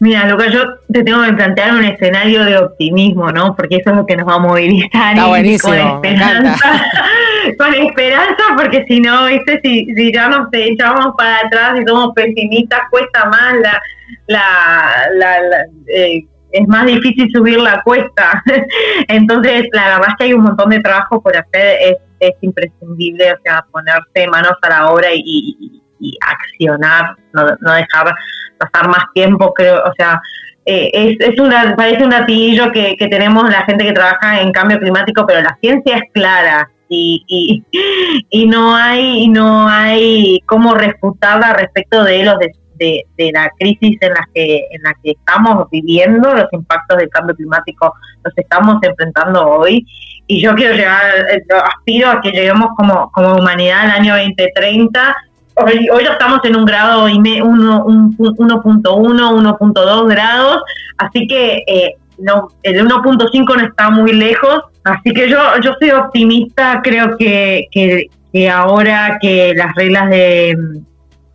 Mira, 0.00 0.28
Lucas, 0.28 0.52
yo 0.52 0.62
te 0.92 1.02
tengo 1.02 1.22
que 1.24 1.32
plantear 1.32 1.74
un 1.74 1.84
escenario 1.84 2.44
de 2.44 2.56
optimismo, 2.56 3.32
¿no? 3.32 3.56
Porque 3.56 3.76
eso 3.76 3.90
es 3.90 3.96
lo 3.96 4.06
que 4.06 4.16
nos 4.16 4.28
va 4.28 4.34
a 4.34 4.38
movilizar 4.38 5.14
Está 5.14 5.26
buenísimo, 5.26 5.72
con 5.72 6.06
esperanza. 6.06 6.82
con 7.58 7.74
esperanza, 7.74 8.42
porque 8.56 8.84
si 8.86 9.00
no, 9.00 9.26
¿viste? 9.26 9.60
Si, 9.62 9.86
si 9.94 10.12
ya 10.12 10.28
nos 10.28 10.48
echamos 10.52 11.14
para 11.16 11.38
atrás 11.38 11.80
y 11.80 11.84
somos 11.86 12.14
pesimistas, 12.14 12.82
cuesta 12.90 13.24
más 13.24 13.54
la, 13.60 13.82
la, 14.28 15.08
la, 15.14 15.40
la 15.40 15.64
eh, 15.88 16.24
es 16.52 16.68
más 16.68 16.86
difícil 16.86 17.30
subir 17.32 17.58
la 17.60 17.82
cuesta. 17.82 18.42
Entonces, 19.08 19.68
la 19.72 19.84
verdad 19.84 20.08
es 20.08 20.14
que 20.18 20.24
hay 20.24 20.32
un 20.34 20.42
montón 20.42 20.70
de 20.70 20.80
trabajo 20.80 21.20
por 21.20 21.36
hacer, 21.36 21.76
es, 21.80 21.96
es 22.20 22.34
imprescindible, 22.40 23.32
o 23.32 23.36
sea, 23.44 23.64
ponerse 23.70 24.28
manos 24.30 24.52
a 24.62 24.68
la 24.68 24.90
obra 24.90 25.08
y, 25.12 25.22
y, 25.24 25.82
y 26.00 26.18
accionar, 26.20 27.16
no, 27.32 27.44
no 27.60 27.72
dejar 27.74 28.14
pasar 28.58 28.88
más 28.88 29.04
tiempo, 29.14 29.52
creo, 29.52 29.82
o 29.84 29.92
sea, 29.96 30.20
eh, 30.70 30.90
es, 30.92 31.16
es 31.20 31.40
una, 31.40 31.74
parece 31.76 32.04
un 32.04 32.10
latillo 32.10 32.70
que, 32.72 32.94
que 32.98 33.08
tenemos 33.08 33.48
la 33.48 33.64
gente 33.64 33.84
que 33.84 33.92
trabaja 33.92 34.40
en 34.40 34.52
cambio 34.52 34.78
climático, 34.78 35.24
pero 35.26 35.40
la 35.40 35.56
ciencia 35.60 35.96
es 35.96 36.02
clara 36.12 36.70
y, 36.90 37.24
y, 37.26 37.64
y 38.30 38.46
no 38.46 38.76
hay 38.76 39.28
no 39.28 39.66
hay 39.66 40.40
cómo 40.46 40.74
refutarla 40.74 41.54
respecto 41.54 42.04
de 42.04 42.22
los 42.22 42.38
de, 42.78 43.06
de, 43.16 43.32
la 43.32 43.50
crisis 43.58 43.98
en 44.00 44.12
la 44.12 44.26
que 44.34 44.66
en 44.70 44.82
la 44.82 44.94
que 45.02 45.12
estamos 45.12 45.68
viviendo, 45.70 46.34
los 46.34 46.46
impactos 46.52 46.98
del 46.98 47.08
cambio 47.08 47.36
climático 47.36 47.94
los 48.24 48.36
estamos 48.36 48.76
enfrentando 48.82 49.46
hoy. 49.46 49.86
Y 50.26 50.42
yo 50.42 50.54
quiero 50.54 50.74
llegar, 50.74 51.02
aspiro 51.64 52.10
a 52.10 52.20
que 52.20 52.30
lleguemos 52.30 52.68
como, 52.76 53.10
como 53.12 53.36
humanidad 53.36 53.80
al 53.80 53.90
año 53.90 54.14
2030 54.14 55.16
Hoy, 55.60 55.88
hoy, 55.90 56.04
estamos 56.04 56.38
en 56.44 56.54
un 56.54 56.64
grado 56.64 57.08
1.1, 57.08 57.84
1.2 58.28 60.08
grados, 60.08 60.62
así 60.98 61.26
que 61.26 61.64
eh, 61.66 61.96
no, 62.18 62.48
el 62.62 62.86
1.5 62.86 63.56
no 63.56 63.66
está 63.66 63.90
muy 63.90 64.12
lejos, 64.12 64.62
así 64.84 65.12
que 65.12 65.28
yo, 65.28 65.38
yo 65.60 65.72
soy 65.80 65.90
optimista, 65.90 66.80
creo 66.82 67.16
que, 67.16 67.66
que, 67.72 68.06
que 68.32 68.48
ahora 68.48 69.18
que 69.20 69.52
las 69.56 69.74
reglas 69.74 70.10
de, 70.10 70.56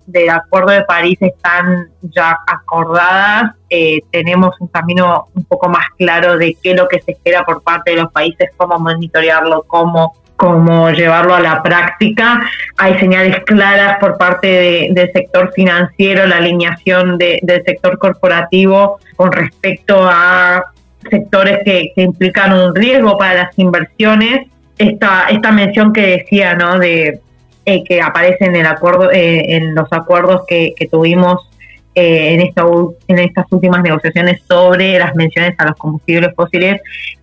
del 0.05 0.29
Acuerdo 0.29 0.71
de 0.71 0.83
París 0.83 1.17
están 1.21 1.89
ya 2.01 2.37
acordadas, 2.47 3.53
eh, 3.69 4.01
tenemos 4.11 4.55
un 4.59 4.67
camino 4.67 5.27
un 5.33 5.45
poco 5.45 5.69
más 5.69 5.85
claro 5.97 6.37
de 6.37 6.57
qué 6.61 6.71
es 6.71 6.77
lo 6.77 6.87
que 6.87 7.01
se 7.01 7.11
espera 7.11 7.43
por 7.43 7.63
parte 7.63 7.91
de 7.91 7.97
los 8.01 8.11
países, 8.11 8.49
cómo 8.57 8.79
monitorearlo, 8.79 9.63
cómo 9.67 10.13
cómo 10.35 10.89
llevarlo 10.89 11.35
a 11.35 11.39
la 11.39 11.63
práctica. 11.63 12.41
Hay 12.77 12.99
señales 12.99 13.39
claras 13.45 13.97
por 13.99 14.17
parte 14.17 14.47
de, 14.47 14.87
del 14.91 15.11
sector 15.13 15.53
financiero, 15.53 16.25
la 16.25 16.37
alineación 16.37 17.17
de, 17.17 17.39
del 17.43 17.63
sector 17.63 17.97
corporativo 17.97 18.99
con 19.15 19.31
respecto 19.31 20.05
a 20.05 20.65
sectores 21.09 21.59
que, 21.63 21.91
que, 21.95 22.01
implican 22.01 22.51
un 22.53 22.75
riesgo 22.75 23.17
para 23.17 23.35
las 23.35 23.59
inversiones. 23.59 24.47
Esta, 24.77 25.27
esta 25.29 25.51
mención 25.51 25.93
que 25.93 26.07
decía, 26.07 26.55
¿no? 26.55 26.79
De 26.79 27.21
eh, 27.65 27.83
que 27.83 28.01
aparece 28.01 28.45
en 28.45 28.55
el 28.55 28.65
acuerdo, 28.65 29.11
eh, 29.11 29.55
en 29.55 29.73
los 29.75 29.87
acuerdos 29.91 30.43
que, 30.47 30.73
que 30.77 30.87
tuvimos 30.87 31.49
eh, 31.95 32.33
en, 32.33 32.41
esta, 32.41 32.65
en 33.07 33.19
estas 33.19 33.45
últimas 33.51 33.83
negociaciones 33.83 34.41
sobre 34.47 34.97
las 34.97 35.15
menciones 35.15 35.53
a 35.59 35.65
los 35.65 35.77
combustibles 35.77 36.33
fósiles 36.35 36.81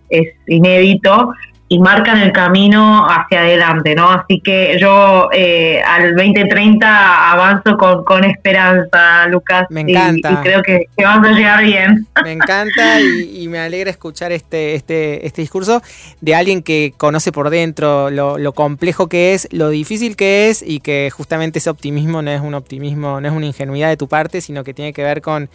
es 0.09 0.33
inédito 0.47 1.33
y 1.71 1.79
marcan 1.79 2.19
el 2.19 2.33
camino 2.33 3.07
hacia 3.07 3.43
adelante, 3.43 3.95
¿no? 3.95 4.11
Así 4.11 4.41
que 4.41 4.77
yo 4.77 5.29
eh, 5.31 5.81
al 5.81 6.17
2030 6.17 7.31
avanzo 7.31 7.77
con, 7.77 8.03
con 8.03 8.25
esperanza, 8.25 9.25
Lucas. 9.27 9.67
Me 9.69 9.79
encanta. 9.79 10.31
Y, 10.31 10.33
y 10.33 10.37
creo 10.39 10.61
que, 10.63 10.89
que, 10.97 11.05
vamos 11.05 11.29
a 11.29 11.31
llegar 11.31 11.63
bien. 11.63 12.05
Me 12.25 12.33
encanta 12.33 12.99
y, 12.99 13.43
y, 13.43 13.47
me 13.47 13.59
alegra 13.59 13.89
escuchar 13.89 14.33
este, 14.33 14.75
este, 14.75 15.25
este 15.25 15.43
discurso 15.43 15.81
de 16.19 16.35
alguien 16.35 16.61
que 16.61 16.93
conoce 16.97 17.31
por 17.31 17.49
dentro 17.49 18.09
lo, 18.09 18.37
lo, 18.37 18.51
complejo 18.51 19.07
que 19.07 19.33
es, 19.33 19.47
lo 19.53 19.69
difícil 19.69 20.17
que 20.17 20.49
es 20.49 20.61
y 20.61 20.81
que 20.81 21.09
justamente 21.09 21.59
ese 21.59 21.69
optimismo 21.69 22.21
no 22.21 22.31
es 22.31 22.41
un 22.41 22.53
optimismo, 22.53 23.21
no 23.21 23.29
es 23.29 23.33
una 23.33 23.45
ingenuidad 23.45 23.87
de 23.87 23.95
tu 23.95 24.09
parte, 24.09 24.41
sino 24.41 24.65
que 24.65 24.73
tiene 24.73 24.91
que 24.91 25.03
ver 25.03 25.21
con 25.21 25.49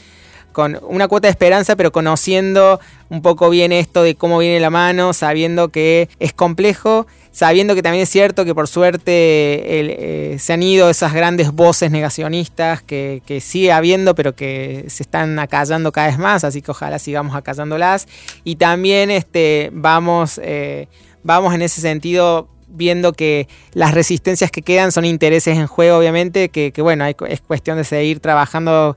con 0.56 0.80
una 0.88 1.06
cuota 1.06 1.28
de 1.28 1.32
esperanza, 1.32 1.76
pero 1.76 1.92
conociendo 1.92 2.80
un 3.08 3.22
poco 3.22 3.50
bien 3.50 3.72
esto 3.72 4.02
de 4.02 4.14
cómo 4.14 4.38
viene 4.38 4.60
la 4.60 4.70
mano, 4.70 5.12
sabiendo 5.12 5.68
que 5.68 6.08
es 6.18 6.32
complejo, 6.32 7.06
sabiendo 7.36 7.74
que 7.74 7.82
también 7.82 8.02
es 8.02 8.08
cierto 8.08 8.44
que 8.44 8.54
por 8.54 8.66
suerte 8.66 9.12
eh, 9.12 10.36
se 10.38 10.52
han 10.52 10.62
ido 10.62 10.88
esas 10.88 11.12
grandes 11.12 11.52
voces 11.52 11.90
negacionistas 11.90 12.82
que, 12.82 13.22
que, 13.26 13.40
sigue 13.40 13.72
habiendo, 13.72 14.14
pero 14.14 14.34
que 14.34 14.86
se 14.88 15.02
están 15.02 15.38
acallando 15.38 15.92
cada 15.92 16.08
vez 16.08 16.18
más, 16.18 16.44
así 16.44 16.62
que 16.62 16.70
ojalá 16.70 16.98
sigamos 16.98 17.36
acallándolas. 17.36 18.08
Y 18.42 18.56
también 18.56 19.10
este, 19.10 19.70
vamos, 19.72 20.40
eh, 20.42 20.88
vamos 21.22 21.54
en 21.54 21.62
ese 21.62 21.80
sentido 21.80 22.48
viendo 22.68 23.12
que 23.12 23.48
las 23.72 23.92
resistencias 23.92 24.50
que 24.50 24.62
quedan 24.62 24.90
son 24.90 25.04
intereses 25.04 25.56
en 25.56 25.66
juego, 25.66 25.98
obviamente, 25.98 26.48
que, 26.48 26.72
que 26.72 26.82
bueno, 26.82 27.04
hay, 27.04 27.14
es 27.28 27.40
cuestión 27.40 27.76
de 27.76 27.84
seguir 27.84 28.20
trabajando 28.20 28.96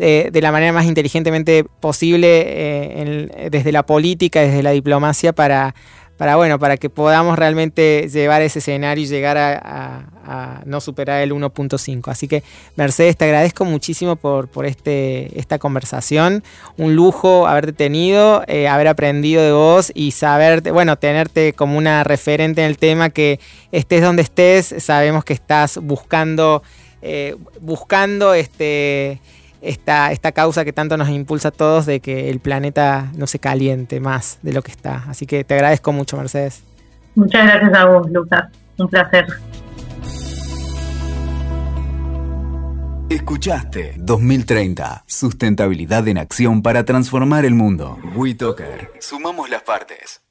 de, 0.00 0.30
de 0.32 0.40
la 0.40 0.50
manera 0.50 0.72
más 0.72 0.86
inteligentemente 0.86 1.62
posible 1.64 2.42
eh, 2.46 3.48
desde 3.50 3.70
la 3.70 3.84
política, 3.84 4.40
desde 4.40 4.62
la 4.62 4.70
diplomacia 4.70 5.34
para, 5.34 5.74
para, 6.16 6.36
bueno, 6.36 6.58
para 6.58 6.78
que 6.78 6.88
podamos 6.88 7.38
realmente 7.38 8.08
llevar 8.10 8.40
ese 8.40 8.60
escenario 8.60 9.04
y 9.04 9.06
llegar 9.06 9.36
a 9.36 10.62
no 10.64 10.80
superar 10.80 11.20
el 11.20 11.32
1.5. 11.32 12.08
Así 12.10 12.28
que, 12.28 12.42
Mercedes, 12.76 13.16
te 13.16 13.26
agradezco 13.26 13.64
muchísimo 13.64 14.16
por, 14.16 14.48
por 14.48 14.64
este, 14.64 15.38
esta 15.38 15.58
conversación. 15.58 16.42
Un 16.78 16.96
lujo 16.96 17.46
haberte 17.46 17.72
tenido, 17.72 18.42
eh, 18.46 18.68
haber 18.68 18.88
aprendido 18.88 19.42
de 19.42 19.52
vos 19.52 19.92
y 19.94 20.12
saber, 20.12 20.62
bueno, 20.72 20.96
tenerte 20.96 21.52
como 21.52 21.76
una 21.76 22.04
referente 22.04 22.62
en 22.62 22.68
el 22.68 22.78
tema, 22.78 23.10
que 23.10 23.38
estés 23.70 24.02
donde 24.02 24.22
estés, 24.22 24.74
sabemos 24.78 25.24
que 25.24 25.34
estás 25.34 25.78
buscando, 25.78 26.62
eh, 27.02 27.36
buscando 27.60 28.34
este 28.34 29.20
esta, 29.62 30.12
esta 30.12 30.32
causa 30.32 30.64
que 30.64 30.72
tanto 30.72 30.96
nos 30.96 31.08
impulsa 31.08 31.48
a 31.48 31.52
todos 31.52 31.86
de 31.86 32.00
que 32.00 32.30
el 32.30 32.40
planeta 32.40 33.10
no 33.16 33.26
se 33.26 33.38
caliente 33.38 34.00
más 34.00 34.38
de 34.42 34.52
lo 34.52 34.62
que 34.62 34.70
está. 34.70 35.04
Así 35.08 35.26
que 35.26 35.44
te 35.44 35.54
agradezco 35.54 35.92
mucho, 35.92 36.16
Mercedes. 36.16 36.62
Muchas 37.14 37.44
gracias 37.44 37.74
a 37.74 37.84
vos, 37.86 38.10
Lucas. 38.10 38.48
Un 38.78 38.88
placer. 38.88 39.26
Escuchaste 43.10 43.94
2030, 43.98 45.02
sustentabilidad 45.06 46.06
en 46.06 46.18
acción 46.18 46.62
para 46.62 46.84
transformar 46.84 47.44
el 47.44 47.54
mundo. 47.54 47.98
WeToker, 48.14 48.92
sumamos 49.00 49.50
las 49.50 49.62
partes. 49.62 50.22